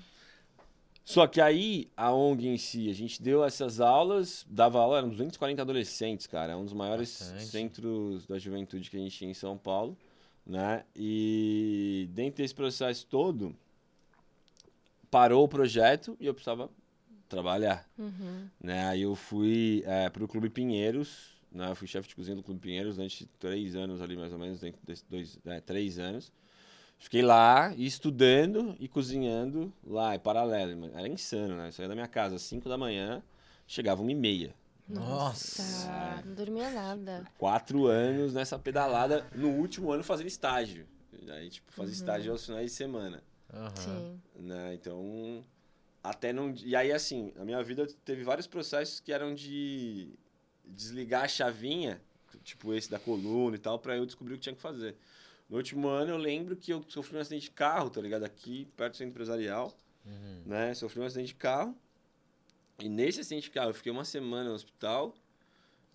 [1.03, 5.10] Só que aí, a ONG em si, a gente deu essas aulas, dava aula, eram
[5.10, 6.53] 240 adolescentes, cara.
[6.53, 7.45] É um dos maiores Bastante.
[7.45, 9.97] centros da juventude que a gente tinha em São Paulo,
[10.50, 10.84] né?
[10.95, 13.56] E dentro desse processo todo,
[15.12, 16.70] parou o projeto e eu precisava
[17.30, 18.50] trabalhar, uhum.
[18.60, 18.88] né?
[18.88, 21.70] Aí eu fui é, para o Clube Pinheiros, né?
[21.70, 24.60] Eu fui chefe de cozinha do Clube Pinheiros durante três anos ali, mais ou menos,
[24.60, 26.32] dentro desses dois, é, três anos.
[26.97, 30.89] Fiquei lá estudando e cozinhando lá, em paralelo.
[30.95, 31.68] Era insano, né?
[31.68, 33.24] Eu saía da minha casa às 5 da manhã,
[33.68, 34.54] chegava uma e meia.
[34.90, 37.26] Nossa, não dormia nada.
[37.38, 40.88] Quatro anos nessa pedalada, no último ano fazendo estágio.
[41.28, 41.94] Aí, tipo, fazer uhum.
[41.94, 43.24] estágio aos finais de semana.
[43.54, 43.76] Uhum.
[43.76, 44.22] Sim.
[44.36, 44.74] Né?
[44.74, 45.46] Então,
[46.04, 46.54] até não...
[46.56, 50.10] E aí, assim, a minha vida teve vários processos que eram de
[50.66, 52.02] desligar a chavinha,
[52.44, 54.96] tipo esse da coluna e tal, para eu descobrir o que tinha que fazer.
[55.50, 58.24] No último ano eu lembro que eu sofri um acidente de carro, tá ligado?
[58.24, 59.76] Aqui, perto do centro empresarial,
[60.06, 60.44] uhum.
[60.46, 60.74] né?
[60.74, 61.76] Sofri um acidente de carro.
[62.82, 65.14] E nesse acidente de carro eu fiquei uma semana no hospital.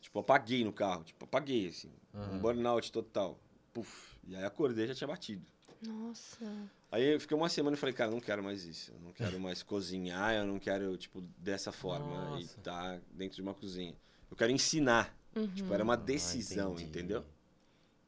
[0.00, 1.04] Tipo, apaguei no carro.
[1.04, 1.90] Tipo, apaguei, assim.
[2.12, 2.34] Uhum.
[2.34, 3.38] Um burnout total.
[3.72, 4.16] Puf.
[4.26, 5.44] E aí acordei já tinha batido.
[5.82, 6.46] Nossa.
[6.90, 8.92] Aí eu fiquei uma semana e falei, cara, não quero mais isso.
[8.92, 12.30] Eu não quero mais cozinhar, eu não quero, tipo, dessa forma.
[12.30, 12.42] Nossa.
[12.42, 13.94] E tá dentro de uma cozinha.
[14.30, 15.16] Eu quero ensinar.
[15.34, 15.48] Uhum.
[15.48, 17.24] Tipo, era uma ah, decisão, ah, entendeu?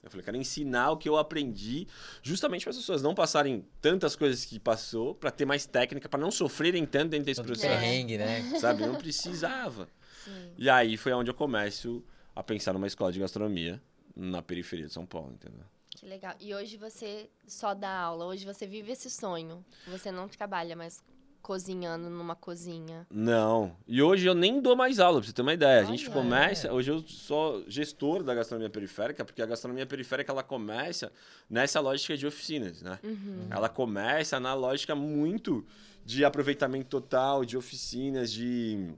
[0.07, 1.87] Eu falei, quero ensinar o que eu aprendi,
[2.23, 6.21] justamente para as pessoas não passarem tantas coisas que passou, para ter mais técnica, para
[6.21, 7.69] não sofrerem tanto dentro desse processo.
[7.69, 8.43] Perrengue, né?
[8.61, 8.87] Sabe?
[8.87, 9.89] Não precisava.
[10.25, 10.53] Sim.
[10.57, 12.05] E aí foi onde eu começo
[12.35, 13.83] a pensar numa escola de gastronomia
[14.15, 15.65] na periferia de São Paulo, entendeu?
[15.91, 16.35] Que legal.
[16.39, 19.65] E hoje você só dá aula, hoje você vive esse sonho.
[19.89, 21.03] Você não trabalha mais
[21.47, 23.07] cozinhando numa cozinha.
[23.09, 23.77] Não.
[23.87, 25.79] E hoje eu nem dou mais aula, pra você ter uma ideia.
[25.79, 25.87] Olha.
[25.87, 26.73] A gente começa.
[26.73, 31.13] Hoje eu sou gestor da gastronomia periférica, porque a gastronomia periférica ela começa
[31.49, 32.99] nessa lógica de oficinas, né?
[33.05, 33.47] Uhum.
[33.49, 35.65] Ela começa na lógica muito
[36.05, 38.93] de aproveitamento total, de oficinas, de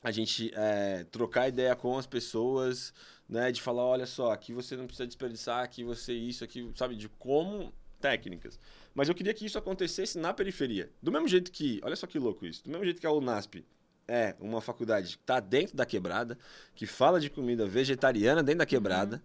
[0.00, 2.94] a gente é, trocar ideia com as pessoas,
[3.28, 3.50] né?
[3.50, 6.94] De falar, olha só, aqui você não precisa desperdiçar, aqui você isso, aqui, sabe?
[6.94, 8.60] De como técnicas.
[8.94, 10.90] Mas eu queria que isso acontecesse na periferia.
[11.02, 13.64] Do mesmo jeito que, olha só que louco isso, do mesmo jeito que a UNASP
[14.06, 16.38] é uma faculdade que está dentro da quebrada,
[16.74, 19.22] que fala de comida vegetariana dentro da quebrada, uhum.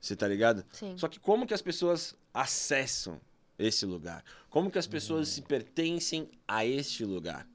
[0.00, 0.64] você tá ligado?
[0.72, 0.96] Sim.
[0.96, 3.20] Só que como que as pessoas acessam
[3.58, 4.24] esse lugar?
[4.48, 5.34] Como que as pessoas uhum.
[5.34, 7.46] se pertencem a este lugar?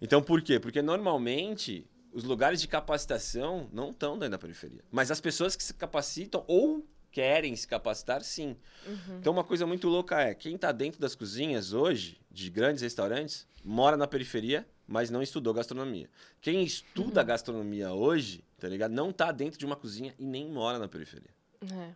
[0.00, 0.60] Então, por quê?
[0.60, 4.84] Porque normalmente os lugares de capacitação não estão dentro da periferia.
[4.90, 6.86] Mas as pessoas que se capacitam ou
[7.18, 8.56] querem se capacitar, sim.
[8.86, 9.18] Uhum.
[9.18, 13.44] Então, uma coisa muito louca é: quem está dentro das cozinhas hoje, de grandes restaurantes,
[13.64, 16.08] mora na periferia, mas não estudou gastronomia.
[16.40, 17.26] Quem estuda uhum.
[17.26, 18.92] gastronomia hoje, tá ligado?
[18.92, 21.30] Não está dentro de uma cozinha e nem mora na periferia.
[21.60, 21.90] É.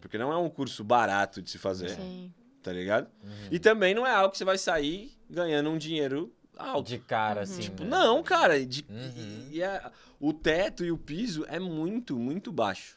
[0.00, 1.90] Porque não é um curso barato de se fazer.
[1.90, 2.32] Sim.
[2.62, 3.10] Tá ligado?
[3.24, 3.48] Uhum.
[3.50, 6.86] E também não é algo que você vai sair ganhando um dinheiro alto.
[6.86, 7.62] De cara, assim.
[7.62, 7.90] Tipo, né?
[7.90, 8.64] não, cara.
[8.64, 9.48] De, uhum.
[9.50, 9.90] e, e é,
[10.20, 12.96] o teto e o piso é muito, muito baixo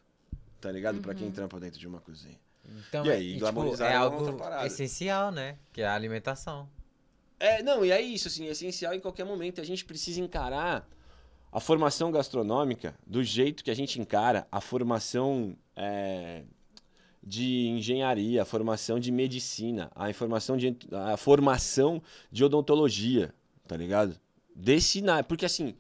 [0.59, 0.95] tá ligado?
[0.95, 1.01] Uhum.
[1.01, 2.39] Para quem trampa dentro de uma cozinha.
[2.87, 5.57] Então, e aí, e, tipo, é algo essencial, né?
[5.73, 6.69] Que é a alimentação.
[7.39, 9.61] É, não, e é isso, assim, é essencial em qualquer momento.
[9.61, 10.87] A gente precisa encarar
[11.51, 16.43] a formação gastronômica do jeito que a gente encara a formação é,
[17.23, 22.01] de engenharia, a formação de medicina, a, informação de, a formação
[22.31, 23.33] de odontologia,
[23.67, 24.19] tá ligado?
[24.53, 25.75] Desse, porque assim,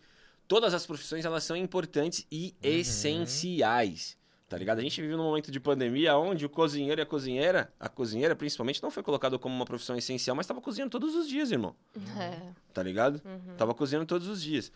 [0.47, 4.17] todas as profissões elas são importantes e essenciais.
[4.49, 4.79] Tá ligado?
[4.79, 8.35] A gente vive num momento de pandemia onde o cozinheiro e a cozinheira, a cozinheira
[8.35, 11.75] principalmente, não foi colocado como uma profissão essencial, mas estava cozinhando todos os dias, irmão.
[12.19, 12.51] É.
[12.73, 13.21] Tá ligado?
[13.55, 14.71] Tava cozinhando todos os dias.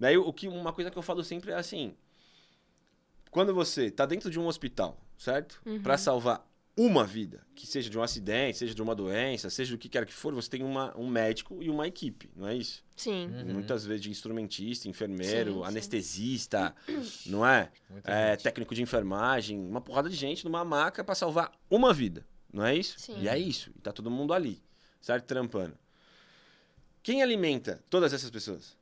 [0.00, 1.94] Daí, o que, uma coisa que eu falo sempre é assim:
[3.30, 5.60] quando você tá dentro de um hospital, certo?
[5.82, 6.47] Pra salvar
[6.80, 10.06] uma vida, que seja de um acidente, seja de uma doença, seja do que quer
[10.06, 12.84] que for, você tem uma, um médico e uma equipe, não é isso?
[12.96, 13.26] Sim.
[13.46, 15.64] Muitas vezes de instrumentista, enfermeiro, Sim, sim.
[15.64, 16.76] anestesista,
[17.26, 17.72] não é?
[18.04, 22.64] É, técnico de enfermagem, uma porrada de gente numa maca pra salvar uma vida, não
[22.64, 22.96] é isso?
[23.00, 23.20] Sim.
[23.20, 24.62] E é isso, e tá todo mundo ali,
[25.00, 25.24] certo?
[25.24, 25.76] Trampando.
[27.02, 28.76] Quem alimenta todas essas pessoas?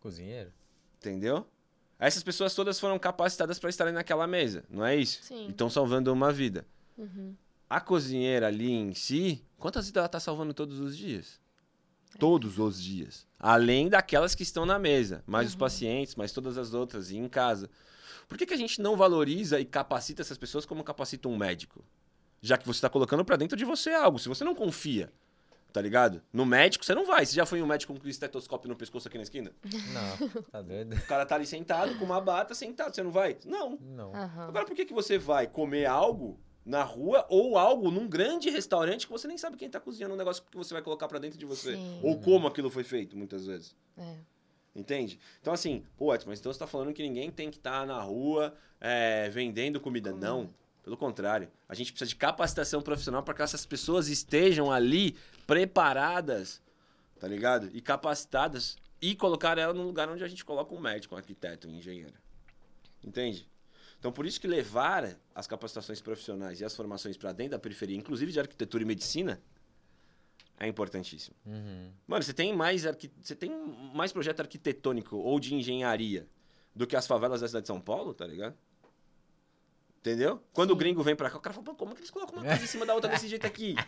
[0.00, 0.50] Cozinheiro?
[0.96, 1.46] Entendeu?
[1.98, 5.22] Essas pessoas todas foram capacitadas para estarem naquela mesa, não é isso?
[5.22, 5.46] Sim.
[5.46, 6.66] E estão salvando uma vida.
[6.96, 7.34] Uhum.
[7.68, 11.40] A cozinheira ali em si, quantas vidas ela tá salvando todos os dias?
[12.18, 13.26] Todos os dias.
[13.38, 17.28] Além daquelas que estão na mesa, mais os pacientes, mais todas as outras, e em
[17.28, 17.68] casa.
[18.28, 21.84] Por que, que a gente não valoriza e capacita essas pessoas como capacita um médico?
[22.40, 24.18] Já que você está colocando para dentro de você algo.
[24.18, 25.12] Se você não confia,
[25.76, 26.22] tá ligado?
[26.32, 27.26] No médico, você não vai.
[27.26, 29.52] Você já foi um médico com um estetoscópio no pescoço aqui na esquina?
[29.92, 30.96] Não, tá doido?
[30.96, 32.94] O cara tá ali sentado, com uma bata, sentado.
[32.94, 33.36] Você não vai?
[33.44, 33.76] Não.
[33.78, 34.14] Não.
[34.14, 34.48] Aham.
[34.48, 39.06] Agora, por que, que você vai comer algo na rua ou algo num grande restaurante
[39.06, 41.38] que você nem sabe quem tá cozinhando um negócio que você vai colocar pra dentro
[41.38, 41.76] de você?
[41.76, 42.00] Sim.
[42.02, 43.76] Ou como aquilo foi feito, muitas vezes.
[43.98, 44.14] É.
[44.74, 45.20] Entende?
[45.42, 48.00] Então, assim, pô, Edson, mas então você tá falando que ninguém tem que estar na
[48.00, 50.10] rua é, vendendo comida.
[50.10, 50.48] Não.
[50.82, 51.50] Pelo contrário.
[51.68, 55.16] A gente precisa de capacitação profissional para que essas pessoas estejam ali
[55.46, 56.62] preparadas,
[57.18, 57.70] tá ligado?
[57.72, 61.68] E capacitadas e colocar ela no lugar onde a gente coloca um médico, um arquiteto,
[61.68, 62.14] um engenheiro.
[63.02, 63.48] Entende?
[63.98, 67.96] Então, por isso que levar as capacitações profissionais e as formações para dentro da periferia,
[67.96, 69.40] inclusive de arquitetura e medicina,
[70.58, 71.36] é importantíssimo.
[71.44, 71.90] Uhum.
[72.06, 73.10] Mano, você tem mais arqui...
[73.20, 73.50] você tem
[73.94, 76.26] mais projeto arquitetônico ou de engenharia
[76.74, 78.56] do que as favelas da cidade de São Paulo, tá ligado?
[80.00, 80.42] Entendeu?
[80.52, 82.36] Quando o gringo vem pra cá, o cara fala, Pô, como é que eles colocam
[82.36, 83.74] uma casa em cima da outra desse jeito aqui?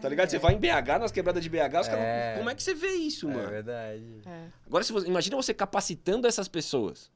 [0.00, 0.28] Tá ligado?
[0.28, 2.04] Você vai em BH, nas quebradas de BH, os caras.
[2.04, 2.34] É.
[2.36, 3.48] Como é que você vê isso, É mano?
[3.48, 4.20] verdade.
[4.26, 4.48] É.
[4.66, 5.06] Agora, se você...
[5.06, 7.10] imagina você capacitando essas pessoas.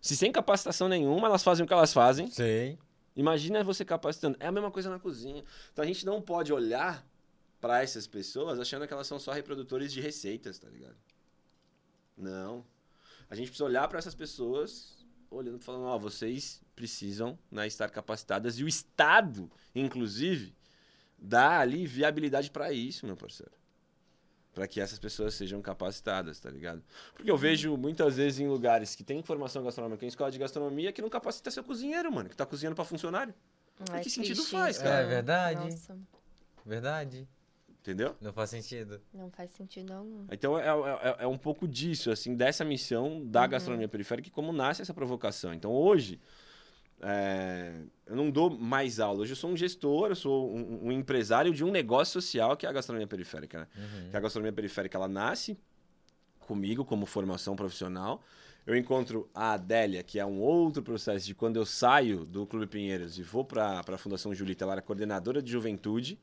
[0.00, 2.30] Se sem capacitação nenhuma, elas fazem o que elas fazem.
[2.30, 2.78] Sei.
[3.16, 4.36] Imagina você capacitando.
[4.38, 5.42] É a mesma coisa na cozinha.
[5.72, 7.04] Então a gente não pode olhar
[7.60, 10.96] pra essas pessoas achando que elas são só reprodutores de receitas, tá ligado?
[12.16, 12.64] Não.
[13.28, 14.96] A gente precisa olhar pra essas pessoas
[15.30, 20.54] olhando e falando, ó, vocês precisam né, estar capacitadas e o Estado, inclusive,
[21.18, 23.52] dá ali viabilidade pra isso, meu parceiro.
[24.54, 26.82] Pra que essas pessoas sejam capacitadas, tá ligado?
[27.14, 30.92] Porque eu vejo muitas vezes em lugares que tem formação gastronômica, em escola de gastronomia,
[30.92, 33.34] que não capacita seu cozinheiro, mano, que tá cozinhando pra funcionário.
[33.90, 35.02] Ai, que sentido faz, cara?
[35.02, 35.70] É verdade.
[35.70, 35.96] Nossa,
[36.66, 37.28] Verdade.
[37.80, 38.14] Entendeu?
[38.20, 39.00] Não faz sentido.
[39.14, 40.26] não faz sentido algum.
[40.30, 44.52] Então é, é, é um pouco disso, assim, dessa missão da gastronomia periférica e como
[44.52, 45.54] nasce essa provocação.
[45.54, 46.20] Então hoje,
[47.00, 47.72] é,
[48.06, 49.20] eu não dou mais aula.
[49.20, 52.66] Hoje eu sou um gestor, eu sou um, um empresário de um negócio social que
[52.66, 53.60] é a gastronomia periférica.
[53.60, 53.66] Né?
[53.76, 54.10] Uhum.
[54.10, 55.56] Que a gastronomia periférica ela nasce
[56.40, 58.22] comigo como formação profissional.
[58.66, 62.66] Eu encontro a Adélia, que é um outro processo de quando eu saio do Clube
[62.66, 66.18] Pinheiros e vou para a Fundação Julita, ela era coordenadora de juventude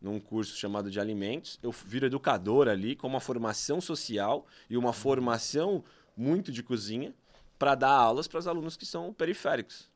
[0.00, 1.58] num curso chamado de alimentos.
[1.62, 5.82] Eu viro educador ali com uma formação social e uma formação
[6.14, 7.14] muito de cozinha
[7.58, 9.88] para dar aulas para os alunos que são periféricos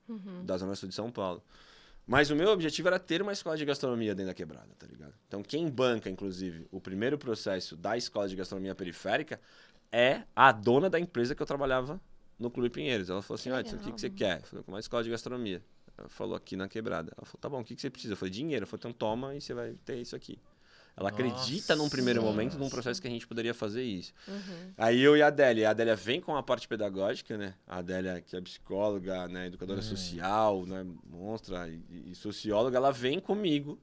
[0.45, 1.43] da Zona Sul de São Paulo.
[2.07, 5.15] Mas o meu objetivo era ter uma escola de gastronomia dentro da quebrada, tá ligado?
[5.29, 9.41] Então, quem banca, inclusive, o primeiro processo da escola de gastronomia periférica
[9.93, 12.01] é a dona da empresa que eu trabalhava
[12.39, 13.11] no Clube Pinheiros.
[13.11, 14.41] Ela falou assim: Olha, o que, que você quer?
[14.41, 15.63] Eu falei, uma escola de gastronomia.
[15.97, 17.13] Ela falou aqui na quebrada.
[17.17, 18.14] Ela falou: Tá bom, o que, que você precisa?
[18.14, 18.64] Eu falei: Dinheiro.
[18.64, 20.39] Eu falei: Então toma e você vai ter isso aqui.
[20.96, 22.33] Ela acredita num primeiro Nossa.
[22.33, 24.12] momento num processo que a gente poderia fazer isso.
[24.29, 24.72] Uhum.
[24.76, 25.68] Aí eu e a Adélia.
[25.68, 27.54] A Adélia vem com a parte pedagógica, né?
[27.67, 29.46] A Adélia, que é psicóloga, né?
[29.46, 30.84] educadora social, né?
[31.07, 33.79] monstra e, e socióloga, ela vem comigo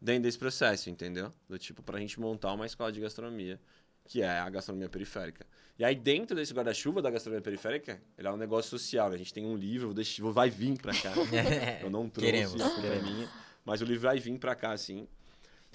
[0.00, 1.32] dentro desse processo, entendeu?
[1.48, 3.60] Do tipo, pra gente montar uma escola de gastronomia,
[4.04, 5.46] que é a gastronomia periférica.
[5.78, 9.14] E aí, dentro desse guarda-chuva da gastronomia periférica, ele é um negócio social, né?
[9.14, 11.12] A gente tem um livro, vou deixar, vou- vai vir pra cá.
[11.82, 13.10] Eu não trouxe, Queremos, a culpa é queremos.
[13.10, 13.28] minha.
[13.64, 15.06] Mas o livro vai vir pra cá, assim.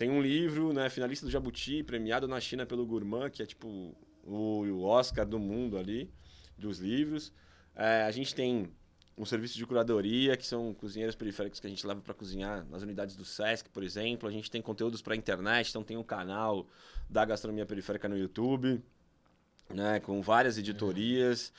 [0.02, 3.96] Tem um livro, né, finalista do Jabuti, premiado na China pelo Gourmand, que é tipo
[4.24, 6.12] o, Oscar do mundo ali,
[6.58, 7.32] dos livros.
[7.76, 8.72] É, a gente tem
[9.16, 12.82] um serviço de curadoria, que são cozinheiros periféricos que a gente leva para cozinhar nas
[12.82, 14.28] unidades do SESC, por exemplo.
[14.28, 16.66] A gente tem conteúdos para internet, então tem um canal
[17.08, 18.84] da gastronomia periférica no YouTube,
[19.70, 21.54] né, com várias editorias.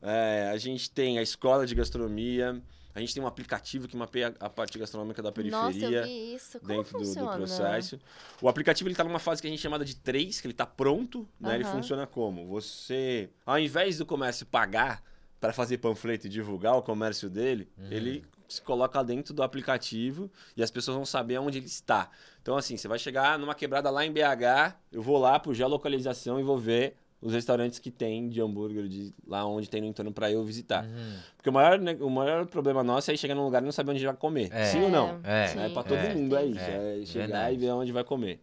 [0.00, 2.58] É, a gente tem a escola de gastronomia,
[2.94, 6.34] A gente tem um aplicativo que mapeia a parte gastronômica da Nossa, periferia eu vi
[6.34, 6.60] isso.
[6.60, 7.36] Como dentro do, do funciona?
[7.36, 8.00] processo.
[8.40, 10.66] O aplicativo ele tá numa fase que a gente chama de 3, que ele tá
[10.66, 11.54] pronto, né?
[11.54, 11.72] Ele Aham.
[11.76, 12.46] funciona como?
[12.48, 15.02] Você, ao invés do comércio pagar
[15.40, 20.62] para fazer panfleto e divulgar o comércio dele, ele se coloca dentro do aplicativo e
[20.62, 22.10] as pessoas vão saber onde ele está.
[22.40, 26.38] Então, assim, você vai chegar numa quebrada lá em BH, eu vou lá por geolocalização
[26.38, 30.12] e vou ver os restaurantes que tem de hambúrguer de lá onde tem no entorno
[30.12, 30.84] para eu visitar.
[30.84, 31.16] Uhum.
[31.36, 33.92] Porque o maior, ne- o maior problema nosso é chegar num lugar e não saber
[33.92, 34.48] onde vai comer.
[34.52, 34.64] É.
[34.66, 35.20] Sim ou não?
[35.24, 36.58] É, É, para todo é, mundo é isso.
[36.60, 37.54] É, É, chegar verdade.
[37.54, 38.40] e ver onde vai comer.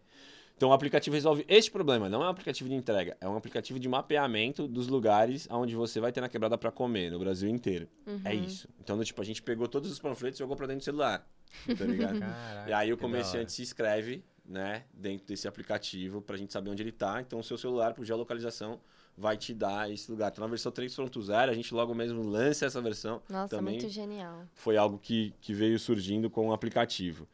[0.56, 2.08] Então o aplicativo resolve este problema.
[2.08, 6.00] Não é um aplicativo de entrega, é um aplicativo de mapeamento dos lugares onde você
[6.00, 7.88] vai ter na quebrada para comer no Brasil inteiro.
[8.06, 8.20] Uhum.
[8.24, 8.68] É isso.
[8.78, 11.26] Então, tipo, a gente pegou todos os panfletos e jogou para dentro do celular.
[11.78, 12.20] Tá ligado?
[12.20, 16.82] Caraca, e aí o comerciante se inscreve, né, dentro desse aplicativo pra gente saber onde
[16.82, 17.20] ele tá.
[17.20, 18.80] Então o seu celular, por geolocalização,
[19.16, 20.32] vai te dar esse lugar.
[20.32, 23.22] Então na versão 3.0, a gente logo mesmo lança essa versão.
[23.28, 24.44] Nossa, também muito genial.
[24.54, 27.28] foi algo que, que veio surgindo com o aplicativo.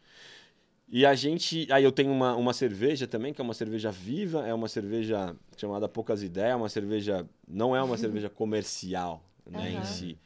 [0.89, 1.67] E a gente.
[1.73, 5.35] Aí eu tenho uma, uma cerveja também, que é uma cerveja viva, é uma cerveja
[5.57, 7.27] chamada Poucas Ideias, uma cerveja.
[7.49, 9.85] Não é uma cerveja comercial, né, em Aham.
[9.85, 10.19] si.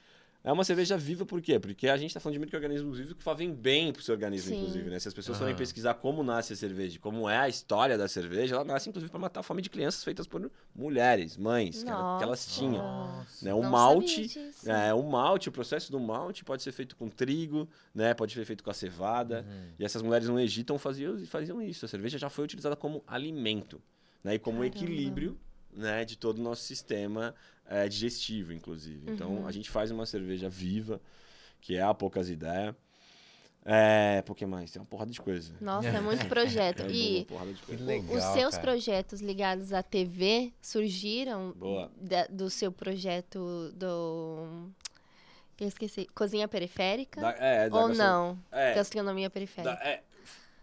[0.42, 1.58] É uma cerveja viva por quê?
[1.60, 4.56] Porque a gente está falando de micro-organismos vivos que fazem bem pro seu organismo, Sim.
[4.56, 4.98] inclusive, né?
[4.98, 5.44] Se as pessoas Aham.
[5.44, 9.10] forem pesquisar como nasce a cerveja, como é a história da cerveja, ela nasce, inclusive,
[9.10, 12.82] para matar a fome de crianças feitas por mulheres, mães, que, ela- que elas tinham.
[12.82, 13.44] Nossa.
[13.44, 13.52] Né?
[13.52, 14.70] O Não malte, sabia disso.
[14.70, 18.14] é, o malte, o processo do malte pode ser feito com trigo, né?
[18.14, 19.44] Pode ser feito com a cevada.
[19.46, 19.68] Uhum.
[19.78, 21.84] E essas mulheres no Egito faziam, faziam isso.
[21.84, 23.78] A cerveja já foi utilizada como alimento,
[24.24, 24.36] né?
[24.36, 24.74] E como Caramba.
[24.74, 25.38] equilíbrio,
[25.72, 26.04] né?
[26.04, 27.34] De todo o nosso sistema
[27.66, 29.10] é, digestivo, inclusive.
[29.10, 29.46] Então, Uhum.
[29.46, 31.00] a gente faz uma cerveja viva,
[31.60, 32.74] que é a Poucas Ideias.
[33.64, 34.70] É, por que mais?
[34.72, 35.52] Tem uma porrada de coisa.
[35.60, 36.80] Nossa, é muito projeto.
[36.82, 37.84] É, e porrada de Que coisa.
[37.84, 38.16] legal.
[38.16, 38.62] os seus cara.
[38.62, 41.54] projetos ligados à TV surgiram
[42.00, 44.70] da- do seu projeto do.
[45.60, 46.06] Eu esqueci.
[46.14, 47.20] Cozinha periférica?
[47.20, 48.38] Da- é, da Ou gastro- não?
[48.50, 49.78] É, Gastronomia Da- periférica.
[49.84, 50.02] é,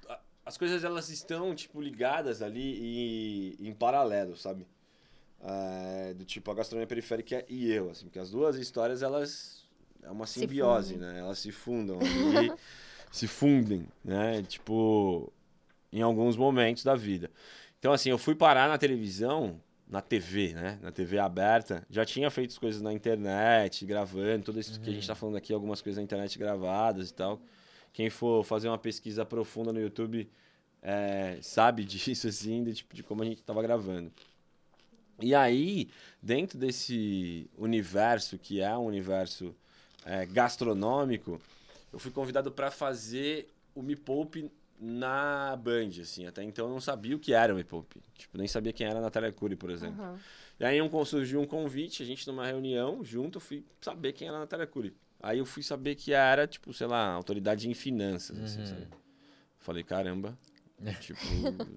[0.09, 4.65] a- as coisas elas estão tipo ligadas ali e em paralelo, sabe?
[5.41, 9.65] É, do tipo a gastronomia periférica e eu, assim, porque as duas histórias elas
[10.01, 11.19] é uma Se simbiose, né?
[11.19, 12.51] Elas se fundam ali,
[13.11, 14.41] se fundem, né?
[14.43, 15.31] Tipo
[15.91, 17.30] em alguns momentos da vida.
[17.77, 20.80] Então assim, eu fui parar na televisão, na TV, né?
[20.81, 24.93] Na TV aberta, já tinha feito as coisas na internet, gravando, tudo isso que a
[24.93, 27.39] gente tá falando aqui, algumas coisas na internet gravadas e tal.
[27.93, 30.30] Quem for fazer uma pesquisa profunda no YouTube
[30.81, 34.11] é, sabe disso, assim, de, tipo, de como a gente tava gravando.
[35.19, 35.89] E aí,
[36.22, 39.56] dentro desse universo, que é um universo
[40.06, 41.41] é, gastronômico,
[41.91, 46.27] eu fui convidado para fazer o Me Poupe na Band, assim.
[46.27, 47.99] Até então eu não sabia o que era o Me Poupe.
[48.15, 49.99] Tipo, nem sabia quem era a Natália Cury, por exemplo.
[50.03, 50.19] Aham.
[50.60, 54.27] E aí um, surgiu um convite, a gente numa reunião, junto, eu fui saber quem
[54.27, 54.95] era a Natália Cury.
[55.22, 58.65] Aí eu fui saber que era, tipo, sei lá, autoridade em finanças, assim, Uhum.
[58.65, 58.88] sabe?
[59.60, 60.38] Falei, caramba,
[61.01, 61.19] tipo,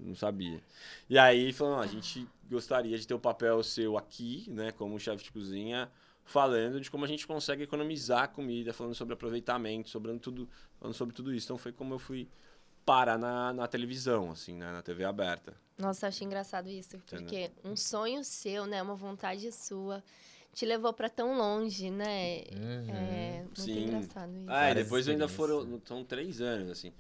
[0.02, 0.60] não sabia.
[1.08, 4.98] E aí falou, não, a gente gostaria de ter o papel seu aqui, né, como
[4.98, 5.90] chefe de cozinha,
[6.24, 10.48] falando de como a gente consegue economizar comida, falando sobre aproveitamento, sobre tudo,
[10.78, 11.46] falando sobre tudo isso.
[11.46, 12.28] Então foi como eu fui
[12.84, 15.54] parar na, na televisão, assim, né, na TV aberta.
[15.78, 20.02] Nossa, eu achei engraçado isso, porque um sonho seu, né, uma vontade sua,
[20.52, 22.42] te levou pra tão longe, né?
[22.52, 22.90] Uhum.
[22.90, 23.84] É muito Sim.
[23.84, 24.46] engraçado isso.
[24.48, 25.80] Ah, e depois ainda foram.
[25.84, 26.92] São três anos, assim,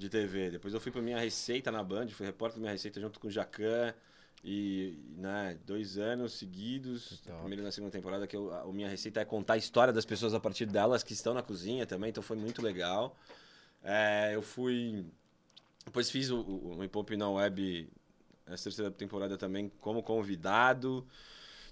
[0.00, 0.50] de TV.
[0.50, 3.28] Depois eu fui pra minha receita na Band, fui repórter da minha receita junto com
[3.28, 3.94] o Jacan.
[4.42, 7.40] E, né, dois anos seguidos, Que na top.
[7.40, 9.92] primeira e na segunda temporada, que eu, a, a minha receita é contar a história
[9.92, 13.14] das pessoas a partir delas que estão na cozinha também, então foi muito legal.
[13.82, 15.04] É, eu fui.
[15.84, 17.90] Depois fiz o, o, o Hip Hop na Web,
[18.46, 21.06] essa terceira temporada também, como convidado.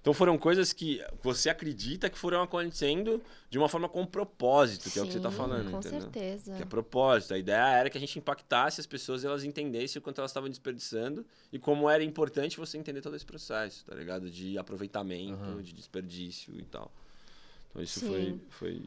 [0.01, 4.97] Então foram coisas que você acredita que foram acontecendo de uma forma com propósito, que
[4.97, 6.01] é o que você tá Sim, falando, Com entendeu?
[6.01, 6.55] certeza.
[6.55, 7.33] Que é propósito.
[7.33, 10.31] A ideia era que a gente impactasse as pessoas e elas entendessem o quanto elas
[10.31, 14.29] estavam desperdiçando e como era importante você entender todo esse processo, tá ligado?
[14.29, 15.61] De aproveitamento, Uhum.
[15.61, 16.89] de desperdício e tal.
[17.69, 18.07] Então isso Sim.
[18.07, 18.81] foi, foi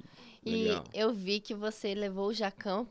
[0.44, 0.84] E legal.
[0.94, 2.86] eu vi que você levou o Jacão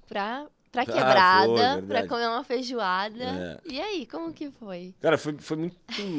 [0.71, 3.23] pra, pra Ah, foi, quebrada, pra comer uma feijoada.
[3.23, 3.59] É.
[3.65, 4.95] E aí, como que foi?
[5.01, 5.77] Cara, foi, foi muito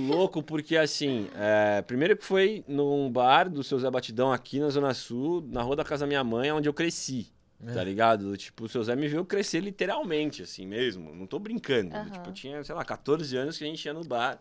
[0.09, 4.69] louco, porque assim, é, primeiro que foi num bar do seu Zé Batidão aqui na
[4.69, 7.33] Zona Sul, na rua da casa da minha mãe, onde eu cresci.
[7.65, 7.73] É.
[7.73, 8.37] Tá ligado?
[8.37, 11.15] Tipo, o seu Zé me viu crescer literalmente, assim mesmo.
[11.15, 11.95] Não tô brincando.
[11.95, 12.11] Aham.
[12.11, 14.39] Tipo, eu tinha, sei lá, 14 anos que a gente ia no bar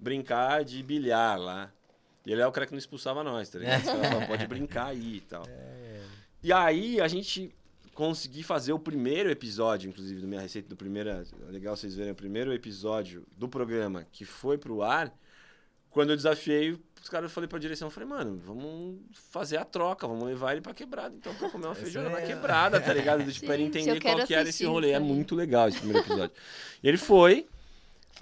[0.00, 1.70] brincar de bilhar lá.
[2.26, 3.82] E ele é o cara que não expulsava nós, tá ligado?
[3.82, 5.42] Falavam, pode brincar aí e tal.
[6.42, 7.54] E aí a gente
[7.94, 11.10] consegui fazer o primeiro episódio, inclusive, do Minha Receita, do primeiro.
[11.48, 15.12] Legal vocês verem o primeiro episódio do programa que foi pro ar
[15.92, 18.98] quando eu desafiei, os caras eu falei pra direção, eu falei, mano, vamos
[19.30, 22.26] fazer a troca, vamos levar ele pra quebrada, então, pra comer uma feijão na é-
[22.26, 23.22] quebrada, tá ligado?
[23.30, 24.92] Tipo, pra ele entender qual que era esse rolê.
[24.92, 26.34] É muito legal esse primeiro episódio.
[26.82, 27.46] e ele foi.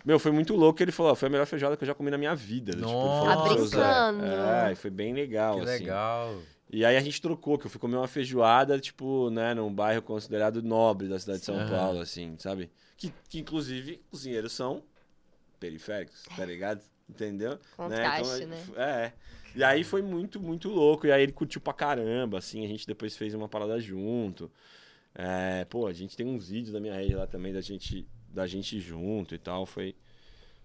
[0.05, 0.83] Meu, foi muito louco.
[0.83, 2.73] Ele falou, ó, foi a melhor feijoada que eu já comi na minha vida.
[2.73, 3.55] Tipo, ele falou Nossa.
[3.55, 3.77] seu Zé.
[3.77, 4.33] Tá brincando.
[4.71, 5.73] É, foi bem legal, Que assim.
[5.73, 6.35] legal.
[6.73, 10.03] E aí a gente trocou, que eu fui comer uma feijoada, tipo, né, num bairro
[10.03, 11.69] considerado nobre da cidade de São Aham.
[11.69, 12.71] Paulo, assim, sabe?
[12.97, 14.83] Que, que inclusive, cozinheiros são
[15.59, 16.81] periféricos, tá ligado?
[17.09, 17.59] Entendeu?
[17.77, 18.65] Contraste, Então, né?
[18.77, 19.13] É.
[19.55, 21.09] E aí foi muito, muito louco.
[21.09, 24.49] E aí ele curtiu pra caramba, assim, a gente depois fez uma parada junto.
[25.13, 28.47] É, pô, a gente tem uns vídeos da minha rede lá também da gente, da
[28.47, 29.67] gente junto e tal.
[29.67, 29.97] Foi,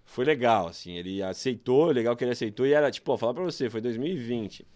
[0.03, 0.93] foi legal, assim.
[0.93, 2.67] Ele aceitou, legal que ele aceitou.
[2.67, 4.67] E era, tipo, ó, falar pra você, foi 2020.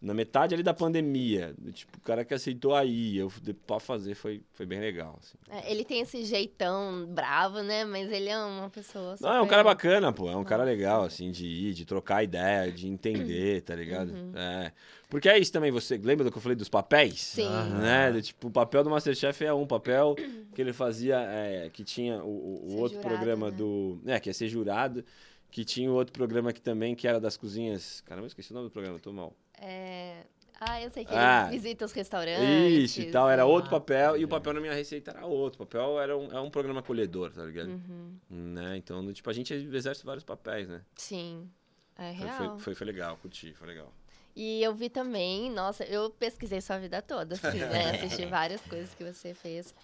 [0.00, 1.54] Na metade ali da pandemia.
[1.72, 5.38] Tipo, o cara que aceitou aí, eu de- pra fazer, foi, foi bem legal, assim.
[5.50, 7.82] É, ele tem esse jeitão bravo, né?
[7.86, 10.30] Mas ele é uma pessoa Não, é um super- cara bacana, pô.
[10.30, 14.10] É um cara legal, assim, de ir, de trocar ideia, de entender, tá ligado?
[14.12, 14.32] Uhum.
[14.36, 14.70] É.
[15.08, 17.20] Porque é isso também, você lembra do que eu falei dos papéis?
[17.22, 17.46] Sim.
[17.46, 17.78] Aham.
[17.78, 18.12] Né?
[18.12, 20.14] Do, tipo, o papel do Masterchef é um papel
[20.54, 23.56] que ele fazia, é, que tinha o, o- outro jurado, programa né?
[23.56, 23.98] do...
[24.04, 25.02] É, que ia ser jurado,
[25.50, 28.02] que tinha o outro programa aqui também, que era das cozinhas...
[28.02, 29.32] Caramba, eu esqueci o nome do programa, tô mal.
[29.58, 30.22] É...
[30.58, 31.48] Ah, eu sei que Ah.
[31.48, 32.42] ele visita os restaurantes.
[32.90, 33.78] Isso e tal, era outro lá.
[33.78, 35.62] papel, e o papel na minha receita era outro.
[35.62, 37.68] O papel era um, é um programa acolhedor, tá ligado?
[37.68, 38.16] Uhum.
[38.30, 38.76] Né?
[38.78, 40.80] Então, tipo, a gente exerce vários papéis, né?
[40.96, 41.50] Sim.
[41.98, 42.36] É Foi, real.
[42.38, 43.92] foi, foi, foi legal, curti, foi legal.
[44.34, 47.90] E eu vi também, nossa, eu pesquisei sua vida toda, assim, né?
[48.04, 49.74] Assisti várias coisas que você fez.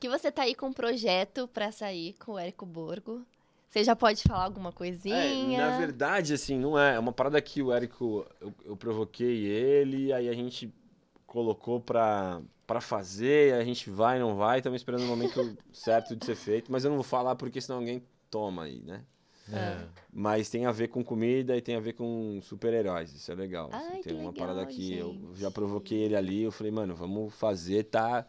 [0.00, 3.24] Que você tá aí com um projeto pra sair com o Érico Borgo.
[3.70, 4.72] Você já pode falar alguma
[5.08, 5.36] É, coisinha?
[5.36, 6.94] na verdade, assim, não é.
[6.94, 10.72] É uma parada que o Érico, eu, eu provoquei ele, aí a gente
[11.26, 16.24] colocou pra, pra fazer, a gente vai, não vai, estamos esperando o momento certo de
[16.24, 19.04] ser feito, mas eu não vou falar porque senão alguém toma aí, né?
[19.52, 19.88] É.
[20.12, 23.74] Mas tem a ver com comida e tem a ver com super-heróis, isso é legal.
[23.76, 25.34] assim, Ai, tem que uma legal, parada que eu gente.
[25.34, 28.26] já provoquei ele ali, eu falei, mano, vamos fazer, tá.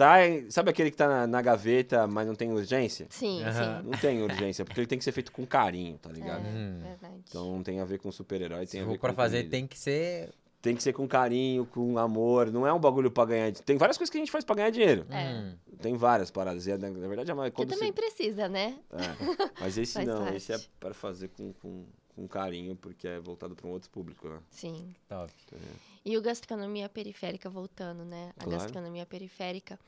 [0.00, 0.16] Tá,
[0.48, 3.06] sabe aquele que tá na, na gaveta, mas não tem urgência?
[3.10, 3.82] Sim, Aham.
[3.84, 6.46] Não tem urgência, porque ele tem que ser feito com carinho, tá ligado?
[6.46, 6.80] É, Hum.
[6.82, 7.14] verdade.
[7.28, 9.36] Então não tem a ver com super-herói, Se tem a for ver pra com fazer,
[9.38, 9.50] comida.
[9.50, 10.30] tem que ser.
[10.62, 12.50] Tem que ser com carinho, com amor.
[12.50, 13.52] Não é um bagulho pra ganhar.
[13.52, 15.06] Tem várias coisas que a gente faz pra ganhar dinheiro.
[15.10, 15.32] É.
[15.34, 15.54] Hum.
[15.82, 16.66] Tem várias paradas.
[16.66, 17.92] E, na na verdade, a maioria- quando também você...
[17.94, 18.76] precisa, né?
[18.92, 19.48] É.
[19.60, 20.36] Mas esse não, parte.
[20.36, 21.84] esse é para fazer com, com,
[22.20, 24.40] com carinho, porque é voltado para um outro público, né?
[24.50, 24.94] Sim.
[25.08, 25.32] Top.
[26.04, 28.32] E o gastronomia periférica, voltando, né?
[28.38, 28.58] A Claro.
[28.58, 29.78] gastronomia periférica.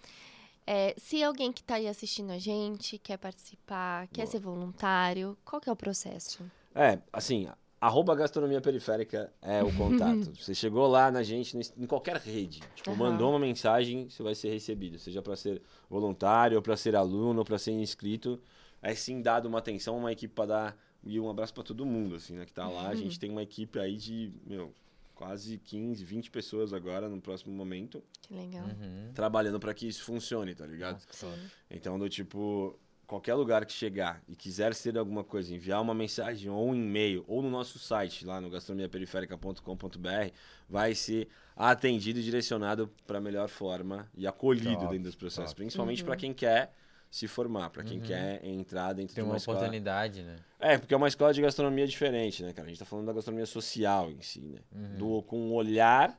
[0.66, 4.26] É, se alguém que está aí assistindo a gente quer participar, quer Boa.
[4.26, 6.50] ser voluntário, qual que é o processo?
[6.74, 7.48] É, assim,
[7.80, 10.32] arroba gastronomia periférica é o contato.
[10.38, 13.10] você chegou lá na gente, em qualquer rede, tipo, Aham.
[13.10, 14.98] mandou uma mensagem, você vai ser recebido.
[14.98, 15.60] Seja para ser
[15.90, 18.40] voluntário, ou para ser aluno, ou para ser inscrito.
[18.80, 20.91] É sim dado uma atenção, uma equipe para dar.
[21.04, 22.88] E um abraço para todo mundo, assim, né, que tá lá.
[22.88, 24.72] A gente tem uma equipe aí de, meu,
[25.14, 28.64] quase 15, 20 pessoas agora no próximo momento, Que legal.
[28.66, 29.12] Uhum.
[29.14, 30.94] trabalhando para que isso funcione, tá ligado?
[31.06, 31.38] Nossa.
[31.70, 36.50] Então, do tipo, qualquer lugar que chegar e quiser ser alguma coisa, enviar uma mensagem
[36.50, 40.32] ou um e-mail, ou no nosso site, lá no gastronomiaperiférica.com.br,
[40.68, 45.50] vai ser atendido e direcionado para a melhor forma e acolhido Top, dentro dos processos.
[45.50, 45.56] top.
[45.56, 46.72] Principalmente para quem quer
[47.12, 48.04] se formar, para quem Uhum.
[48.04, 49.58] quer entrar dentro Tem de uma uma escola.
[49.58, 50.36] oportunidade, né?
[50.58, 52.66] É, porque é uma escola de gastronomia diferente, né, cara?
[52.66, 54.60] A gente tá falando da gastronomia social em si, né?
[54.74, 54.96] Uhum.
[54.96, 56.18] Do, com um olhar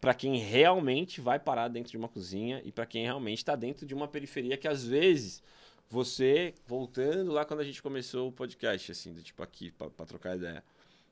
[0.00, 3.84] para quem realmente vai parar dentro de uma cozinha e para quem realmente está dentro
[3.84, 5.42] de uma periferia que às vezes
[5.90, 10.36] você, voltando lá quando a gente começou o podcast, assim, do tipo aqui, para trocar
[10.36, 10.62] ideia,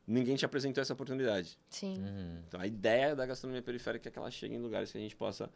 [0.06, 1.58] ninguém te apresentou essa oportunidade.
[1.68, 1.96] Sim.
[1.98, 2.38] Uhum.
[2.46, 5.16] Então a ideia da gastronomia periférica é que ela chegue em lugares que a gente
[5.16, 5.50] possa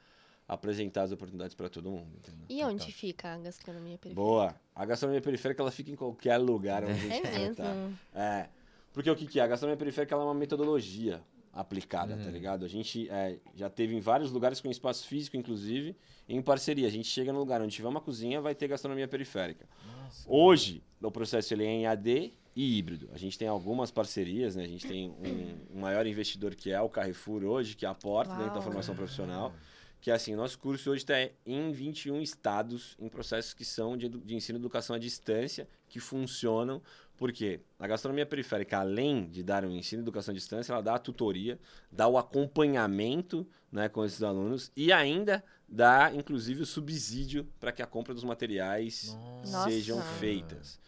[0.54, 2.08] apresentar as oportunidades para todo mundo.
[2.16, 2.44] entendeu?
[2.48, 4.20] E onde fica a gastronomia periférica?
[4.20, 4.54] Boa.
[4.74, 7.62] A gastronomia periférica ela fica em qualquer lugar onde a gente É tá.
[7.74, 7.98] mesmo.
[8.14, 8.48] É.
[8.92, 9.44] Porque o que, que é?
[9.44, 11.22] A gastronomia periférica ela é uma metodologia
[11.52, 12.24] aplicada, Uhum.
[12.24, 12.64] tá ligado?
[12.64, 15.96] A gente é, já teve em vários lugares com espaço físico, inclusive,
[16.28, 16.86] em parceria.
[16.86, 19.66] A gente chega no lugar onde tiver uma cozinha, vai ter gastronomia periférica.
[19.86, 20.24] Nossa.
[20.28, 23.08] Hoje, o processo ele é em AD e híbrido.
[23.12, 24.64] A gente tem algumas parcerias, né?
[24.64, 28.48] A gente tem um, um maior investidor que é o Carrefour hoje, que aporta dentro
[28.50, 28.62] da Uau.
[28.62, 29.52] formação profissional.
[30.00, 31.14] Que é assim, nosso curso hoje está
[31.44, 36.00] em 21 estados, em processos que são de, de ensino e educação à distância, que
[36.00, 36.80] funcionam.
[37.16, 40.94] Porque a gastronomia periférica, além de dar um ensino e educação à distância, ela dá
[40.94, 41.58] a tutoria,
[41.92, 47.82] dá o acompanhamento né, com esses alunos e ainda dá, inclusive, o subsídio para que
[47.82, 49.14] a compra dos materiais
[49.44, 49.70] Nossa.
[49.70, 50.80] sejam feitas.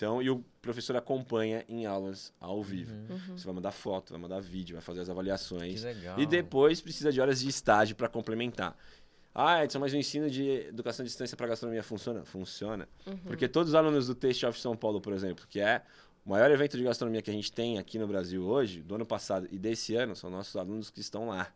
[0.00, 2.90] Então, e o professor acompanha em aulas ao vivo.
[2.94, 3.06] Uhum.
[3.28, 3.36] Uhum.
[3.36, 5.82] Você vai mandar foto, vai mandar vídeo, vai fazer as Que avaliações.
[5.82, 6.18] legal.
[6.18, 8.74] E depois precisa de horas de estágio para complementar.
[9.34, 12.24] Ah, Edson, mas o ensino de educação à distância para gastronomia funciona?
[12.24, 12.88] Funciona.
[13.06, 13.16] Uhum.
[13.26, 15.82] Porque todos os alunos do Taste of São Paulo, por exemplo, que é
[16.24, 19.04] O maior evento de gastronomia que a gente tem aqui no Brasil hoje, do ano
[19.06, 21.52] passado e desse ano, são nossos alunos que estão lá.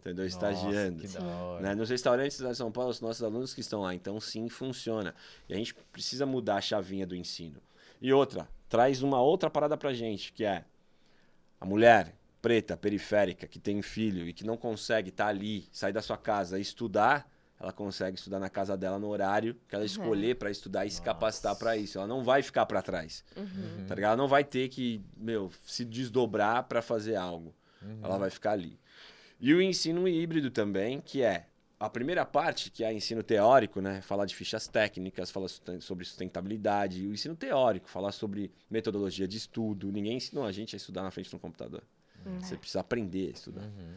[0.00, 0.24] Entendeu?
[0.24, 1.00] Nossa, Estagiando.
[1.00, 1.62] Que da hora.
[1.62, 1.74] Né?
[1.74, 3.94] Nos restaurantes da São Paulo, os nossos alunos que estão lá.
[3.94, 5.14] Então, sim, funciona.
[5.48, 7.60] E a gente precisa mudar a chavinha do ensino.
[8.02, 10.64] E outra, traz uma outra parada pra gente, que é
[11.60, 16.02] a mulher preta, periférica, que tem filho e que não consegue estar ali, sair da
[16.02, 17.30] sua casa e estudar,
[17.60, 21.00] ela consegue estudar na casa dela no horário que ela escolher pra estudar e se
[21.00, 21.96] capacitar pra isso.
[21.96, 23.24] Ela não vai ficar pra trás.
[23.36, 23.86] Uhum.
[23.86, 24.14] Tá ligado?
[24.14, 27.54] Ela não vai ter que, meu, se desdobrar pra fazer algo.
[27.80, 28.00] Uhum.
[28.02, 28.80] Ela vai ficar ali.
[29.38, 31.46] E o ensino híbrido também, que é
[31.84, 34.00] a primeira parte, que é ensino teórico, né?
[34.02, 35.48] Falar de fichas técnicas, falar
[35.80, 37.02] sobre sustentabilidade.
[37.02, 39.90] E o ensino teórico, falar sobre metodologia de estudo.
[39.90, 41.82] Ninguém ensinou a gente a estudar na frente de um computador.
[42.38, 43.62] Você precisa aprender a estudar.
[43.62, 43.96] Uhum.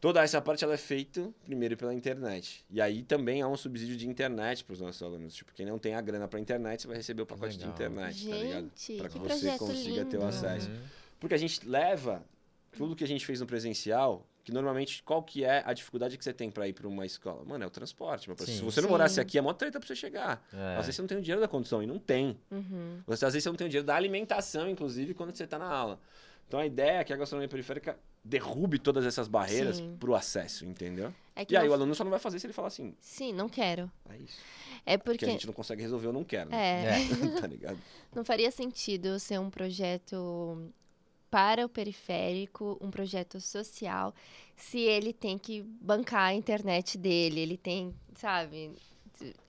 [0.00, 2.64] Toda essa parte ela é feita primeiro pela internet.
[2.70, 5.34] E aí também há um subsídio de internet para os nossos alunos.
[5.34, 7.72] Tipo, quem não tem a grana para internet, você vai receber o pacote Legal.
[7.72, 8.70] de internet, tá ligado?
[8.76, 10.26] Gente, Para que, que você consiga ter o lindo.
[10.26, 10.70] acesso.
[10.70, 10.78] Uhum.
[11.18, 12.24] Porque a gente leva
[12.76, 16.22] tudo que a gente fez no presencial, que normalmente qual que é a dificuldade que
[16.22, 17.42] você tem para ir para uma escola?
[17.44, 18.28] Mano, é o transporte.
[18.38, 18.46] Sim.
[18.58, 18.92] Se você não Sim.
[18.92, 20.46] morasse aqui, é mó treta para você chegar.
[20.52, 20.76] É.
[20.76, 22.38] Às vezes você não tem o dinheiro da condução e não tem.
[22.50, 23.00] Uhum.
[23.06, 25.66] Você, às vezes você não tem o dinheiro da alimentação, inclusive, quando você está na
[25.68, 25.98] aula.
[26.46, 29.96] Então a ideia é que a gastronomia periférica derrube todas essas barreiras Sim.
[29.98, 31.12] pro acesso, entendeu?
[31.34, 32.94] É que E aí não- o aluno só não vai fazer se ele falar assim,
[33.00, 33.90] Sim, não quero.
[34.10, 34.38] é isso.
[34.86, 36.50] É Porque porque a gente não consegue resolver, eu não quero.
[36.50, 36.84] Né?
[36.84, 36.92] é,
[37.40, 37.78] tá ligado?
[38.14, 40.70] não faria sentido ser um projeto
[41.34, 44.14] para o periférico, um projeto social,
[44.54, 48.70] se ele tem que bancar a internet dele, ele tem, sabe?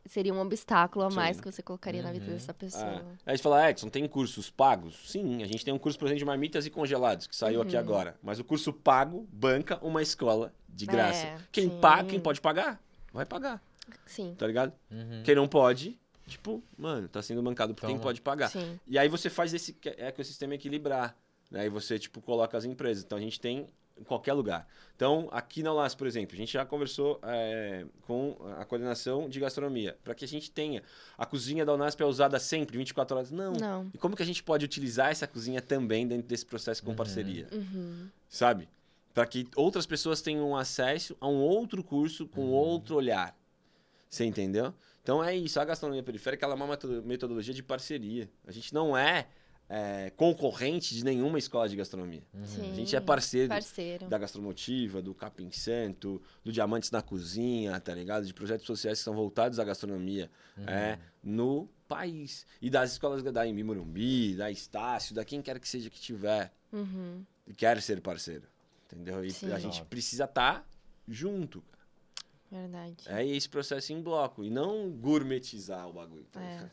[0.08, 1.44] Seria um obstáculo a mais Sim.
[1.44, 2.34] que você colocaria na vida Uhum.
[2.34, 3.06] dessa pessoa.
[3.06, 5.12] Ah, aí você fala, Edson, tem cursos pagos?
[5.12, 7.76] Sim, a gente tem um curso, por exemplo, de marmitas e congelados, que saiu aqui
[7.76, 7.82] Uhum.
[7.82, 8.18] agora.
[8.24, 11.28] Mas o curso pago banca uma escola de graça.
[11.28, 11.80] É, quem sim.
[11.80, 12.82] paga, quem pode pagar,
[13.14, 13.62] vai pagar,
[14.08, 14.74] Sim, tá ligado?
[14.90, 15.22] Uhum.
[15.24, 18.02] Quem não pode, tipo, mano, tá sendo bancado por quem Toma.
[18.02, 18.50] pode pagar.
[18.50, 18.80] sim.
[18.88, 21.16] E aí você faz esse que- ecossistema equilibrar.
[21.56, 21.68] Né?
[21.68, 23.04] E você, tipo, coloca as empresas.
[23.04, 23.68] Então a gente tem
[23.98, 24.68] em qualquer lugar.
[24.94, 29.40] Então, aqui na ULAS, por exemplo, a gente já conversou é, com a coordenação de
[29.40, 30.84] gastronomia, para que a gente tenha.
[31.18, 33.32] A cozinha da Unasp é usada sempre, 24 horas?
[33.32, 33.54] Não.
[33.54, 33.90] Não.
[33.94, 36.96] E como que a gente pode utilizar essa cozinha também dentro desse processo com Uhum.
[36.98, 37.48] parceria?
[37.54, 38.10] Uhum.
[38.28, 38.68] Sabe?
[39.14, 43.34] Para que outras pessoas tenham acesso a um outro curso com outro olhar.
[44.10, 44.74] Você entendeu?
[45.04, 45.58] Então é isso.
[45.58, 48.30] A gastronomia periférica ela é uma meto- metodologia de parceria.
[48.46, 49.28] A gente não é,
[49.68, 52.22] é, concorrente de nenhuma escola de gastronomia.
[52.46, 52.72] Sim.
[52.72, 54.08] A gente é parceiro Parceiro.
[54.08, 58.26] da Gastromotiva, do Capim Santo, do Diamantes na Cozinha, tá ligado?
[58.26, 60.30] De projetos sociais que são voltados à gastronomia
[60.68, 62.46] é, no país.
[62.62, 66.52] E das escolas da Embi Morumbi, da Estácio, da quem quer que seja que tiver
[66.72, 67.24] Uhum.
[67.48, 68.44] e quer ser parceiro.
[68.86, 69.24] Entendeu?
[69.26, 69.52] E Sim.
[69.52, 70.68] a gente precisa estar
[71.08, 71.64] junto.
[72.52, 72.96] Verdade.
[73.08, 74.44] É esse processo em bloco.
[74.44, 76.26] E não gourmetizar o bagulho.
[76.32, 76.54] Tá É.
[76.56, 76.72] ligado?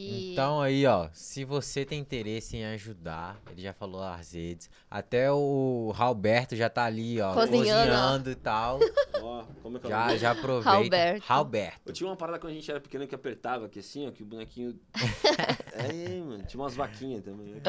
[0.00, 4.70] E Então aí, ó, se você tem interesse em ajudar, ele já falou as redes,
[4.90, 7.58] até o Alberto já tá ali, ó, Cozinhando,
[7.90, 8.78] cozinhando e tal.
[9.22, 10.18] Ó, como é que é o já, nome?
[10.18, 10.70] já aproveita.
[10.70, 11.24] Alberto.
[11.28, 11.80] Alberto.
[11.84, 14.22] Eu tinha uma parada quando a gente era pequeno que apertava aqui assim, ó, que
[14.22, 14.80] o bonequinho.
[15.74, 16.42] é, mano.
[16.44, 17.48] Tinha umas vaquinhas também.
[17.48, 17.60] né?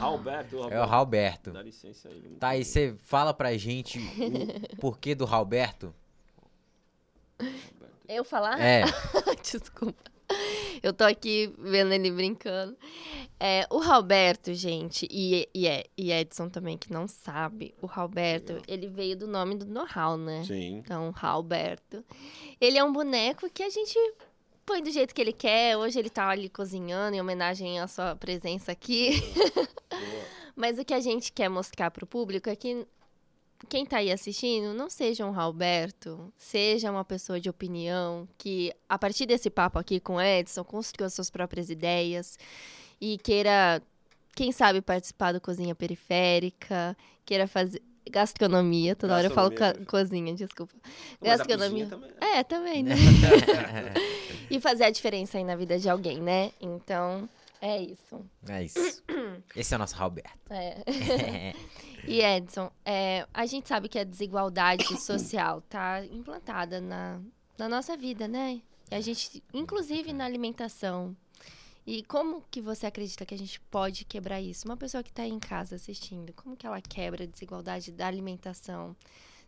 [0.00, 1.50] Alberto, É o Alberto.
[1.50, 2.20] Dá licença aí.
[2.20, 5.24] vamos Tá, e você fala pra gente o porquê do?
[5.24, 5.94] Alberto.
[8.06, 8.60] eu falar?
[8.60, 8.84] É,
[9.42, 10.17] Desculpa.
[10.82, 12.76] Eu tô aqui vendo ele brincando.
[13.40, 18.50] É, o Roberto, gente, e, e, é- e Edson também, que não sabe, o Roberto,
[18.54, 18.64] Legal.
[18.68, 20.42] ele veio do nome do know-how, né?
[20.44, 20.78] Sim.
[20.78, 22.04] Então, Roberto.
[22.60, 23.96] Ele é um boneco que a gente
[24.66, 25.76] põe do jeito que ele quer.
[25.76, 29.20] Hoje ele tá ali cozinhando em homenagem à sua presença aqui.
[29.54, 29.68] Boa.
[30.56, 32.84] Mas o que a gente quer mostrar pro público é que
[33.68, 38.98] quem tá aí assistindo não seja um Roberto, seja uma pessoa de opinião que, a
[38.98, 42.38] partir desse papo aqui com o Edson, construiu as suas próprias ideias
[43.00, 43.82] e queira,
[44.34, 49.90] quem sabe, participar do Cozinha Periférica, queira fazer gastronomia, toda hora eu falo Gastronomia ca-
[49.90, 50.74] cozinha, desculpa.
[51.20, 51.86] Gastronomia.
[51.86, 52.16] também, né?
[52.38, 52.94] É, também, né?
[54.50, 56.52] e fazer a diferença aí na vida de alguém, né?
[56.60, 57.28] Então,
[57.60, 58.24] é isso.
[58.48, 59.02] é isso.
[59.54, 60.38] Esse é o nosso Alberto.
[60.50, 61.54] É.
[62.06, 67.20] E Edson, é, a gente sabe que a desigualdade social tá implantada na,
[67.58, 68.62] na nossa vida, né?
[68.90, 71.14] E a gente, inclusive na alimentação.
[71.86, 74.66] E como que você acredita que a gente pode quebrar isso?
[74.66, 78.06] Uma pessoa que está aí em casa assistindo, como que ela quebra a desigualdade da
[78.06, 78.96] alimentação?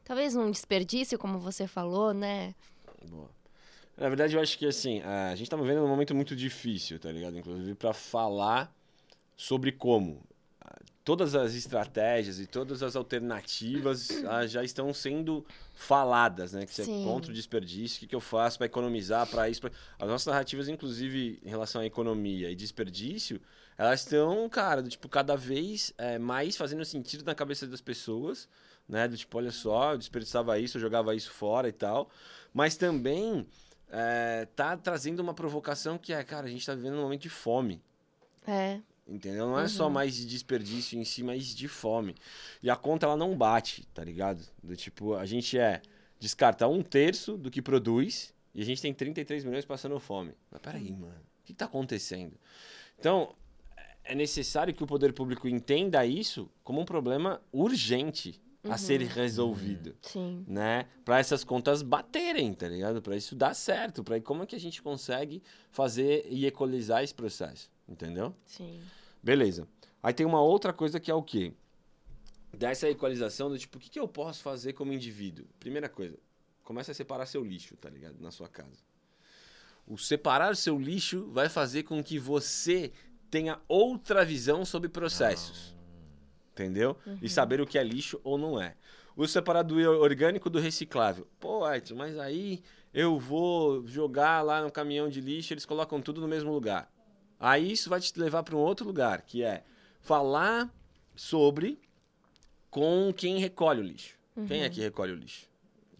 [0.05, 2.55] Talvez um desperdício, como você falou, né?
[3.09, 3.31] Boa.
[4.01, 7.12] Na verdade, eu acho que assim, a gente tá vivendo um momento muito difícil, tá
[7.12, 7.36] ligado?
[7.39, 8.74] Inclusive, pra falar
[9.36, 10.22] sobre como.
[11.05, 15.44] Todas as estratégias e todas as alternativas ah, já estão sendo
[15.74, 16.64] faladas, né?
[16.64, 17.02] Que você é Sim.
[17.02, 19.60] contra o desperdício, o que, que eu faço para economizar, para isso.
[19.60, 23.39] pra- As nossas narrativas, inclusive, em relação à economia e desperdício,
[23.77, 28.48] elas estão, cara, do tipo, cada vez é, mais fazendo sentido na cabeça das pessoas,
[28.89, 29.06] né?
[29.06, 32.09] Do tipo, olha só, eu desperdiçava isso, eu jogava isso fora e tal.
[32.55, 33.47] Mas também
[33.91, 37.29] é, tá trazendo uma provocação que é, cara, a gente tá vivendo um momento de
[37.29, 37.83] fome.
[38.47, 38.81] É.
[39.07, 39.49] Entendeu?
[39.49, 42.15] Não é só mais de desperdício em si, mas de fome.
[42.62, 44.45] E a conta ela não bate, tá ligado?
[44.62, 45.83] Do tipo, a gente é
[46.21, 50.33] descartar um terço do que produz e a gente tem 33 milhões passando fome.
[50.51, 52.37] Mas peraí, mano, o que tá acontecendo?
[52.99, 53.35] Então,
[54.05, 59.97] é necessário que o poder público entenda isso como um problema urgente a ser resolvido
[60.03, 60.45] Sim.
[60.47, 60.87] né?
[61.05, 63.01] Para essas contas baterem, tá ligado?
[63.01, 67.15] Para isso dar certo, para como é que a gente consegue fazer e equalizar esse
[67.15, 68.35] processo, entendeu?
[68.45, 68.81] Sim.
[69.23, 69.66] Beleza.
[70.03, 71.53] Aí tem uma outra coisa que é o quê?
[72.53, 75.47] Dessa equalização do tipo, o que, que eu posso fazer como indivíduo?
[75.59, 76.19] Primeira coisa,
[76.62, 78.20] começa a separar seu lixo, tá ligado?
[78.20, 78.82] Na sua casa.
[79.87, 82.93] O separar seu lixo vai fazer com que você
[83.31, 85.74] tenha outra visão sobre processos.
[86.52, 86.97] Entendeu?
[87.22, 88.74] E saber o que é lixo ou não é.
[89.16, 91.27] O separar do orgânico do reciclável.
[91.39, 92.62] Pô, Ayrton, mas aí
[92.93, 96.90] eu vou jogar lá no caminhão de lixo, eles colocam tudo no mesmo lugar.
[97.39, 99.64] Aí isso vai te levar para um outro lugar, que é
[100.01, 100.72] falar
[101.14, 101.81] sobre
[102.70, 104.18] com quem recolhe o lixo.
[104.47, 105.48] Quem é que recolhe o lixo?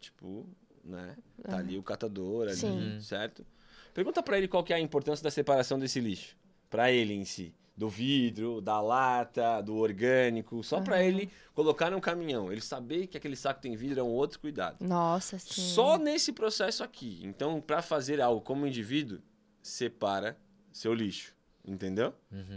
[0.01, 0.47] Tipo,
[0.85, 1.17] né?
[1.43, 2.99] Tá ali o catador, ali, Sim.
[3.01, 3.45] certo?
[3.93, 6.37] Pergunta para ele qual que é a importância da separação desse lixo.
[6.69, 7.55] Para ele em si.
[7.77, 10.63] Do vidro, da lata, do orgânico.
[10.63, 12.53] Só para ele colocar no caminhão.
[12.53, 14.85] Ele saber que aquele saco tem vidro é um outro cuidado.
[14.85, 15.63] Nossa, sim.
[15.63, 17.21] Só nesse processo aqui.
[17.23, 19.21] Então, para fazer algo como indivíduo,
[19.63, 20.37] separa
[20.73, 21.35] seu lixo.
[21.65, 22.15] Entendeu?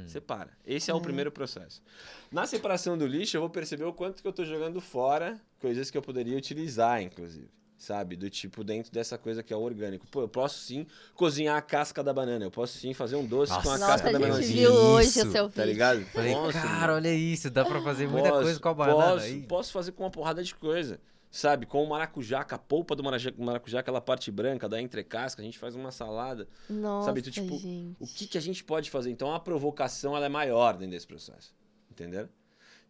[0.07, 0.57] Separa.
[0.65, 1.83] Esse é o primeiro processo.
[2.31, 5.91] Na separação do lixo, eu vou perceber o quanto que eu tô jogando fora, coisas
[5.91, 7.49] que eu poderia utilizar, inclusive.
[7.83, 8.15] Sabe?
[8.15, 10.07] Do tipo, dentro dessa coisa que é o orgânico.
[10.09, 12.45] Pô, eu posso sim cozinhar a casca da banana.
[12.45, 14.41] Eu posso sim fazer um doce com a Nossa, casca Nossa, da a banana.
[14.41, 14.69] gente bananazinha.
[14.69, 15.55] viu hoje Isso, o seu vídeo.
[15.57, 16.05] Tá ligado?
[16.05, 16.93] Falei, Nossa, cara, mano.
[16.93, 19.41] olha isso, dá pra fazer muita Posso- coisa com a banana Posso, aí.
[19.41, 20.97] posso fazer com uma porrada de coisa.
[21.29, 25.45] Sabe, com o maracujá, com a polpa do maracujá, aquela parte branca da entrecasca, a
[25.45, 26.47] gente faz uma salada.
[26.69, 27.97] Nossa, sabe, do tipo, gente.
[27.99, 29.09] O que, que a gente pode fazer?
[29.11, 31.53] Então a provocação ela é maior dentro desse processo.
[31.91, 32.29] Entendeu?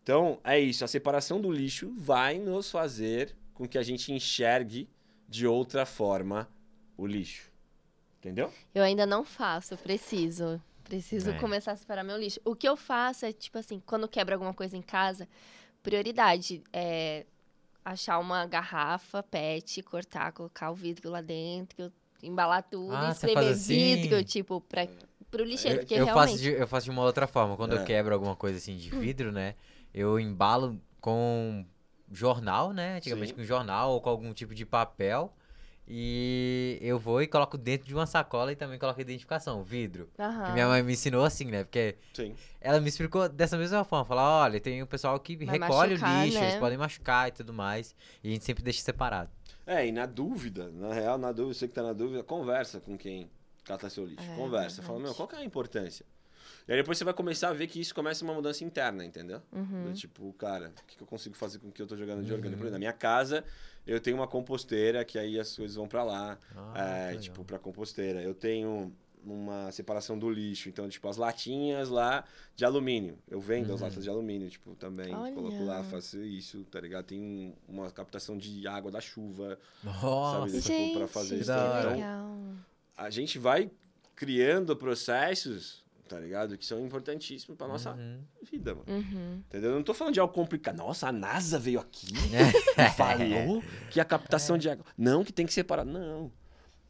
[0.04, 0.84] Então, é isso.
[0.86, 4.90] A separação do lixo vai nos fazer com que a gente enxergue
[5.28, 6.50] de outra forma
[6.98, 7.52] o lixo.
[8.20, 8.52] Entendeu?
[8.74, 10.62] Eu ainda não faço, eu preciso.
[10.84, 11.40] Preciso É.
[11.40, 12.40] começar a separar meu lixo.
[12.46, 15.28] O que eu faço é, tipo assim, quando quebra alguma coisa em casa,
[15.82, 17.26] prioridade é
[17.84, 23.74] achar uma garrafa PET, cortar, colocar o vidro lá dentro, embalar tudo, Ah, espremer assim?
[23.96, 24.88] vidro, tipo, pra,
[25.30, 25.78] pro lixeiro.
[25.78, 26.30] Eu, porque eu realmente.
[26.32, 27.58] faço de, eu faço de uma outra forma.
[27.58, 27.82] Quando É.
[27.82, 29.56] eu quebro alguma coisa assim de vidro, né?
[29.94, 31.66] Eu embalo com
[32.14, 32.98] jornal, né?
[32.98, 33.36] Antigamente Sim.
[33.36, 35.34] com jornal ou com algum tipo de papel.
[35.88, 40.10] E eu vou e coloco dentro de uma sacola e também coloco identificação, vidro.
[40.16, 40.54] Que Aham.
[40.54, 41.66] minha mãe me ensinou assim, né?
[41.66, 42.34] Porque Sim.
[42.62, 44.06] ela me explicou dessa mesma forma.
[44.06, 46.46] Falar, olha, tem o pessoal que Vai recolhe machucar, o lixo, né?
[46.46, 47.94] eles podem machucar e tudo mais.
[48.24, 49.30] E a gente sempre deixa separado.
[49.66, 52.98] É, e na dúvida, na real, na dúvida, você que tá na dúvida, conversa com
[52.98, 53.30] quem
[53.66, 54.24] cata seu lixo.
[54.24, 54.82] É, conversa.
[54.82, 55.04] Fala, verdade.
[55.04, 56.06] meu, qual que é a importância?
[56.68, 59.42] E aí depois você vai começar a ver que isso começa uma mudança interna, entendeu?
[59.52, 59.86] Uhum.
[59.86, 62.24] Do tipo, cara, o que, que eu consigo fazer com o que eu tô jogando
[62.24, 62.58] de orgânico?
[62.60, 63.44] Por exemplo, Na minha casa,
[63.86, 66.38] eu tenho uma composteira que aí as coisas vão pra lá.
[66.74, 68.22] Ah, é, tipo, pra composteira.
[68.22, 68.94] Eu tenho
[69.26, 70.68] uma separação do lixo.
[70.70, 72.24] Então, tipo, as latinhas lá
[72.56, 73.18] de alumínio.
[73.30, 73.88] Eu vendo as Uhum.
[73.88, 75.14] latas de alumínio, tipo, também.
[75.14, 75.34] Olha.
[75.34, 77.06] Coloco lá, faço isso, tá ligado?
[77.06, 79.58] Tem um- uma captação de água da chuva.
[79.84, 82.00] Nossa, Sabe, tipo, Gente, pra fazer isso também.
[82.00, 82.56] Então.
[82.98, 83.70] A gente vai
[84.16, 86.58] criando processos, tá ligado?
[86.58, 88.20] Que são importantíssimos pra nossa Uhum.
[88.52, 88.86] vida, mano.
[88.88, 89.42] Uhum.
[89.48, 89.72] Entendeu?
[89.72, 90.78] Eu não tô falando de algo complicado.
[90.78, 92.50] Nossa, a NASA veio aqui É.
[92.88, 94.86] e falou que a captação de água.
[94.98, 95.86] Não, que tem que separar.
[95.86, 96.32] Não.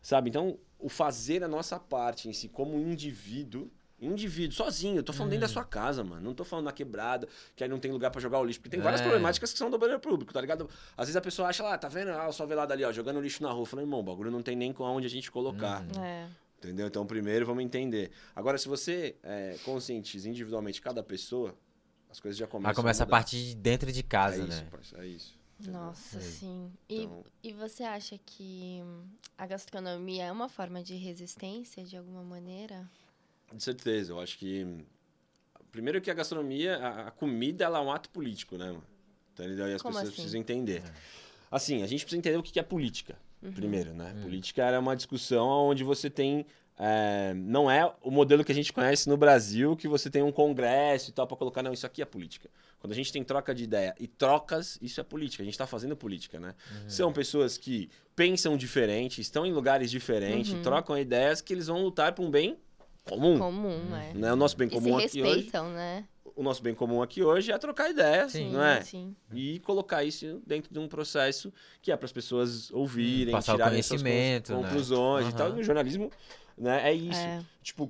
[0.01, 0.29] Sabe?
[0.29, 3.69] Então, o fazer a nossa parte em si, como indivíduo.
[4.01, 4.97] Indivíduo, sozinho.
[4.97, 5.53] Eu tô falando dentro da Uhum.
[5.53, 6.19] sua casa, mano.
[6.21, 7.25] Não tô falando na quebrada,
[7.55, 8.59] que aí não tem lugar pra jogar o lixo.
[8.59, 9.03] Porque tem várias É.
[9.05, 10.69] problemáticas que são do banheiro público, tá ligado?
[10.97, 12.09] Às vezes a pessoa acha lá, tá vendo?
[12.11, 13.65] Ah, o velado ali, ó, jogando lixo na rua.
[13.65, 15.81] Falo, irmão, o bagulho não tem nem com aonde a gente colocar.
[15.95, 16.03] Uhum.
[16.03, 16.27] É.
[16.63, 16.87] Entendeu?
[16.87, 18.11] Então, primeiro vamos entender.
[18.35, 21.55] Agora, se você é, conscientiza individualmente cada pessoa,
[22.09, 23.17] as coisas já começam Mas começa a mudar.
[23.17, 24.67] partir de dentro de casa, é isso, né?
[24.71, 25.33] parça, é isso.
[25.59, 25.81] entendeu?
[25.81, 26.23] Nossa, Aí.
[26.23, 26.71] sim.
[26.87, 28.81] E, Então- e você acha que
[29.37, 32.89] a gastronomia é uma forma de resistência de alguma maneira?
[33.53, 34.65] De certeza, eu acho que.
[35.71, 38.83] Primeiro que a gastronomia, a, a comida, ela é um ato político, né, mano?
[39.33, 39.67] Entendeu?
[39.67, 40.15] E as Como pessoas assim?
[40.15, 40.83] precisam entender.
[41.49, 43.51] Assim, a gente precisa entender o que é política, Uhum.
[43.51, 44.13] primeiro, né?
[44.15, 44.21] Hum.
[44.21, 46.45] Política era uma discussão onde você tem
[46.77, 50.31] é, não é o modelo que a gente conhece no Brasil, que você tem um
[50.31, 51.61] congresso e tal para colocar.
[51.61, 52.49] Não, isso aqui é política.
[52.79, 55.43] Quando a gente tem troca de ideia e trocas, isso é política.
[55.43, 56.55] A gente está fazendo política, né?
[56.71, 56.89] Uhum.
[56.89, 60.61] São pessoas que pensam diferente, estão em lugares diferentes, uhum.
[60.61, 62.57] trocam ideias que eles vão lutar por um bem
[63.05, 63.37] comum.
[63.37, 64.13] Comum, é.
[64.13, 64.33] Né?
[64.33, 66.05] O nosso bem e comum aqui respeitam, hoje, né?
[66.35, 68.81] O nosso bem comum aqui hoje é trocar ideias, sim, não é?
[68.81, 69.15] Sim.
[69.31, 73.81] E colocar isso dentro de um processo que é para as pessoas ouvirem, Passar tirarem
[73.83, 74.01] suas
[74.47, 75.31] conclusões né?
[75.31, 75.49] e tal.
[75.49, 75.57] Uhum.
[75.57, 76.11] No jornalismo,
[76.57, 76.89] né?
[76.89, 77.19] É isso.
[77.19, 77.43] É.
[77.61, 77.87] Tipo,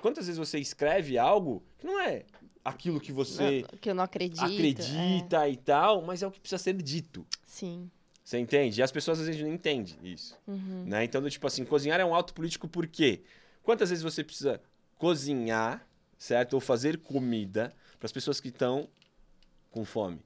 [0.00, 2.24] quantas vezes você escreve algo que não é
[2.64, 5.50] aquilo que você que eu não acredito, acredita é.
[5.50, 7.26] e tal, mas é o que precisa ser dito.
[7.46, 7.90] Sim.
[8.24, 8.80] Você entende?
[8.80, 10.38] E as pessoas às vezes não entendem isso.
[10.46, 10.84] Uhum.
[10.86, 11.04] Né?
[11.04, 13.22] Então, tipo assim, cozinhar é um ato político por quê?
[13.62, 14.60] Quantas vezes você precisa
[14.96, 15.86] cozinhar,
[16.16, 16.54] certo?
[16.54, 17.72] Ou fazer comida
[18.02, 18.88] para as pessoas que estão
[19.70, 20.18] com fome?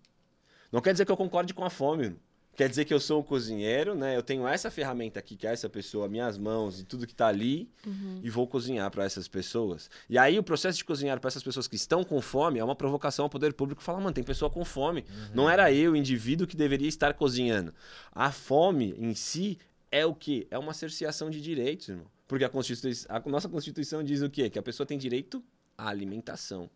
[0.72, 2.16] Não quer dizer que eu concorde com a fome.
[2.56, 4.16] Quer dizer que eu sou um cozinheiro, né?
[4.16, 7.26] Eu tenho essa ferramenta aqui, que é essa pessoa, minhas mãos e tudo que está
[7.26, 8.20] ali, uhum.
[8.22, 9.90] e vou cozinhar para essas pessoas.
[10.08, 12.74] E aí o processo de cozinhar para essas pessoas que estão com fome é uma
[12.74, 15.04] provocação ao poder público falar, mano, tem pessoa com fome.
[15.06, 15.30] Uhum.
[15.34, 17.74] Não era eu, o indivíduo, que deveria estar cozinhando.
[18.10, 19.58] A fome em si
[19.90, 20.46] é o quê?
[20.50, 22.06] É uma cerceação de direitos, irmão.
[22.26, 24.48] Porque a, Constituição, a nossa Constituição diz o quê?
[24.48, 25.44] Que a pessoa tem direito
[25.76, 26.70] à alimentação.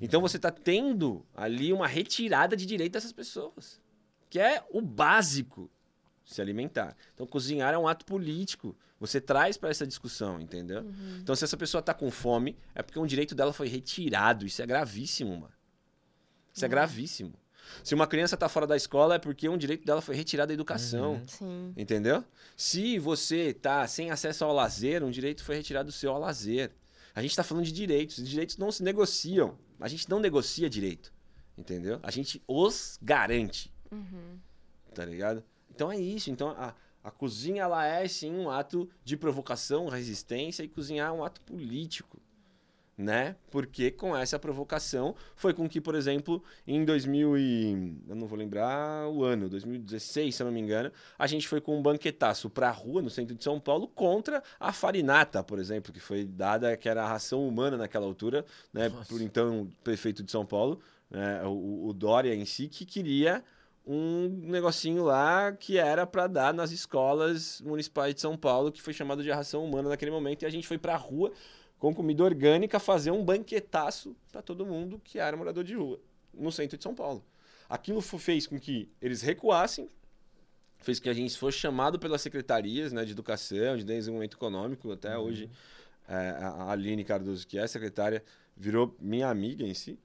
[0.00, 3.80] Então você está tendo ali uma retirada de direito dessas pessoas
[4.34, 5.70] que é o básico
[6.24, 6.96] se alimentar.
[7.14, 8.76] Então, cozinhar é um ato político.
[8.98, 10.80] Você traz para essa discussão, entendeu?
[10.82, 11.18] Uhum.
[11.22, 14.44] Então, se essa pessoa está com fome, é porque um direito dela foi retirado.
[14.44, 15.52] Isso é gravíssimo, mano.
[16.52, 16.70] Isso é Uhum.
[16.70, 17.34] gravíssimo.
[17.84, 20.54] Se uma criança está fora da escola, é porque um direito dela foi retirado da
[20.54, 21.22] educação.
[21.40, 21.72] Uhum.
[21.76, 22.24] Entendeu?
[22.56, 26.72] Se você está sem acesso ao lazer, um direito foi retirado do seu ao lazer.
[27.14, 28.18] A gente está falando de direitos.
[28.18, 29.56] Os direitos não se negociam.
[29.84, 31.12] A gente não negocia direito.
[31.58, 32.00] Entendeu?
[32.02, 33.70] A gente os garante.
[33.92, 34.38] Uhum.
[34.94, 35.44] Tá ligado?
[35.70, 36.30] Então é isso.
[36.30, 41.12] Então a, a cozinha ela é sim um ato de provocação, resistência e cozinhar é
[41.12, 42.18] um ato político,
[42.96, 43.36] né?
[43.50, 48.38] Porque com essa provocação foi com que, por exemplo, em 2000 e eu não vou
[48.38, 52.48] lembrar o ano, 2016, se eu não me engano, a gente foi com um banquetaço
[52.48, 56.76] pra rua no centro de São Paulo contra a farinata, por exemplo, que foi dada
[56.76, 59.08] que era a ração humana naquela altura, né, Nossa.
[59.08, 60.80] por então prefeito de São Paulo,
[61.10, 63.42] né, o, o Dória em si que queria
[63.86, 68.94] um negocinho lá que era para dar nas escolas municipais de São Paulo, que foi
[68.94, 71.32] chamado de ração humana naquele momento, e a gente foi pra rua
[71.84, 76.00] com comida orgânica fazer um banquetaço para todo mundo que era morador de rua,
[76.32, 77.22] no centro de São Paulo.
[77.68, 79.90] Aquilo fez com que eles recuassem,
[80.78, 84.92] fez com que a gente fosse chamado pelas secretarias né, de educação, de desenvolvimento econômico,
[84.92, 85.50] até hoje
[86.08, 88.24] é, a Aline Cardoso, que é secretária,
[88.56, 89.98] virou minha amiga em si,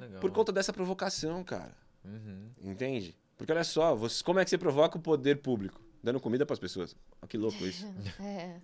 [0.00, 0.20] legal.
[0.22, 1.76] por conta dessa provocação, cara.
[2.06, 2.48] Uhum.
[2.62, 3.14] Entende?
[3.36, 5.78] Porque olha só, você, como é que você provoca o poder público?
[6.02, 6.96] Dando comida para as pessoas.
[7.20, 7.86] Olha que louco isso.
[8.18, 8.60] É.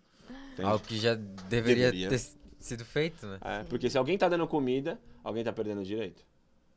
[0.54, 0.66] entende?
[0.66, 2.08] Algo que já deveria, Deveria.
[2.08, 3.38] ter sido feito, né?
[3.42, 6.24] É, porque se alguém tá dando comida, alguém tá perdendo o direito.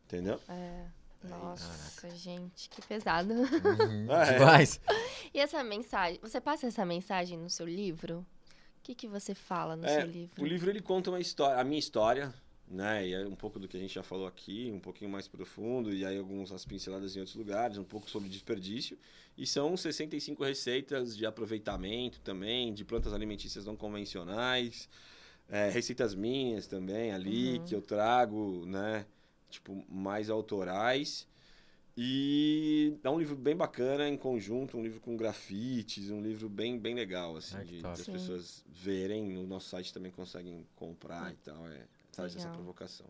[0.06, 0.40] Entendeu?
[0.48, 0.86] É.
[1.24, 3.34] Nossa, gente, que pesado.
[3.34, 4.12] Uhum.
[4.12, 4.38] É.
[4.38, 4.80] Demais.
[5.34, 8.20] E essa mensagem, você passa essa mensagem no seu livro?
[8.20, 10.42] O que, que você fala no É, seu livro?
[10.42, 12.34] O livro ele conta uma história, a minha história,
[12.68, 13.06] né?
[13.08, 15.94] E é um pouco do que a gente já falou aqui, um pouquinho mais profundo,
[15.94, 18.98] e aí algumas pinceladas em outros lugares, um pouco sobre desperdício.
[19.38, 24.88] E são 65 receitas de aproveitamento também, de plantas alimentícias não convencionais,
[25.49, 27.65] é, receitas minhas também ali, Uhum.
[27.65, 29.06] que eu trago, né?
[29.49, 31.28] Tipo, mais autorais.
[31.99, 36.78] E é um livro bem bacana em conjunto, um livro com grafites, um livro bem,
[36.78, 38.11] bem legal, assim, que de, das Sim.
[38.11, 39.24] pessoas verem.
[39.32, 41.68] No nosso site também conseguem comprar e tal.
[41.69, 42.53] É, traz essa Legal.
[42.57, 43.07] provocação.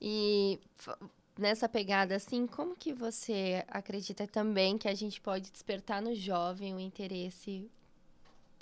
[0.00, 0.60] E
[1.36, 6.74] nessa pegada, assim, como que você acredita também que a gente pode despertar no jovem
[6.74, 7.68] o interesse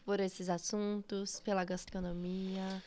[0.06, 2.82] por esses assuntos, pela gastronomia?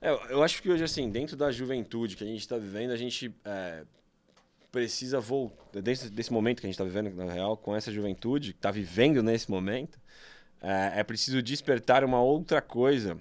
[0.00, 2.96] É, eu- acho que hoje, assim, dentro da juventude que a gente está vivendo, a
[2.96, 3.84] gente é,
[4.72, 5.82] precisa voltar.
[5.82, 8.70] Desse, desse momento que a gente está vivendo, na real, com essa juventude que está
[8.70, 10.00] vivendo nesse momento,
[10.60, 13.18] é, é preciso despertar uma outra coisa,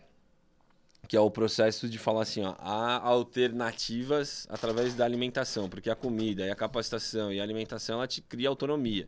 [1.07, 5.95] que é o processo de falar assim: ó, há alternativas através da alimentação, porque a
[5.95, 9.07] comida e a capacitação e a alimentação ela te cria autonomia.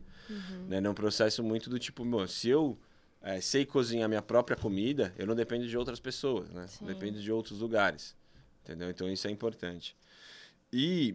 [0.68, 0.80] Né?
[0.80, 2.78] Não é um processo muito do tipo, meu, se eu
[3.22, 6.66] é, sei cozinhar minha própria comida, eu não dependo de outras pessoas, né?
[6.66, 6.86] Sim.
[6.86, 8.14] Dependo de outros lugares.
[8.62, 8.90] Entendeu?
[8.90, 9.96] Então isso é importante.
[10.72, 11.14] E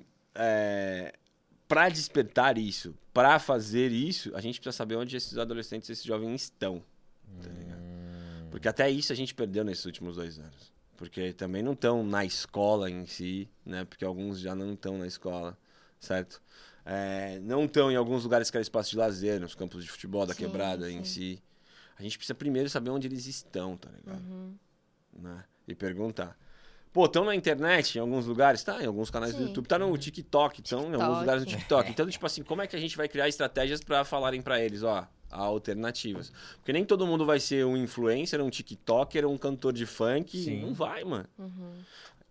[1.67, 6.43] para despertar isso, para fazer isso, a gente precisa saber onde esses adolescentes, esses jovens
[6.43, 6.83] estão.
[7.41, 7.81] Tá ligado?
[8.49, 10.71] Porque até isso a gente perdeu nesses últimos dois anos.
[10.97, 13.85] Porque também não estão na escola em si, né?
[13.85, 15.57] Porque alguns já não estão na escola,
[15.99, 16.41] certo?
[16.85, 20.25] É, não estão em alguns lugares que era espaço de lazer, nos campos de futebol
[20.25, 21.37] da Sim, quebrada em sim.
[21.37, 21.43] si.
[22.01, 24.23] A gente precisa primeiro saber onde eles estão, tá ligado?
[24.23, 24.55] Uhum.
[25.19, 25.43] né?
[25.67, 26.35] E perguntar.
[26.91, 28.63] Pô, estão na internet em alguns lugares?
[28.63, 29.47] Tá, em alguns canais do Sim.
[29.49, 29.67] YouTube.
[29.67, 31.91] Tá no TikTok, estão em alguns lugares no TikTok.
[31.91, 34.81] Então, tipo assim, como é que a gente vai criar estratégias pra falarem pra eles,
[34.81, 36.33] ó, alternativas?
[36.55, 40.43] Porque nem todo mundo vai ser um influencer, um TikToker, um cantor de funk.
[40.43, 40.59] Sim.
[40.59, 41.27] Não vai, mano.
[41.37, 41.73] Uhum.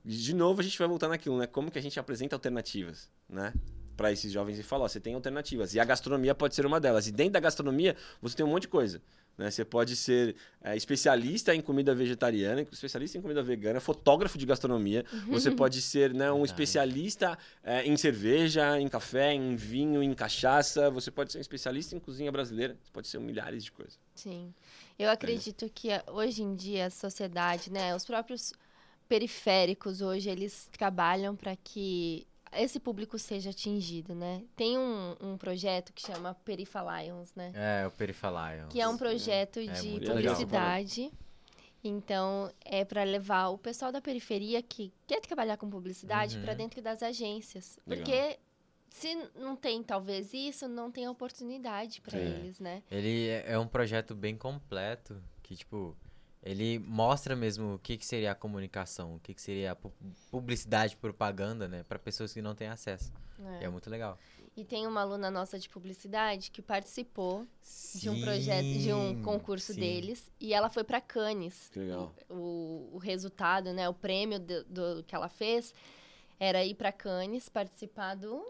[0.04, 1.46] De novo, a gente vai voltar naquilo, né?
[1.46, 3.54] Como que a gente apresenta alternativas, né?
[3.96, 5.74] Pra esses jovens e falar, ó, você tem alternativas.
[5.74, 7.06] E a gastronomia pode ser uma delas.
[7.06, 9.00] E dentro da gastronomia, você tem um monte de coisa.
[9.40, 9.50] Né?
[9.50, 15.02] Você pode ser é, especialista em comida vegetariana, especialista em comida vegana, fotógrafo de gastronomia.
[15.28, 16.50] Você pode ser né, um Verdade.
[16.50, 20.90] especialista é, em cerveja, em café, em vinho, em cachaça.
[20.90, 22.76] Você pode ser um especialista em cozinha brasileira.
[22.84, 23.98] Você pode ser milhares de coisas.
[24.14, 24.52] Sim.
[24.98, 28.52] Eu acredito que a- hoje em dia a sociedade, né, os próprios
[29.08, 34.42] periféricos hoje, eles trabalham para que esse público seja atingido, né?
[34.56, 37.52] Tem um, um projeto que chama Perifalions, né?
[37.54, 38.68] É, o Perifalion.
[38.68, 40.34] Que é um projeto É de muito legal.
[40.34, 41.10] publicidade.
[41.82, 46.42] Então, é para levar o pessoal da periferia que quer trabalhar com publicidade Uhum.
[46.42, 47.78] para dentro das agências.
[47.86, 48.04] Legal.
[48.04, 48.38] Porque
[48.90, 52.82] se não tem talvez isso, não tem oportunidade para eles, né?
[52.90, 55.96] Ele é é um projeto bem completo, que, tipo,
[56.42, 59.92] ele mostra mesmo o que, que seria a comunicação, o que, que seria a pu-
[60.30, 61.82] publicidade, propaganda, né?
[61.82, 63.12] Pra pessoas que não têm acesso.
[63.60, 63.64] É.
[63.64, 64.18] É muito legal.
[64.56, 67.46] E tem uma aluna nossa de publicidade que participou
[67.94, 69.80] de um projeto, de um Sim, concurso sim.
[69.80, 71.68] deles e ela foi para Cannes.
[71.72, 72.14] Que legal.
[72.28, 75.72] O, o resultado, né, o prêmio do, do que ela fez
[76.38, 78.44] era ir para Cannes participar do,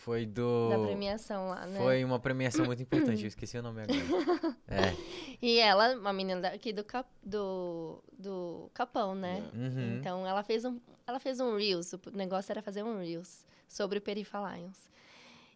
[0.00, 0.70] Foi do.
[0.70, 1.78] da premiação lá, né?
[1.78, 4.56] Foi uma premiação muito importante, eu esqueci o nome agora.
[4.66, 4.94] É.
[5.42, 9.42] E ela, uma menina daqui do, Cap, do, do Capão, né?
[9.52, 9.98] Uhum.
[9.98, 13.98] Então ela fez um, ela fez um reels, o negócio era fazer um reels sobre
[13.98, 14.88] o Perifalions.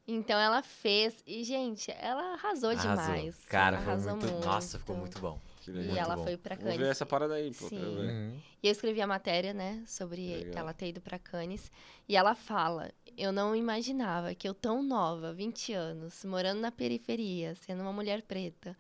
[0.07, 2.91] Então ela fez e gente, ela arrasou, Arrasou.
[3.15, 3.45] demais.
[3.47, 4.45] Cara, Ela foi arrasou muito...
[4.45, 5.41] Nossa, ficou muito bom.
[5.66, 5.71] E.
[5.71, 6.25] Muito ela bom.
[6.25, 6.91] foi pra Vamos ver Cannes.
[6.91, 7.69] essa parada aí, pô.
[7.69, 7.79] Sim.
[7.79, 8.11] ver.
[8.11, 8.39] Uhum.
[8.62, 10.59] E eu escrevi a matéria, né, sobre Legal.
[10.59, 11.71] ela ter ido pra Cannes.
[12.07, 17.55] E ela fala: Eu não imaginava que eu, tão nova, 20 anos, morando na periferia,
[17.55, 18.77] sendo uma mulher preta,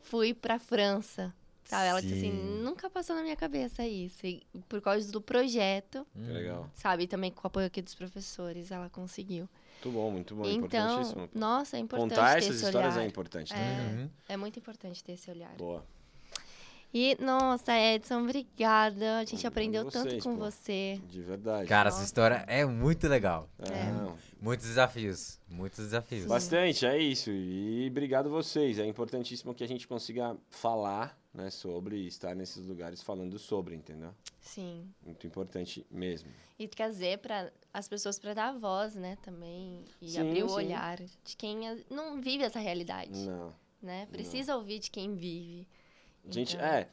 [0.00, 1.34] fui pra França.
[1.64, 1.86] Sabe?
[1.88, 2.60] Ela disse assim: Sim.
[2.62, 4.26] Nunca passou na minha cabeça isso.
[4.26, 6.70] E por causa do projeto, Que legal.
[6.74, 7.04] sabe?
[7.04, 9.48] E também com o apoio aqui dos professores, ela conseguiu.
[9.82, 10.46] Muito bom, muito bom.
[10.46, 10.56] então,
[11.00, 11.28] Importantíssimo.
[11.28, 11.38] pô.
[11.38, 13.04] nossa, é importante Contar ter essas esse histórias olhar.
[13.04, 13.70] é importante, tá É.
[13.70, 13.98] ligado?
[13.98, 14.10] Uhum.
[14.28, 15.54] É muito importante ter esse olhar.
[15.56, 15.84] Boa.
[16.96, 19.18] E, nossa, Edson, obrigada.
[19.18, 20.44] A gente aprendeu tanto vocês, com pô.
[20.44, 21.00] você.
[21.08, 21.66] De verdade.
[21.66, 21.96] Cara, Nossa.
[21.96, 23.48] essa história é muito legal.
[23.58, 24.16] É, não.
[24.40, 25.40] Muitos desafios.
[25.48, 26.26] Muitos desafios.
[26.26, 27.32] Bastante, é isso.
[27.32, 28.78] E obrigado vocês.
[28.78, 33.74] É importantíssimo que a gente consiga falar né, sobre e estar nesses lugares falando sobre,
[33.74, 34.14] entendeu?
[34.40, 34.88] Sim.
[35.04, 36.30] Muito importante mesmo.
[36.56, 39.84] E trazer para as pessoas para dar voz, né, também.
[40.00, 40.54] E Sim, abrir o sim.
[40.54, 41.58] olhar de quem
[41.90, 43.52] não vive essa realidade, Não.
[43.82, 44.06] né?
[44.12, 45.66] Precisa ouvir de quem vive.
[46.28, 46.88] A gente, Então, é.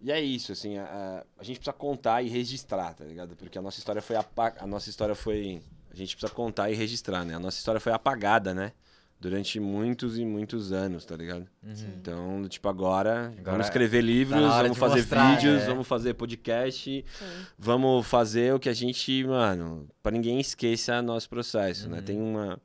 [0.00, 3.36] E é isso, assim, a, a- gente precisa contar e registrar, tá ligado?
[3.36, 7.24] Porque a nossa história foi a nossa história foi a gente precisa contar e registrar,
[7.24, 7.34] né?
[7.34, 8.72] A nossa história foi apagada, né?
[9.20, 11.46] Durante muitos e muitos anos, tá ligado?
[11.62, 11.72] Uhum.
[11.96, 15.66] Então, tipo, agora, Agora vamos escrever livros, na hora vamos fazer mostrar, vídeos, é.
[15.66, 17.24] vamos fazer podcast, Sim.
[17.56, 21.98] vamos fazer o que a gente, mano, pra ninguém esqueça nosso processo, né?
[21.98, 22.04] Uhum.
[22.04, 22.58] Tem uma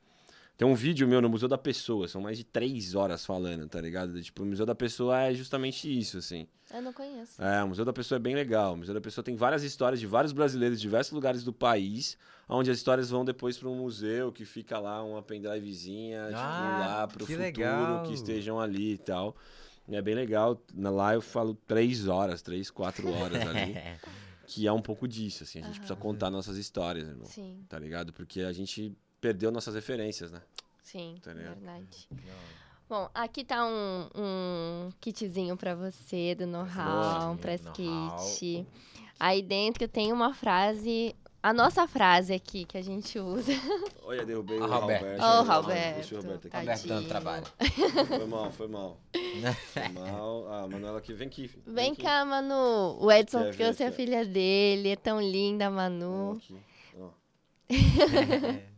[0.57, 3.79] tem um vídeo meu no Museu da Pessoa, são mais de três horas falando, tá
[3.79, 4.19] ligado?
[4.21, 6.47] Tipo, o Museu da Pessoa é justamente isso, assim.
[6.73, 7.41] Eu não conheço.
[7.41, 8.73] É, o Museu da Pessoa é bem legal.
[8.73, 12.17] O Museu da Pessoa tem várias histórias de vários brasileiros de diversos lugares do país,
[12.49, 16.85] onde as histórias vão depois para um museu que fica lá, uma pendrivezinha, tipo, Ah,
[16.97, 18.03] lá pro que futuro, legal.
[18.03, 19.35] que estejam ali e tal.
[19.87, 20.61] E é bem legal.
[20.73, 23.73] Na- Lá eu falo três horas, três, quatro horas ali,
[24.47, 25.59] que é um pouco disso, assim.
[25.59, 27.25] A gente precisa contar nossas histórias, irmão.
[27.25, 28.11] Sim, Tá ligado?
[28.11, 30.41] Porque a gente perdeu nossas referências, né?
[30.83, 32.07] sim, Tá verdade.
[32.89, 38.65] Bom, aqui tá um, um kitzinho pra você do know-how, um press kit.
[39.19, 41.13] Aí dentro tem uma frase,
[41.43, 43.51] a nossa frase aqui que a gente usa.
[44.05, 45.01] Olha, derrubei Ó, o Roberto.
[45.03, 45.21] Roberto.
[45.21, 46.11] Ô, Deixa Roberto.
[46.13, 46.57] o Roberto aqui.
[46.57, 47.45] Roberto dando trabalho.
[48.07, 49.01] Foi mal, foi mal.
[49.73, 50.47] Foi mal.
[50.53, 51.49] Ah, Manuela aqui, vem aqui.
[51.49, 51.63] filho.
[51.67, 52.01] Vem aqui.
[52.03, 52.97] cá, Manu.
[53.03, 56.35] O Edson Quer trouxe a filha dele, é tão linda, Vem Manu.
[56.35, 56.63] Vem aqui.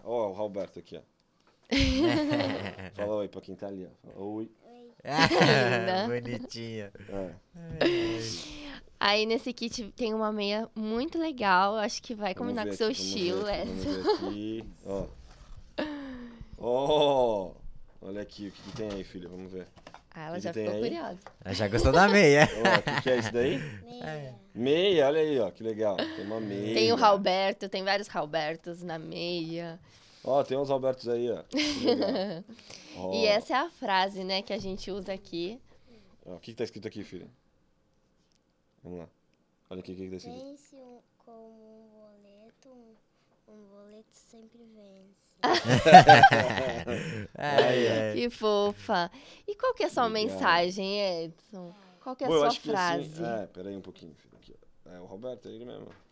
[0.11, 1.01] Ah, Ó, o Roberto aqui, ó.
[2.95, 4.21] Fala oi pra quem tá ali, ó.
[4.21, 4.51] Oi.
[5.05, 6.05] Linda.
[6.07, 6.91] Bonitinha.
[7.09, 7.33] É.
[8.99, 12.89] Aí nesse kit tem uma meia muito legal, acho que vai combinar com o seu
[12.89, 14.03] aqui, vamos estilo, ver aqui, Edson.
[14.03, 14.65] Vamos ver aqui.
[14.85, 15.07] Ó.
[16.59, 17.51] Ó.
[18.01, 19.29] Olha aqui, o que, que tem aí, filha?
[19.29, 19.67] Vamos ver.
[20.13, 20.89] Ah, ela que já tem ficou aí?
[20.89, 21.19] curiosa.
[21.43, 22.47] Ela já gostou da meia.
[22.51, 23.59] O que, que é isso daí?
[24.53, 25.49] Meia, olha aí, ó.
[25.51, 25.95] Que legal.
[25.95, 26.73] Tem uma meia.
[26.73, 29.79] Tem o Roberto, tem vários Robertos na meia.
[30.23, 31.43] Ó, tem uns Albertos aí, ó.
[31.43, 31.59] Que.
[33.13, 35.57] E essa é a frase, né, que a gente usa aqui
[36.25, 37.31] Ó, O que, que tá escrito aqui, filho?
[38.83, 39.07] Vamos lá.
[39.69, 40.37] Olha aqui o que, que tá escrito.
[40.43, 41.80] Vence um, como um
[43.51, 45.31] um, um boleto sempre vence.
[47.37, 48.13] Ai, ai.
[48.13, 49.09] Que fofa.
[49.47, 50.31] E qual que é a sua Obrigado.
[50.33, 51.73] mensagem, Edson?
[51.99, 53.23] Qual que é a sua que frase?
[53.23, 53.43] assim.
[53.43, 54.35] É, peraí um pouquinho, filho.
[54.37, 54.55] Aqui.
[54.85, 55.87] É o Roberto, é ele mesmo.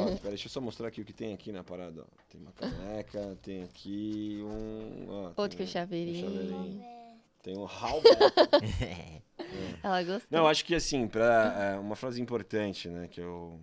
[0.00, 2.22] ó, peraí, deixa eu só mostrar aqui o que tem aqui na parada, ó.
[2.28, 5.06] Tem uma caneca, tem aqui um.
[5.08, 6.28] Ó, Outro que chaveirinho.
[6.30, 6.58] chaveirinho.
[6.58, 9.22] Roberto, Tem um Halbert.
[9.82, 10.38] Ela gostou.
[10.38, 13.60] Não, acho que assim, pra, é, uma frase importante, né, que eu,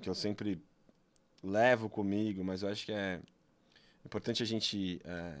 [0.00, 0.62] que eu sempre
[1.42, 3.20] levo comigo, mas eu acho que é
[4.04, 5.34] importante a gente é,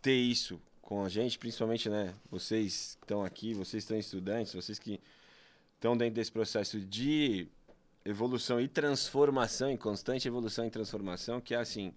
[0.00, 4.52] ter isso com a gente, principalmente, né, vocês que estão aqui, vocês que estão estudantes,
[4.52, 5.00] vocês que
[5.76, 7.48] estão dentro desse processo de
[8.04, 11.92] evolução e transformação, em constante evolução e transformação, que é assim,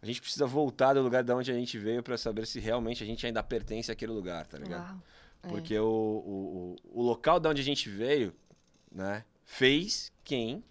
[0.00, 3.02] a gente precisa voltar do lugar de onde a gente veio para saber se realmente
[3.02, 4.90] a gente ainda pertence àquele lugar, tá ligado?
[4.90, 5.02] Uau.
[5.42, 5.48] É.
[5.48, 8.34] Porque o, o, o, o local de onde a gente veio,
[8.90, 10.64] né, fez quem.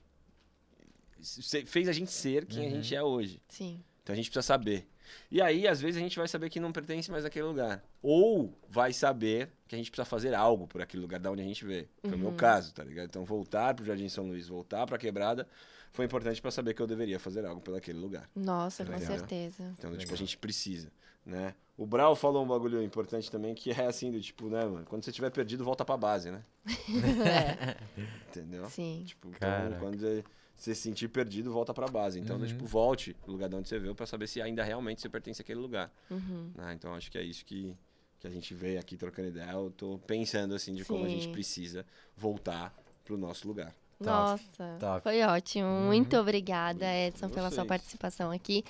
[1.66, 2.76] Fez a gente ser quem a Uhum.
[2.76, 3.42] gente é hoje.
[3.50, 3.82] Sim.
[4.04, 4.88] Então a gente precisa saber.
[5.30, 7.84] E aí, às vezes, a gente vai saber que não pertence mais àquele lugar.
[8.02, 11.46] Ou vai saber que a gente precisa fazer algo por aquele lugar de onde a
[11.46, 11.88] gente veio.
[12.02, 12.36] Foi o meu Uhum.
[12.36, 13.06] caso, tá ligado?
[13.06, 15.48] Então, voltar pro Jardim São Luís, voltar pra quebrada,
[15.92, 18.28] foi importante pra saber que eu deveria fazer algo por aquele lugar.
[18.36, 19.08] Nossa, com Legal.
[19.16, 19.74] certeza.
[19.78, 20.92] Então, tipo, a gente precisa,
[21.26, 21.54] né?
[21.78, 24.86] O Brau falou um bagulho importante também, que é assim, do tipo, né, mano?
[24.86, 26.42] Quando você estiver perdido, volta pra base, né?
[28.30, 28.66] Entendeu?
[28.70, 29.04] Sim.
[29.06, 30.24] Tipo, então, quando
[30.56, 32.20] você se sentir perdido, volta pra base.
[32.20, 32.46] Então, Uhum.
[32.46, 35.42] tipo, volte no lugar de onde você veio pra saber se ainda realmente você pertence
[35.42, 35.92] àquele lugar.
[36.10, 36.52] Uhum.
[36.56, 36.74] né?
[36.74, 37.76] Então, acho que é isso que,
[38.20, 39.52] que a gente veio aqui trocando ideia.
[39.52, 41.32] Eu tô pensando, assim, de como a gente Sim.
[41.32, 42.74] precisa voltar
[43.04, 43.76] pro nosso lugar.
[44.00, 45.04] Nossa, top.
[45.04, 45.68] foi ótimo.
[45.86, 48.64] Muito obrigada, Edson, pela sua participação aqui.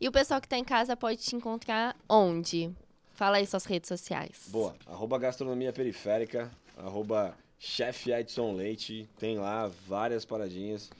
[0.00, 2.68] E o pessoal que tá em casa pode te encontrar onde?
[3.14, 4.48] Fala aí suas redes sociais.
[4.50, 4.74] Boa.
[4.86, 10.90] Arroba gastronomia periférica, arroba chefe Edson Leite, tem lá várias paradinhas.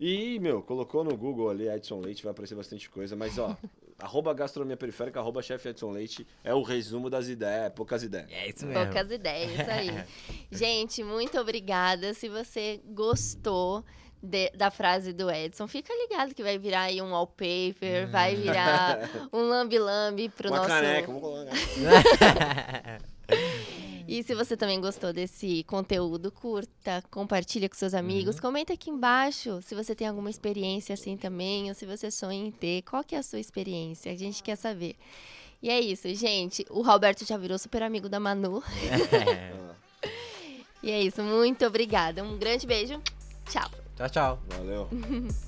[0.00, 3.56] E, meu, colocou no Google ali Edson Leite, vai aparecer bastante coisa, mas ó,
[3.98, 8.30] arroba gastronomia periférica, arroba chefe Edson Leite, é o resumo das ideias, é poucas ideias.
[8.30, 8.84] É isso mesmo.
[8.84, 10.04] Poucas ideias, isso aí.
[10.52, 12.14] Gente, muito obrigada.
[12.14, 13.84] Se você gostou
[14.22, 19.00] de- da frase do Edson, fica ligado que vai virar aí um wallpaper, vai virar
[19.32, 20.68] um lambi-lambi pro Uma nosso...
[20.68, 21.52] caneca, vamos colocar.
[24.08, 28.40] E se você também gostou desse conteúdo, curta, compartilha com seus amigos, Uhum.
[28.42, 32.50] comenta aqui embaixo se você tem alguma experiência assim também, ou se você sonha em
[32.50, 34.10] ter, qual que é a sua experiência?
[34.10, 34.96] A gente quer saber.
[35.62, 36.64] E é isso, gente.
[36.70, 38.62] O Roberto já virou super amigo da Manu.
[38.64, 39.74] Ah,
[40.82, 42.22] E é isso, muito obrigada.
[42.24, 43.02] Um grande beijo.
[43.50, 43.68] Tchau.
[43.96, 44.42] Tchau, tchau.
[44.56, 44.88] Valeu.